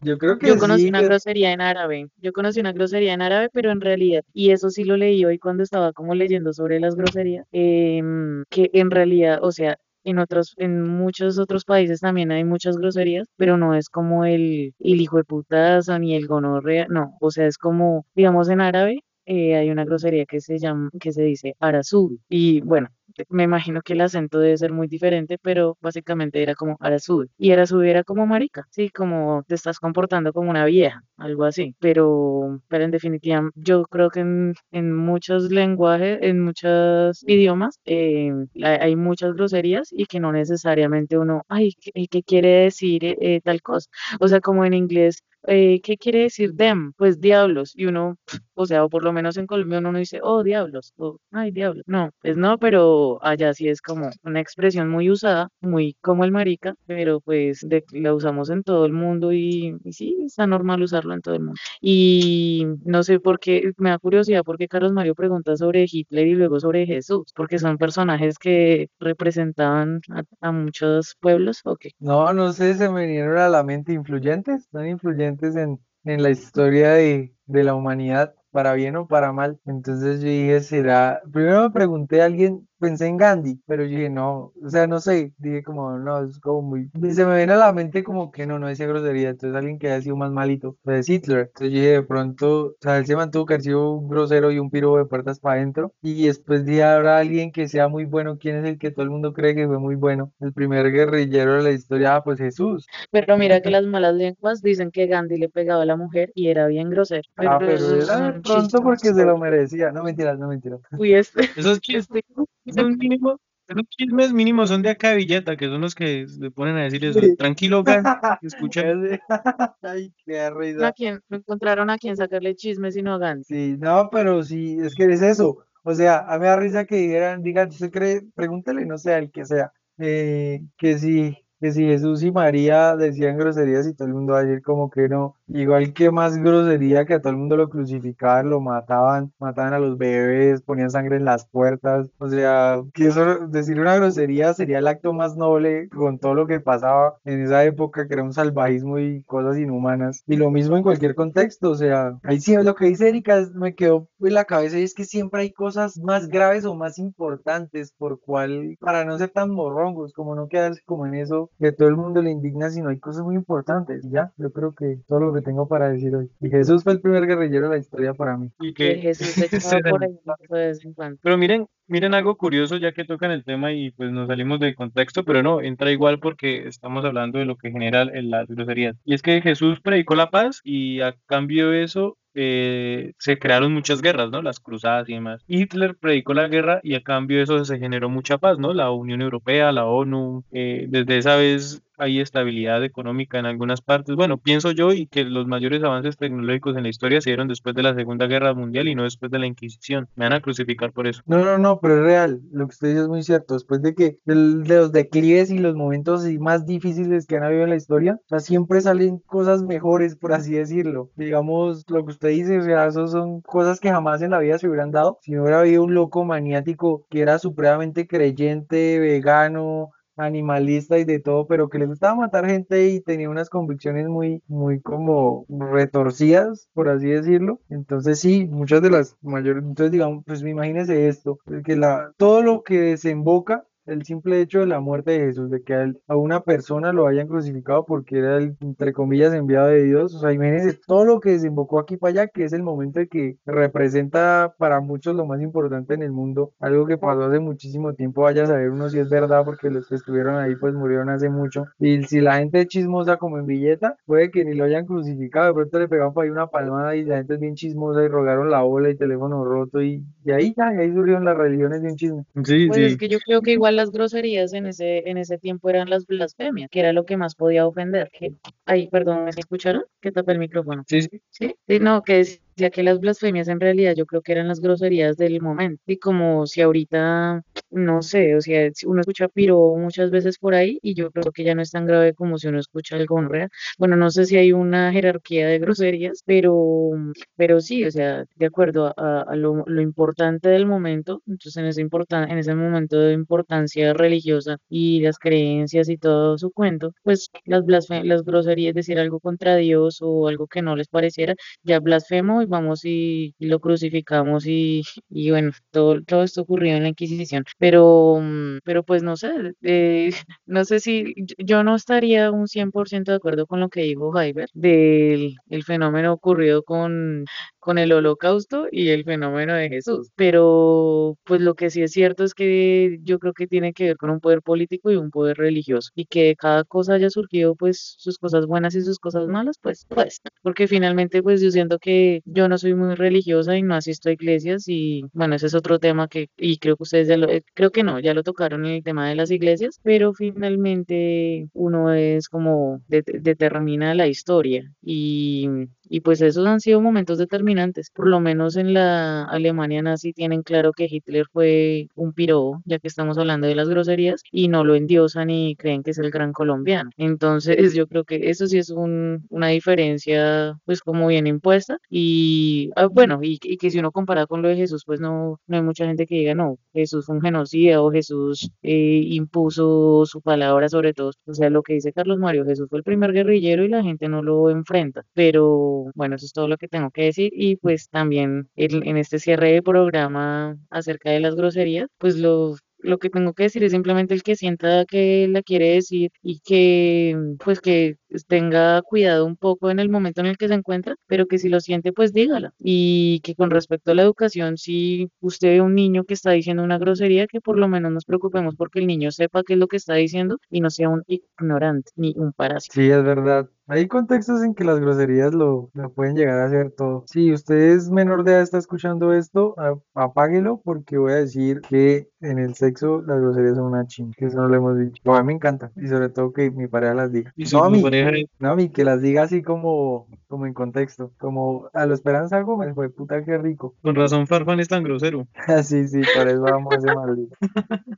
Yo 0.00 0.18
creo 0.18 0.38
Yo 0.38 0.54
que 0.54 0.58
conocí 0.58 0.82
sí, 0.82 0.88
una 0.88 1.00
que 1.00 1.06
grosería 1.06 1.52
en 1.52 1.60
árabe. 1.60 2.08
Yo 2.18 2.32
conocí 2.32 2.60
una 2.60 2.72
grosería 2.72 3.14
en 3.14 3.22
árabe, 3.22 3.48
pero 3.52 3.70
en 3.70 3.80
realidad, 3.80 4.22
y 4.32 4.50
eso 4.50 4.70
sí 4.70 4.84
lo 4.84 4.96
leí 4.96 5.24
hoy 5.24 5.38
cuando 5.38 5.62
estaba 5.62 5.92
como 5.92 6.14
leyendo 6.14 6.52
sobre 6.52 6.80
las 6.80 6.94
groserías, 6.96 7.46
em, 7.52 8.44
que 8.50 8.70
en 8.72 8.90
realidad, 8.90 9.38
o 9.42 9.52
sea, 9.52 9.78
en 10.04 10.18
otros, 10.18 10.54
en 10.58 10.82
muchos 10.82 11.38
otros 11.38 11.64
países 11.64 12.00
también 12.00 12.30
hay 12.32 12.44
muchas 12.44 12.76
groserías, 12.76 13.26
pero 13.36 13.56
no 13.56 13.74
es 13.74 13.88
como 13.88 14.24
el, 14.24 14.74
el 14.78 15.00
hijo 15.00 15.16
de 15.18 15.24
putazo 15.24 15.98
ni 15.98 16.14
el 16.14 16.26
gonorrea, 16.26 16.86
no, 16.88 17.16
o 17.20 17.30
sea, 17.30 17.46
es 17.46 17.58
como, 17.58 18.06
digamos, 18.14 18.48
en 18.50 18.60
árabe. 18.60 19.00
eh, 19.26 19.56
hay 19.56 19.70
una 19.70 19.84
grosería 19.84 20.26
que 20.26 20.40
se 20.40 20.58
llama, 20.58 20.90
que 21.00 21.12
se 21.12 21.22
dice 21.22 21.54
arasú, 21.60 22.18
y 22.28 22.60
bueno, 22.60 22.88
me 23.28 23.44
imagino 23.44 23.82
que 23.82 23.94
el 23.94 24.00
acento 24.00 24.38
debe 24.38 24.56
ser 24.56 24.72
muy 24.72 24.88
diferente, 24.88 25.38
pero 25.40 25.76
básicamente 25.80 26.42
era 26.42 26.54
como 26.54 26.76
Arasud. 26.80 27.26
Y 27.38 27.52
Arasud 27.52 27.82
era 27.84 28.04
como 28.04 28.26
marica, 28.26 28.66
sí, 28.70 28.90
como 28.90 29.44
te 29.46 29.54
estás 29.54 29.78
comportando 29.78 30.32
como 30.32 30.50
una 30.50 30.64
vieja, 30.64 31.02
algo 31.16 31.44
así. 31.44 31.74
Pero, 31.80 32.60
pero 32.68 32.84
en 32.84 32.90
definitiva, 32.90 33.50
yo 33.54 33.84
creo 33.84 34.10
que 34.10 34.20
en, 34.20 34.54
en 34.72 34.94
muchos 34.94 35.50
lenguajes, 35.50 36.18
en 36.22 36.42
muchos 36.42 37.22
idiomas, 37.26 37.78
eh, 37.84 38.30
hay, 38.62 38.96
muchas 38.96 39.34
groserías 39.34 39.88
y 39.92 40.06
que 40.06 40.20
no 40.20 40.32
necesariamente 40.32 41.18
uno, 41.18 41.42
ay, 41.48 41.72
¿qué, 41.80 42.06
qué 42.08 42.22
quiere 42.22 42.48
decir 42.64 43.04
eh, 43.04 43.16
eh, 43.20 43.40
tal 43.42 43.62
cosa? 43.62 43.88
O 44.20 44.28
sea, 44.28 44.40
como 44.40 44.64
en 44.64 44.74
inglés. 44.74 45.22
Eh, 45.46 45.80
¿qué 45.82 45.96
quiere 45.96 46.20
decir 46.20 46.56
them? 46.56 46.92
Pues 46.96 47.20
diablos. 47.20 47.72
Y 47.74 47.86
uno, 47.86 48.16
o 48.54 48.66
sea, 48.66 48.84
o 48.84 48.88
por 48.88 49.04
lo 49.04 49.12
menos 49.12 49.36
en 49.36 49.46
Colombia 49.46 49.78
uno 49.78 49.92
no 49.92 49.98
dice, 49.98 50.20
oh, 50.22 50.42
diablos, 50.42 50.92
o 50.96 51.18
ay, 51.32 51.50
diablos. 51.50 51.84
No, 51.86 52.10
pues 52.22 52.36
no, 52.36 52.58
pero 52.58 53.18
allá 53.22 53.52
sí 53.54 53.68
es 53.68 53.82
como 53.82 54.10
una 54.22 54.40
expresión 54.40 54.88
muy 54.88 55.10
usada, 55.10 55.48
muy 55.60 55.96
como 56.00 56.24
el 56.24 56.32
marica, 56.32 56.74
pero 56.86 57.20
pues 57.20 57.60
de, 57.66 57.84
la 57.92 58.14
usamos 58.14 58.50
en 58.50 58.62
todo 58.62 58.86
el 58.86 58.92
mundo 58.92 59.32
y, 59.32 59.76
sí, 59.90 60.16
está 60.24 60.46
normal 60.46 60.82
usarlo 60.82 61.14
en 61.14 61.20
todo 61.20 61.34
el 61.34 61.40
mundo. 61.42 61.60
Y 61.80 62.66
no 62.84 63.02
sé 63.02 63.20
por 63.20 63.38
qué, 63.38 63.72
me 63.76 63.90
da 63.90 63.98
curiosidad 63.98 64.42
porque 64.44 64.68
Carlos 64.68 64.92
Mario 64.92 65.14
pregunta 65.14 65.56
sobre 65.56 65.86
Hitler 65.90 66.26
y 66.26 66.34
luego 66.34 66.60
sobre 66.60 66.86
Jesús, 66.86 67.32
porque 67.34 67.58
son 67.58 67.78
personajes 67.78 68.38
que 68.38 68.88
representaban 68.98 70.00
a, 70.10 70.22
a 70.40 70.52
muchos 70.52 71.16
pueblos, 71.20 71.60
ok. 71.64 71.86
No, 71.98 72.32
no 72.32 72.52
sé, 72.52 72.74
se 72.74 72.88
me 72.88 73.06
vinieron 73.06 73.38
a 73.38 73.48
la 73.48 73.62
mente 73.62 73.92
influyentes, 73.92 74.68
tan 74.70 74.88
influyentes 74.88 75.33
en, 75.42 75.80
en 76.04 76.22
la 76.22 76.30
historia 76.30 76.92
de, 76.92 77.34
de 77.46 77.64
la 77.64 77.74
humanidad, 77.74 78.34
para 78.50 78.74
bien 78.74 78.96
o 78.96 79.06
para 79.08 79.32
mal. 79.32 79.60
Entonces 79.66 80.20
yo 80.20 80.28
dije, 80.28 80.60
será, 80.60 81.22
primero 81.32 81.62
me 81.62 81.70
pregunté 81.70 82.22
a 82.22 82.26
alguien, 82.26 82.68
pensé 82.78 83.06
en 83.06 83.16
Gandhi, 83.16 83.60
pero 83.66 83.84
yo 83.84 83.90
dije, 83.90 84.10
no, 84.10 84.52
o 84.62 84.68
sea, 84.68 84.86
no 84.86 85.00
sé, 85.00 85.32
dije 85.38 85.62
como, 85.62 85.98
no, 85.98 86.24
es 86.24 86.38
como 86.40 86.62
muy, 86.62 86.90
se 87.12 87.24
me 87.24 87.36
viene 87.36 87.52
a 87.54 87.56
la 87.56 87.72
mente 87.72 88.02
como 88.04 88.30
que 88.30 88.46
no, 88.46 88.58
no 88.58 88.66
decía 88.68 88.86
grosería, 88.86 89.30
entonces 89.30 89.56
alguien 89.56 89.78
que 89.78 89.88
haya 89.90 90.02
sido 90.02 90.16
más 90.16 90.30
malito, 90.30 90.76
pues 90.82 91.08
Hitler. 91.08 91.50
Entonces 91.54 91.72
yo 91.72 91.80
dije, 91.80 91.92
de 91.92 92.02
pronto, 92.02 92.66
o 92.66 92.74
sea, 92.80 92.98
él 92.98 93.06
se 93.06 93.16
mantuvo 93.16 93.46
que 93.46 93.54
ha 93.54 93.60
sido 93.60 93.92
un 93.92 94.08
grosero 94.08 94.50
y 94.50 94.58
un 94.58 94.70
piro 94.70 94.96
de 94.96 95.06
puertas 95.06 95.40
para 95.40 95.56
adentro, 95.56 95.92
y 96.02 96.26
después 96.26 96.64
dije, 96.64 96.82
habrá 96.82 97.18
alguien 97.18 97.52
que 97.52 97.68
sea 97.68 97.88
muy 97.88 98.04
bueno, 98.04 98.38
¿quién 98.38 98.56
es 98.56 98.64
el 98.64 98.78
que 98.78 98.90
todo 98.90 99.04
el 99.04 99.10
mundo 99.10 99.32
cree 99.32 99.54
que 99.54 99.66
fue 99.66 99.78
muy 99.78 99.94
bueno? 99.94 100.32
El 100.40 100.52
primer 100.52 100.90
guerrillero 100.90 101.56
de 101.56 101.62
la 101.62 101.70
historia, 101.70 102.16
ah, 102.16 102.24
pues 102.24 102.38
Jesús. 102.38 102.86
Pero 103.10 103.36
mira 103.36 103.60
que 103.60 103.70
las 103.70 103.84
malas 103.84 104.14
lenguas 104.14 104.62
dicen 104.62 104.90
que 104.90 105.06
Gandhi 105.06 105.38
le 105.38 105.48
pegaba 105.48 105.82
a 105.82 105.86
la 105.86 105.96
mujer 105.96 106.32
y 106.34 106.48
era 106.48 106.66
bien 106.66 106.90
grosero. 106.90 107.22
Ah, 107.36 107.58
Pero 107.58 107.58
pero 107.58 107.72
esos 107.72 108.08
era 108.08 108.32
de 108.32 108.40
pronto 108.40 108.82
porque 108.82 109.12
se 109.12 109.24
lo 109.24 109.38
merecía. 109.38 109.92
No 109.92 110.02
mentiras, 110.02 110.38
no 110.38 110.48
mentiras. 110.48 110.80
Uy, 110.98 111.14
este, 111.14 111.42
Esos 111.56 111.80
chismes 111.80 112.22
este, 112.28 112.44
son 112.72 112.96
mínimos, 112.98 113.36
esos 113.68 113.82
chismes 113.88 114.32
mínimos 114.32 114.68
son 114.68 114.82
de 114.82 114.90
acá 114.90 115.10
de 115.10 115.16
Villeta, 115.16 115.56
que 115.56 115.66
son 115.68 115.80
los 115.80 115.94
que 115.94 116.26
se 116.28 116.50
ponen 116.50 116.76
a 116.76 116.84
decir 116.84 117.04
eso. 117.04 117.20
Sí. 117.20 117.34
Tranquilo, 117.36 117.82
Gan, 117.82 118.04
escucha. 118.42 118.82
Ese- 118.82 119.20
Ay, 119.82 120.12
qué 120.24 120.40
a 120.40 120.50
risa. 120.50 120.92
quien 120.92 121.20
no 121.28 121.38
encontraron 121.38 121.90
a 121.90 121.98
quien 121.98 122.16
sacarle 122.16 122.54
chismes 122.56 122.94
sino 122.94 123.14
a 123.14 123.18
Gandhi. 123.18 123.44
Sí, 123.44 123.76
no, 123.78 124.08
pero 124.10 124.42
sí, 124.42 124.78
es 124.80 124.94
que 124.94 125.04
es 125.12 125.22
eso. 125.22 125.58
O 125.82 125.94
sea, 125.94 126.20
a 126.20 126.34
mí 126.34 126.40
me 126.42 126.46
da 126.46 126.56
risa 126.56 126.84
que 126.86 126.96
dijeran, 126.96 127.42
digan, 127.42 127.68
¿usted 127.68 127.90
cree? 127.90 128.22
Pregúntele, 128.34 128.86
no 128.86 128.96
sé, 128.98 129.12
al 129.14 129.30
que 129.30 129.44
sea, 129.44 129.70
eh, 129.98 130.62
que 130.78 130.98
si, 130.98 131.36
que 131.60 131.72
si 131.72 131.84
Jesús 131.84 132.22
y 132.22 132.30
María 132.32 132.96
decían 132.96 133.36
groserías 133.36 133.86
y 133.86 133.94
todo 133.94 134.08
el 134.08 134.14
mundo 134.14 134.32
va 134.32 134.40
a 134.40 134.44
decir 134.44 134.62
como 134.62 134.88
que 134.90 135.08
no. 135.08 135.36
Igual 135.48 135.92
que 135.92 136.10
más 136.10 136.36
grosería 136.38 137.04
que 137.04 137.14
a 137.14 137.20
todo 137.20 137.30
el 137.30 137.38
mundo 137.38 137.56
lo 137.56 137.68
crucificaban, 137.68 138.48
lo 138.50 138.60
mataban, 138.60 139.32
mataban 139.38 139.74
a 139.74 139.78
los 139.78 139.98
bebés, 139.98 140.62
ponían 140.62 140.90
sangre 140.90 141.16
en 141.16 141.24
las 141.24 141.46
puertas. 141.46 142.10
O 142.18 142.28
sea, 142.28 142.82
que 142.94 143.08
eso, 143.08 143.46
decir 143.48 143.78
una 143.78 143.96
grosería 143.96 144.54
sería 144.54 144.78
el 144.78 144.86
acto 144.86 145.12
más 145.12 145.36
noble 145.36 145.88
con 145.90 146.18
todo 146.18 146.34
lo 146.34 146.46
que 146.46 146.60
pasaba 146.60 147.16
en 147.24 147.42
esa 147.42 147.64
época, 147.64 148.08
que 148.08 148.14
era 148.14 148.22
un 148.22 148.32
salvajismo 148.32 148.98
y 148.98 149.22
cosas 149.24 149.58
inhumanas. 149.58 150.22
Y 150.26 150.36
lo 150.36 150.50
mismo 150.50 150.76
en 150.76 150.82
cualquier 150.82 151.14
contexto, 151.14 151.70
o 151.70 151.74
sea, 151.74 152.18
ahí 152.22 152.40
sí 152.40 152.56
lo 152.56 152.74
que 152.74 152.86
dice 152.86 153.08
Erika 153.08 153.46
me 153.54 153.74
quedó 153.74 154.08
en 154.20 154.34
la 154.34 154.44
cabeza 154.44 154.78
y 154.78 154.82
es 154.82 154.94
que 154.94 155.04
siempre 155.04 155.42
hay 155.42 155.52
cosas 155.52 155.98
más 155.98 156.28
graves 156.28 156.64
o 156.64 156.74
más 156.74 156.98
importantes 156.98 157.92
por 157.98 158.20
cual, 158.20 158.76
para 158.80 159.04
no 159.04 159.18
ser 159.18 159.30
tan 159.30 159.50
morrongos, 159.50 160.12
como 160.14 160.34
no 160.34 160.48
quedarse 160.48 160.80
como 160.86 161.06
en 161.06 161.14
eso 161.14 161.50
que 161.58 161.72
todo 161.72 161.88
el 161.88 161.96
mundo 161.96 162.22
le 162.22 162.30
indigna, 162.30 162.70
sino 162.70 162.88
hay 162.88 162.98
cosas 162.98 163.24
muy 163.24 163.34
importantes. 163.34 164.04
Ya, 164.10 164.32
yo 164.38 164.52
creo 164.52 164.74
que 164.74 165.00
todo 165.06 165.20
lo 165.20 165.33
que 165.34 165.42
tengo 165.42 165.68
para 165.68 165.90
decir 165.90 166.14
hoy. 166.14 166.30
Y 166.40 166.50
Jesús 166.50 166.82
fue 166.82 166.92
el 166.92 167.00
primer 167.00 167.26
guerrillero 167.26 167.68
de 167.68 167.76
la 167.76 167.80
historia 167.80 168.14
para 168.14 168.36
mí. 168.36 168.50
Y 168.60 168.72
Que 168.72 168.94
que 168.94 169.00
Jesús 169.00 169.26
se 169.28 169.44
echaba 169.56 169.90
por 169.90 170.04
ahí 170.04 170.10
de 170.48 170.66
vez 170.66 170.84
en 170.84 170.94
cuando. 170.94 171.18
Pero 171.22 171.36
miren, 171.36 171.66
miren 171.86 172.14
algo 172.14 172.36
curioso 172.36 172.76
ya 172.76 172.92
que 172.92 173.04
tocan 173.04 173.30
el 173.30 173.44
tema 173.44 173.72
y 173.72 173.90
pues 173.90 174.10
nos 174.10 174.28
salimos 174.28 174.60
del 174.60 174.74
contexto, 174.74 175.24
pero 175.24 175.42
no, 175.42 175.60
entra 175.60 175.90
igual 175.90 176.20
porque 176.20 176.66
estamos 176.68 177.04
hablando 177.04 177.38
de 177.38 177.44
lo 177.44 177.56
que 177.56 177.70
genera 177.70 178.04
las 178.04 178.48
groserías. 178.48 178.96
Y 179.04 179.14
es 179.14 179.22
que 179.22 179.40
Jesús 179.42 179.80
predicó 179.80 180.14
la 180.14 180.30
paz 180.30 180.60
y 180.64 181.00
a 181.00 181.14
cambio 181.26 181.70
de 181.70 181.84
eso 181.84 182.16
eh, 182.34 183.12
se 183.18 183.38
crearon 183.38 183.72
muchas 183.72 184.02
guerras, 184.02 184.30
¿no? 184.30 184.42
Las 184.42 184.58
cruzadas 184.60 185.08
y 185.08 185.14
demás. 185.14 185.42
Hitler 185.46 185.96
predicó 185.96 186.34
la 186.34 186.48
guerra 186.48 186.80
y 186.82 186.94
a 186.94 187.02
cambio 187.02 187.38
de 187.38 187.44
eso 187.44 187.64
se 187.64 187.78
generó 187.78 188.08
mucha 188.08 188.38
paz, 188.38 188.58
¿no? 188.58 188.74
La 188.74 188.90
Unión 188.90 189.22
Europea, 189.22 189.70
la 189.72 189.86
ONU, 189.86 190.44
eh, 190.50 190.86
desde 190.88 191.18
esa 191.18 191.36
vez 191.36 191.82
hay 191.98 192.20
estabilidad 192.20 192.82
económica 192.84 193.38
en 193.38 193.46
algunas 193.46 193.80
partes. 193.80 194.16
Bueno, 194.16 194.38
pienso 194.38 194.72
yo 194.72 194.92
y 194.92 195.06
que 195.06 195.24
los 195.24 195.46
mayores 195.46 195.82
avances 195.82 196.16
tecnológicos 196.16 196.76
en 196.76 196.84
la 196.84 196.88
historia 196.88 197.20
se 197.20 197.30
dieron 197.30 197.48
después 197.48 197.74
de 197.74 197.82
la 197.82 197.94
Segunda 197.94 198.26
Guerra 198.26 198.54
Mundial 198.54 198.88
y 198.88 198.94
no 198.94 199.04
después 199.04 199.30
de 199.30 199.38
la 199.38 199.46
Inquisición. 199.46 200.08
Me 200.16 200.24
van 200.24 200.34
a 200.34 200.40
crucificar 200.40 200.92
por 200.92 201.06
eso. 201.06 201.22
No, 201.26 201.44
no, 201.44 201.58
no, 201.58 201.80
pero 201.80 201.98
es 201.98 202.02
real. 202.02 202.40
Lo 202.52 202.66
que 202.66 202.74
usted 202.74 202.88
dice 202.88 203.02
es 203.02 203.08
muy 203.08 203.22
cierto. 203.22 203.54
Después 203.54 203.82
de 203.82 203.94
que 203.94 204.18
de 204.24 204.34
los 204.34 204.92
declives 204.92 205.50
y 205.50 205.58
los 205.58 205.74
momentos 205.74 206.24
más 206.38 206.66
difíciles 206.66 207.26
que 207.26 207.36
han 207.36 207.44
habido 207.44 207.64
en 207.64 207.70
la 207.70 207.76
historia, 207.76 208.18
o 208.24 208.28
sea, 208.28 208.40
siempre 208.40 208.80
salen 208.80 209.18
cosas 209.26 209.62
mejores, 209.62 210.16
por 210.16 210.32
así 210.32 210.52
decirlo. 210.52 211.10
Digamos, 211.16 211.84
lo 211.88 212.04
que 212.04 212.12
usted 212.12 212.28
dice, 212.30 212.58
o 212.58 212.62
sea, 212.62 212.86
esos 212.86 213.12
son 213.12 213.40
cosas 213.42 213.80
que 213.80 213.90
jamás 213.90 214.22
en 214.22 214.30
la 214.30 214.38
vida 214.38 214.58
se 214.58 214.68
hubieran 214.68 214.90
dado 214.90 215.18
si 215.22 215.32
no 215.32 215.42
hubiera 215.42 215.60
habido 215.60 215.84
un 215.84 215.94
loco 215.94 216.24
maniático 216.24 217.06
que 217.10 217.20
era 217.20 217.38
supremamente 217.38 218.06
creyente, 218.06 218.98
vegano, 218.98 219.90
animalista 220.16 220.98
y 220.98 221.04
de 221.04 221.20
todo, 221.20 221.46
pero 221.46 221.68
que 221.68 221.78
le 221.78 221.86
gustaba 221.86 222.14
matar 222.14 222.46
gente 222.46 222.88
y 222.88 223.00
tenía 223.00 223.30
unas 223.30 223.50
convicciones 223.50 224.08
muy, 224.08 224.42
muy 224.46 224.80
como 224.80 225.46
retorcidas, 225.48 226.68
por 226.72 226.88
así 226.88 227.08
decirlo. 227.08 227.60
Entonces 227.68 228.20
sí, 228.20 228.46
muchas 228.46 228.82
de 228.82 228.90
las 228.90 229.16
mayores, 229.22 229.64
entonces 229.64 229.92
digamos, 229.92 230.24
pues 230.26 230.42
imagínese 230.42 231.08
esto, 231.08 231.38
que 231.64 231.76
la, 231.76 232.12
todo 232.16 232.42
lo 232.42 232.62
que 232.62 232.80
desemboca 232.80 233.64
el 233.86 234.04
simple 234.04 234.40
hecho 234.40 234.60
de 234.60 234.66
la 234.66 234.80
muerte 234.80 235.12
de 235.12 235.26
Jesús, 235.26 235.50
de 235.50 235.62
que 235.62 235.74
a, 235.74 235.82
él- 235.82 236.00
a 236.08 236.16
una 236.16 236.40
persona 236.40 236.92
lo 236.92 237.06
hayan 237.06 237.28
crucificado 237.28 237.84
porque 237.84 238.18
era 238.18 238.36
el, 238.38 238.56
entre 238.60 238.92
comillas, 238.92 239.32
enviado 239.34 239.68
de 239.68 239.84
Dios. 239.84 240.14
O 240.14 240.18
sea, 240.20 240.32
imagínense 240.32 240.78
todo 240.86 241.04
lo 241.04 241.20
que 241.20 241.30
desembocó 241.30 241.78
aquí 241.78 241.96
para 241.96 242.10
allá, 242.22 242.28
que 242.28 242.44
es 242.44 242.52
el 242.52 242.62
momento 242.62 243.00
de 243.00 243.08
que 243.08 243.36
representa 243.46 244.54
para 244.58 244.80
muchos 244.80 245.14
lo 245.16 245.26
más 245.26 245.40
importante 245.42 245.94
en 245.94 246.02
el 246.02 246.12
mundo, 246.12 246.52
algo 246.60 246.86
que 246.86 246.98
pasó 246.98 247.24
hace 247.24 247.38
muchísimo 247.40 247.94
tiempo, 247.94 248.22
vaya 248.22 248.44
a 248.44 248.46
saber 248.46 248.70
uno 248.70 248.88
si 248.88 248.98
es 248.98 249.08
verdad, 249.08 249.44
porque 249.44 249.70
los 249.70 249.88
que 249.88 249.96
estuvieron 249.96 250.36
ahí 250.36 250.54
pues 250.56 250.74
murieron 250.74 251.08
hace 251.10 251.28
mucho. 251.28 251.64
Y 251.78 252.02
si 252.04 252.20
la 252.20 252.36
gente 252.38 252.60
es 252.60 252.66
chismosa 252.68 253.16
como 253.16 253.38
en 253.38 253.46
billeta, 253.46 253.96
puede 254.06 254.30
que 254.30 254.44
ni 254.44 254.54
lo 254.54 254.64
hayan 254.64 254.86
crucificado, 254.86 255.48
de 255.48 255.54
pronto 255.54 255.78
le 255.78 255.88
pegaron 255.88 256.12
por 256.14 256.24
ahí 256.24 256.30
una 256.30 256.46
palmada 256.48 256.96
y 256.96 257.04
la 257.04 257.16
gente 257.18 257.34
es 257.34 257.40
bien 257.40 257.54
chismosa 257.54 258.02
y 258.04 258.08
rogaron 258.08 258.50
la 258.50 258.62
bola 258.62 258.90
y 258.90 258.96
teléfono 258.96 259.44
roto 259.44 259.82
y, 259.82 260.04
y 260.24 260.30
ahí 260.30 260.54
ya, 260.56 260.72
y 260.74 260.78
ahí 260.78 260.92
surgieron 260.92 261.24
las 261.24 261.36
religiones 261.36 261.82
de 261.82 261.88
un 261.88 261.96
chisme. 261.96 262.22
Sí, 262.44 262.66
Pues 262.66 262.78
sí. 262.78 262.84
es 262.84 262.96
que 262.96 263.08
yo 263.08 263.18
creo 263.24 263.42
que 263.42 263.52
igual 263.52 263.73
las 263.74 263.90
groserías 263.90 264.52
en 264.52 264.66
ese, 264.66 265.08
en 265.08 265.18
ese 265.18 265.38
tiempo 265.38 265.68
eran 265.68 265.90
las 265.90 266.06
blasfemias, 266.06 266.70
que 266.70 266.80
era 266.80 266.92
lo 266.92 267.04
que 267.04 267.16
más 267.16 267.34
podía 267.34 267.66
ofender. 267.66 268.10
Que, 268.10 268.34
ay, 268.64 268.88
perdón, 268.88 269.24
¿me 269.24 269.30
escucharon? 269.30 269.84
Que 270.00 270.12
tapé 270.12 270.32
el 270.32 270.38
micrófono. 270.38 270.84
Sí, 270.86 271.02
sí. 271.02 271.20
Sí, 271.30 271.54
sí, 271.66 271.78
no, 271.80 272.02
que 272.02 272.20
decía 272.56 272.70
que 272.70 272.82
las 272.82 273.00
blasfemias 273.00 273.48
en 273.48 273.60
realidad 273.60 273.94
yo 273.96 274.06
creo 274.06 274.22
que 274.22 274.32
eran 274.32 274.48
las 274.48 274.60
groserías 274.60 275.16
del 275.16 275.40
momento. 275.40 275.82
Y 275.86 275.98
como 275.98 276.46
si 276.46 276.60
ahorita, 276.62 277.42
no 277.70 278.02
sé, 278.02 278.36
o 278.36 278.40
sea, 278.40 278.70
uno 278.86 279.00
escucha 279.00 279.28
piro 279.28 279.74
muchas 279.76 280.10
veces 280.10 280.38
por 280.38 280.54
ahí 280.54 280.78
y 280.82 280.94
yo 280.94 281.10
creo 281.10 281.32
que 281.32 281.44
ya 281.44 281.54
no 281.54 281.62
es 281.62 281.70
tan 281.70 281.86
grave 281.86 282.14
como 282.14 282.38
si 282.38 282.48
uno 282.48 282.58
escucha 282.60 282.96
algo 282.96 283.20
real. 283.22 283.48
Bueno, 283.78 283.96
no 283.96 284.10
sé 284.10 284.24
si 284.26 284.36
hay 284.36 284.52
una 284.52 284.92
jerarquía 284.92 285.46
de 285.48 285.58
groserías, 285.58 286.22
pero, 286.26 286.90
pero 287.36 287.60
sí, 287.60 287.84
o 287.84 287.90
sea, 287.90 288.24
de 288.36 288.46
acuerdo 288.46 288.92
a, 288.96 289.22
a- 289.22 289.36
lo, 289.36 289.64
lo 289.66 289.80
importante 289.82 290.48
del 290.48 290.66
momento, 290.66 291.22
entonces 291.26 291.56
en 291.56 291.66
ese, 291.66 291.82
importan- 291.82 292.30
en 292.30 292.38
ese 292.38 292.54
momento 292.54 292.98
de 293.00 293.12
importancia 293.12 293.92
religiosa 293.94 294.58
y 294.68 295.00
las 295.00 295.18
creencias 295.18 295.88
y 295.88 295.96
todo 295.98 296.38
su 296.38 296.50
cuento, 296.52 296.92
pues 297.02 297.30
las 297.44 297.64
las 298.04 298.22
groserías, 298.24 298.74
decir 298.74 298.98
algo 298.98 299.20
contra 299.20 299.56
Dios 299.56 299.98
o 300.00 300.28
algo 300.28 300.46
que 300.46 300.62
no 300.62 300.76
les 300.76 300.88
pareciera, 300.88 301.34
ya 301.62 301.80
blasfemo 301.80 302.42
vamos 302.48 302.84
y, 302.84 303.34
lo 303.38 303.60
crucificamos 303.60 304.46
y, 304.46 304.82
y 305.08 305.30
bueno, 305.30 305.52
todo, 305.70 306.02
todo 306.02 306.22
esto 306.22 306.42
ocurrió 306.42 306.76
en 306.76 306.82
la 306.84 306.88
Inquisición. 306.90 307.44
Pero, 307.58 308.18
mm, 308.20 308.58
pero 308.64 308.82
pues 308.84 309.02
no 309.02 309.16
sé, 309.16 309.54
eh, 309.62 310.10
no 310.46 310.64
sé 310.64 310.80
si 310.80 311.14
yo 311.38 311.64
no 311.64 311.74
estaría 311.76 312.30
un 312.30 312.48
100% 312.48 313.12
de 313.12 313.16
acuerdo 313.16 313.46
con 313.46 313.60
lo 313.60 313.68
que 313.68 313.82
dijo 313.82 314.18
Heiber 314.18 314.48
del 314.54 315.36
el 315.48 315.64
fenómeno 315.64 316.12
ocurrido 316.12 316.62
con, 316.62 317.24
con 317.64 317.78
el 317.78 317.92
holocausto 317.92 318.66
y 318.70 318.88
el 318.90 319.04
fenómeno 319.04 319.54
de 319.54 319.68
Jesús. 319.70 320.10
Pero 320.16 321.16
pues 321.24 321.40
lo 321.40 321.54
que 321.54 321.70
sí 321.70 321.82
es 321.82 321.92
cierto 321.92 322.24
es 322.24 322.34
que 322.34 322.98
yo 323.02 323.18
creo 323.18 323.32
que 323.32 323.46
tiene 323.46 323.72
que 323.72 323.84
ver 323.84 323.96
con 323.96 324.10
un 324.10 324.20
poder 324.20 324.42
político 324.42 324.90
y 324.90 324.96
un 324.96 325.10
poder 325.10 325.36
religioso 325.38 325.90
y 325.94 326.06
que 326.06 326.36
cada 326.36 326.64
cosa 326.64 326.94
haya 326.94 327.10
surgido 327.10 327.54
pues 327.56 327.94
sus 327.98 328.18
cosas 328.18 328.46
buenas 328.46 328.74
y 328.74 328.82
sus 328.82 328.98
cosas 328.98 329.26
malas, 329.28 329.56
pues 329.60 329.86
pues, 329.88 330.20
porque 330.42 330.68
finalmente 330.68 331.22
pues 331.22 331.40
yo 331.40 331.50
siento 331.50 331.78
que 331.78 332.20
yo 332.24 332.48
no 332.48 332.58
soy 332.58 332.74
muy 332.74 332.94
religiosa 332.94 333.56
y 333.56 333.62
no 333.62 333.74
asisto 333.74 334.08
a 334.08 334.12
iglesias 334.12 334.64
y 334.68 335.04
bueno, 335.12 335.34
ese 335.36 335.46
es 335.46 335.54
otro 335.54 335.78
tema 335.78 336.08
que 336.08 336.28
y 336.36 336.58
creo 336.58 336.76
que 336.76 336.82
ustedes 336.84 337.08
ya 337.08 337.16
lo 337.16 337.28
eh, 337.30 337.42
creo 337.54 337.70
que 337.70 337.82
no, 337.82 337.98
ya 338.00 338.14
lo 338.14 338.22
tocaron 338.22 338.64
en 338.66 338.72
el 338.74 338.82
tema 338.82 339.08
de 339.08 339.14
las 339.14 339.30
iglesias, 339.30 339.80
pero 339.82 340.12
finalmente 340.14 341.48
uno 341.54 341.92
es 341.92 342.28
como 342.28 342.82
de- 342.88 343.02
determina 343.20 343.94
la 343.94 344.06
historia 344.08 344.70
y 344.82 345.48
y 345.88 346.00
pues 346.00 346.20
esos 346.22 346.46
han 346.46 346.60
sido 346.60 346.80
momentos 346.80 347.18
determinantes. 347.18 347.90
Por 347.90 348.08
lo 348.08 348.20
menos 348.20 348.56
en 348.56 348.74
la 348.74 349.24
Alemania 349.24 349.82
nazi 349.82 350.12
tienen 350.12 350.42
claro 350.42 350.72
que 350.72 350.86
Hitler 350.90 351.26
fue 351.32 351.88
un 351.94 352.12
piro, 352.12 352.60
ya 352.64 352.78
que 352.78 352.88
estamos 352.88 353.18
hablando 353.18 353.46
de 353.46 353.54
las 353.54 353.68
groserías, 353.68 354.22
y 354.30 354.48
no 354.48 354.64
lo 354.64 354.74
endiosan 354.74 355.30
y 355.30 355.56
creen 355.56 355.82
que 355.82 355.90
es 355.92 355.98
el 355.98 356.10
gran 356.10 356.32
colombiano. 356.32 356.90
Entonces 356.96 357.56
yo 357.76 357.86
creo 357.86 358.04
que 358.04 358.30
eso 358.30 358.46
sí 358.46 358.58
es 358.58 358.70
un- 358.70 359.26
una 359.30 359.48
diferencia 359.48 360.56
pues 360.64 360.80
como 360.80 361.06
bien 361.08 361.26
impuesta. 361.26 361.78
Y 361.90 362.70
ah, 362.76 362.86
bueno, 362.86 363.20
y, 363.22 363.38
y 363.42 363.56
que 363.56 363.70
si 363.70 363.78
uno 363.78 363.92
compara 363.92 364.26
con 364.26 364.42
lo 364.42 364.48
de 364.48 364.56
Jesús, 364.56 364.82
pues 364.86 365.00
no, 365.00 365.38
no 365.46 365.56
hay 365.56 365.62
mucha 365.62 365.86
gente 365.86 366.06
que 366.06 366.16
diga, 366.16 366.34
no, 366.34 366.58
Jesús 366.72 367.06
fue 367.06 367.16
un 367.16 367.22
genocida 367.22 367.82
o 367.82 367.90
Jesús 367.90 368.50
eh, 368.62 369.00
impuso 369.06 370.04
su 370.06 370.20
palabra 370.22 370.68
sobre 370.68 370.92
todos. 370.94 371.16
O 371.26 371.34
sea, 371.34 371.50
lo 371.50 371.62
que 371.62 371.74
dice 371.74 371.92
Carlos 371.92 372.18
Mario, 372.18 372.44
Jesús 372.44 372.68
fue 372.68 372.78
el 372.78 372.84
primer 372.84 373.12
guerrillero 373.12 373.64
y 373.64 373.68
la 373.68 373.82
gente 373.82 374.08
no 374.08 374.22
lo 374.22 374.50
enfrenta. 374.50 375.02
Pero 375.14 375.73
bueno, 375.94 376.16
eso 376.16 376.26
es 376.26 376.32
todo 376.32 376.48
lo 376.48 376.56
que 376.58 376.68
tengo 376.68 376.90
que 376.90 377.04
decir. 377.04 377.30
Y 377.34 377.56
pues 377.56 377.88
también 377.90 378.48
en, 378.56 378.96
este 378.96 379.18
cierre 379.18 379.52
de 379.52 379.62
programa 379.62 380.56
acerca 380.70 381.10
de 381.10 381.20
las 381.20 381.34
groserías, 381.34 381.88
pues 381.98 382.16
lo, 382.16 382.56
lo 382.84 382.98
que 382.98 383.10
tengo 383.10 383.32
que 383.32 383.44
decir 383.44 383.64
es 383.64 383.72
simplemente 383.72 384.14
el 384.14 384.22
que 384.22 384.36
sienta 384.36 384.84
que 384.84 385.26
la 385.28 385.42
quiere 385.42 385.70
decir 385.74 386.10
y 386.22 386.40
que 386.40 387.16
pues 387.42 387.60
que 387.60 387.96
tenga 388.28 388.82
cuidado 388.82 389.24
un 389.26 389.36
poco 389.36 389.70
en 389.70 389.78
el 389.78 389.88
momento 389.88 390.20
en 390.20 390.26
el 390.28 390.36
que 390.36 390.48
se 390.48 390.54
encuentra, 390.54 390.96
pero 391.06 391.26
que 391.26 391.38
si 391.38 391.48
lo 391.48 391.60
siente, 391.60 391.92
pues 391.92 392.12
dígala. 392.12 392.52
Y 392.58 393.20
que 393.20 393.34
con 393.34 393.50
respecto 393.50 393.90
a 393.90 393.94
la 393.94 394.02
educación, 394.02 394.58
si 394.58 395.10
usted 395.20 395.48
ve 395.48 395.60
un 395.62 395.74
niño 395.74 396.04
que 396.04 396.14
está 396.14 396.30
diciendo 396.32 396.62
una 396.62 396.78
grosería, 396.78 397.26
que 397.26 397.40
por 397.40 397.58
lo 397.58 397.68
menos 397.68 397.90
nos 397.90 398.04
preocupemos 398.04 398.54
porque 398.54 398.80
el 398.80 398.86
niño 398.86 399.10
sepa 399.10 399.42
qué 399.44 399.54
es 399.54 399.58
lo 399.58 399.66
que 399.68 399.78
está 399.78 399.94
diciendo 399.94 400.38
y 400.50 400.60
no 400.60 400.70
sea 400.70 400.88
un 400.88 401.02
ignorante 401.06 401.90
ni 401.96 402.14
un 402.16 402.32
parásito. 402.32 402.74
Sí, 402.74 402.90
es 402.90 403.02
verdad. 403.02 403.48
Hay 403.66 403.88
contextos 403.88 404.42
en 404.42 404.54
que 404.54 404.64
las 404.64 404.78
groserías 404.78 405.32
lo, 405.32 405.70
lo 405.72 405.90
pueden 405.90 406.16
llegar 406.16 406.38
a 406.40 406.46
hacer 406.46 406.70
todo. 406.72 407.04
Si 407.06 407.32
usted 407.32 407.56
es 407.56 407.90
menor 407.90 408.22
de 408.24 408.32
edad, 408.32 408.42
está 408.42 408.58
escuchando 408.58 409.12
esto, 409.12 409.54
apáguelo 409.94 410.60
porque 410.62 410.98
voy 410.98 411.12
a 411.12 411.16
decir 411.16 411.60
que 411.62 412.08
en 412.20 412.38
el 412.38 412.54
sexo 412.54 413.02
las 413.02 413.20
groserías 413.20 413.56
son 413.56 413.66
una 413.66 413.86
ching, 413.86 414.12
que 414.12 414.26
eso 414.26 414.38
no 414.38 414.48
lo 414.48 414.56
hemos 414.56 414.78
dicho. 414.78 415.02
No, 415.04 415.14
a 415.14 415.22
mí 415.22 415.28
me 415.28 415.32
encanta 415.34 415.70
y 415.76 415.88
sobre 415.88 416.08
todo 416.10 416.32
que 416.32 416.50
mi 416.50 416.68
pareja 416.68 416.94
las 416.94 417.12
diga. 417.12 417.32
Y 417.36 417.44
No 417.44 417.48
su 417.48 417.58
a 417.58 417.70
mí, 417.70 417.82
pareja 417.82 418.10
no 418.38 418.50
a 418.50 418.56
mí, 418.56 418.68
que 418.70 418.84
las 418.84 419.00
diga 419.00 419.22
así 419.22 419.42
como, 419.42 420.08
como 420.28 420.46
en 420.46 420.54
contexto, 420.54 421.12
como 421.18 421.68
a 421.72 421.86
lo 421.86 421.94
Esperanza 421.94 422.40
Gómez, 422.40 422.74
fue 422.74 422.90
puta 422.90 423.24
que 423.24 423.38
rico. 423.38 423.74
con 423.82 423.94
razón 423.94 424.26
Farfán 424.26 424.60
es 424.60 424.68
tan 424.68 424.82
grosero. 424.82 425.26
Sí, 425.64 425.88
sí, 425.88 426.02
por 426.16 426.28
eso 426.28 426.42
vamos 426.42 426.74
a 426.74 426.76
ese 426.78 426.94
maldito. 426.94 427.36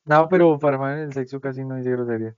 No, 0.05 0.29
pero 0.29 0.59
Farfán 0.61 0.99
en 0.99 1.05
el 1.07 1.13
sexo 1.13 1.41
casi 1.41 1.65
no 1.65 1.77
dice 1.77 1.91
grosería. 1.91 2.35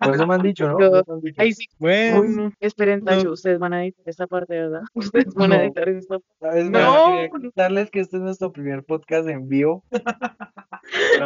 Por 0.00 0.14
eso 0.14 0.26
me 0.26 0.34
han 0.34 0.42
dicho, 0.42 0.68
¿no? 0.68 0.78
Ahí 1.36 1.52
sí, 1.52 1.66
Bueno, 1.78 2.16
esperen, 2.24 2.47
No. 2.60 3.04
Tacho, 3.04 3.32
ustedes 3.32 3.58
van 3.58 3.72
a 3.72 3.82
editar 3.84 4.04
esta 4.08 4.26
parte, 4.26 4.54
¿verdad? 4.54 4.82
Ustedes 4.94 5.34
van 5.34 5.52
a 5.52 5.56
No. 5.56 5.62
editar 5.62 5.88
esta 5.88 6.18
¿Sabes? 6.40 6.70
No. 6.70 7.28
Contarles 7.30 7.90
que 7.90 8.00
este 8.00 8.16
es 8.16 8.22
nuestro 8.22 8.52
primer 8.52 8.84
podcast 8.84 9.28
en 9.28 9.48
vivo. 9.48 9.84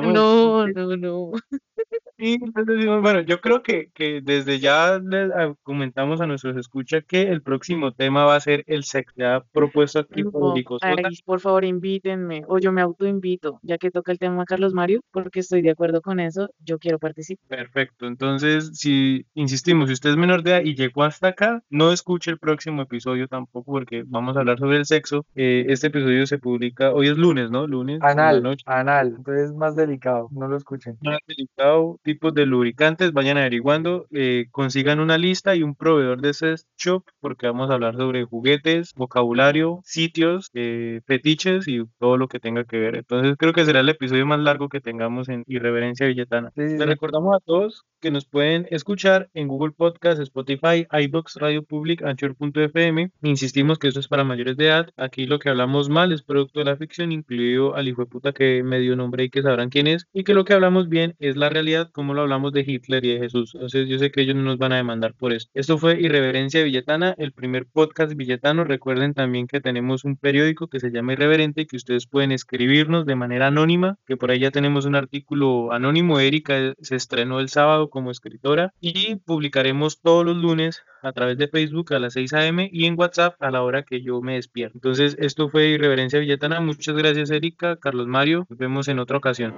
No, 0.02 0.66
no, 0.66 0.96
no. 0.96 1.32
Sí, 2.22 2.38
pues 2.54 2.66
decimos, 2.66 3.02
bueno, 3.02 3.20
yo 3.22 3.40
creo 3.40 3.62
que, 3.64 3.90
que 3.92 4.20
desde 4.22 4.60
ya 4.60 5.00
les 5.00 5.30
ah, 5.32 5.54
comentamos 5.64 6.20
a 6.20 6.26
nuestros 6.28 6.56
escuchas 6.56 7.02
que 7.04 7.22
el 7.22 7.42
próximo 7.42 7.92
tema 7.92 8.24
va 8.24 8.36
a 8.36 8.40
ser 8.40 8.62
el 8.68 8.84
sexo. 8.84 9.12
Ya 9.16 9.42
propuesto 9.52 9.98
aquí 9.98 10.22
por 10.22 10.54
No, 10.54 10.54
Sota. 10.78 11.02
ay, 11.04 11.16
por 11.24 11.40
favor, 11.40 11.64
invítenme, 11.64 12.44
o 12.46 12.58
yo 12.60 12.70
me 12.70 12.80
autoinvito, 12.80 13.58
ya 13.62 13.76
que 13.76 13.90
toca 13.90 14.12
el 14.12 14.18
tema 14.20 14.44
Carlos 14.44 14.72
Mario, 14.72 15.00
porque 15.10 15.40
estoy 15.40 15.62
de 15.62 15.70
acuerdo 15.70 16.00
con 16.00 16.20
eso, 16.20 16.48
yo 16.60 16.78
quiero 16.78 17.00
participar. 17.00 17.48
Perfecto. 17.48 18.06
Entonces, 18.06 18.70
si 18.74 19.26
insistimos, 19.34 19.88
si 19.88 19.94
usted 19.94 20.10
es 20.10 20.16
menor 20.16 20.42
de 20.44 20.50
edad 20.52 20.62
y 20.64 20.74
llegó 20.76 21.02
hasta 21.02 21.28
acá, 21.28 21.62
no 21.70 21.92
escuche 21.92 22.30
el 22.30 22.38
próximo 22.38 22.82
episodio 22.82 23.26
tampoco, 23.28 23.72
porque 23.72 24.04
vamos 24.06 24.36
a 24.36 24.40
hablar 24.40 24.58
sobre 24.58 24.76
el 24.78 24.86
sexo. 24.86 25.26
Eh, 25.34 25.66
este 25.68 25.88
episodio 25.88 26.26
se 26.26 26.38
publica, 26.38 26.92
hoy 26.92 27.08
es 27.08 27.18
lunes, 27.18 27.50
¿no? 27.50 27.66
Lunes 27.66 27.96
en 27.96 28.00
la 28.00 28.10
Anal, 28.12 28.42
noche. 28.42 28.62
anal. 28.66 29.14
Entonces 29.18 29.50
es 29.50 29.52
más 29.54 29.76
delicado, 29.76 30.28
no 30.32 30.46
lo 30.48 30.56
escuchen. 30.56 30.96
Más 31.02 31.18
delicado, 31.26 31.98
tipos 32.14 32.34
de 32.34 32.46
lubricantes, 32.46 33.12
vayan 33.12 33.38
averiguando, 33.38 34.06
eh, 34.10 34.46
consigan 34.50 35.00
una 35.00 35.18
lista 35.18 35.54
y 35.56 35.62
un 35.62 35.74
proveedor 35.74 36.20
de 36.20 36.34
sex 36.34 36.66
shop, 36.76 37.04
porque 37.20 37.46
vamos 37.46 37.70
a 37.70 37.74
hablar 37.74 37.96
sobre 37.96 38.24
juguetes, 38.24 38.92
vocabulario, 38.94 39.80
sitios, 39.84 40.50
eh, 40.54 41.00
fetiches 41.06 41.68
y 41.68 41.84
todo 41.98 42.16
lo 42.16 42.28
que 42.28 42.40
tenga 42.40 42.64
que 42.64 42.78
ver. 42.78 42.96
Entonces 42.96 43.36
creo 43.38 43.52
que 43.52 43.64
será 43.64 43.80
el 43.80 43.88
episodio 43.88 44.26
más 44.26 44.40
largo 44.40 44.68
que 44.68 44.80
tengamos 44.80 45.28
en 45.28 45.44
Irreverencia 45.46 46.06
Villetana. 46.06 46.50
Sí, 46.54 46.68
sí, 46.68 46.76
Les 46.76 46.86
sí. 46.86 46.86
recordamos 46.86 47.34
a 47.36 47.40
todos 47.40 47.84
que 48.03 48.11
nos 48.11 48.26
pueden 48.26 48.66
escuchar 48.70 49.30
en 49.32 49.46
Google 49.46 49.72
Podcast, 49.72 50.20
Spotify, 50.20 50.86
iBox, 50.90 51.36
Radio 51.36 51.62
Public, 51.62 52.03
Anchor.fm. 52.03 53.12
Insistimos 53.22 53.78
que 53.78 53.88
esto 53.88 54.00
es 54.00 54.09
para 54.09 54.24
mayores 54.24 54.57
de 54.57 54.66
edad. 54.66 54.90
Aquí 54.96 55.24
lo 55.26 55.38
que 55.38 55.48
hablamos 55.48 55.88
mal 55.88 56.12
es 56.12 56.22
producto 56.22 56.59
de 56.59 56.64
la 56.66 56.76
ficción, 56.76 57.12
incluido 57.12 57.76
al 57.76 57.86
hijo 57.86 58.03
de 58.03 58.11
puta 58.11 58.32
que 58.32 58.64
me 58.64 58.80
dio 58.80 58.96
nombre 58.96 59.22
y 59.22 59.30
que 59.30 59.40
sabrán 59.40 59.70
quién 59.70 59.86
es. 59.86 60.09
Y 60.12 60.24
que 60.24 60.34
lo 60.34 60.44
que 60.44 60.53
hablamos 60.53 60.88
bien 60.88 61.14
es 61.20 61.36
la 61.36 61.48
realidad, 61.48 61.90
como 61.92 62.12
lo 62.12 62.22
hablamos 62.22 62.53
de 62.53 62.64
Hitler 62.66 63.05
y 63.05 63.14
de 63.14 63.20
Jesús. 63.20 63.55
Entonces 63.55 63.88
yo 63.88 64.00
sé 64.00 64.11
que 64.11 64.22
ellos 64.22 64.34
no 64.34 64.42
nos 64.42 64.59
van 64.59 64.72
a 64.72 64.76
demandar 64.76 65.14
por 65.14 65.32
esto. 65.32 65.53
Esto 65.55 65.78
fue 65.78 66.00
Irreverencia 66.00 66.64
Villetana, 66.64 67.14
el 67.18 67.30
primer 67.30 67.66
podcast 67.66 68.14
villetano. 68.14 68.64
Recuerden 68.64 69.14
también 69.14 69.46
que 69.46 69.61
tenemos 69.61 70.05
un 70.05 70.16
periódico 70.16 70.66
que 70.66 70.80
se 70.80 70.90
llama 70.90 71.12
Irreverente, 71.12 71.66
que 71.66 71.76
ustedes 71.76 72.09
pueden 72.09 72.32
escribirnos 72.32 73.07
de 73.07 73.14
manera 73.14 73.46
anónima, 73.46 73.96
que 74.07 74.16
por 74.16 74.32
ahí 74.32 74.40
ya 74.40 74.50
tenemos 74.50 74.86
un 74.86 74.96
artículo 74.96 75.72
anónimo. 75.72 76.18
Erika 76.18 76.74
se 76.80 76.96
estrenó 76.96 77.38
el 77.38 77.48
sábado 77.48 77.91
como 77.93 78.11
escritora 78.11 78.74
y 78.80 79.16
publicaremos 79.16 80.01
todos 80.01 80.24
los 80.24 80.36
lunes 80.36 80.82
a 81.03 81.12
través 81.12 81.38
de 81.38 81.47
Facebook 81.47 81.95
a 81.95 82.01
las 82.01 82.14
6 82.14 82.32
a.m. 82.32 82.68
y 82.72 82.86
en 82.86 82.99
WhatsApp 82.99 83.40
a 83.40 83.51
la 83.51 83.62
hora 83.62 83.84
que 83.84 84.03
yo 84.03 84.20
me 84.20 84.34
despierto. 84.34 84.78
Entonces, 84.78 85.16
esto 85.20 85.49
fue 85.49 85.68
Irreverencia 85.68 86.18
Villetana. 86.18 86.61
Muchas 86.61 86.97
gracias, 86.97 87.30
Erika, 87.30 87.76
Carlos 87.76 88.09
Mario. 88.09 88.47
Nos 88.49 88.59
vemos 88.59 88.88
en 88.88 88.99
otra 88.99 89.18
ocasión. 89.18 89.55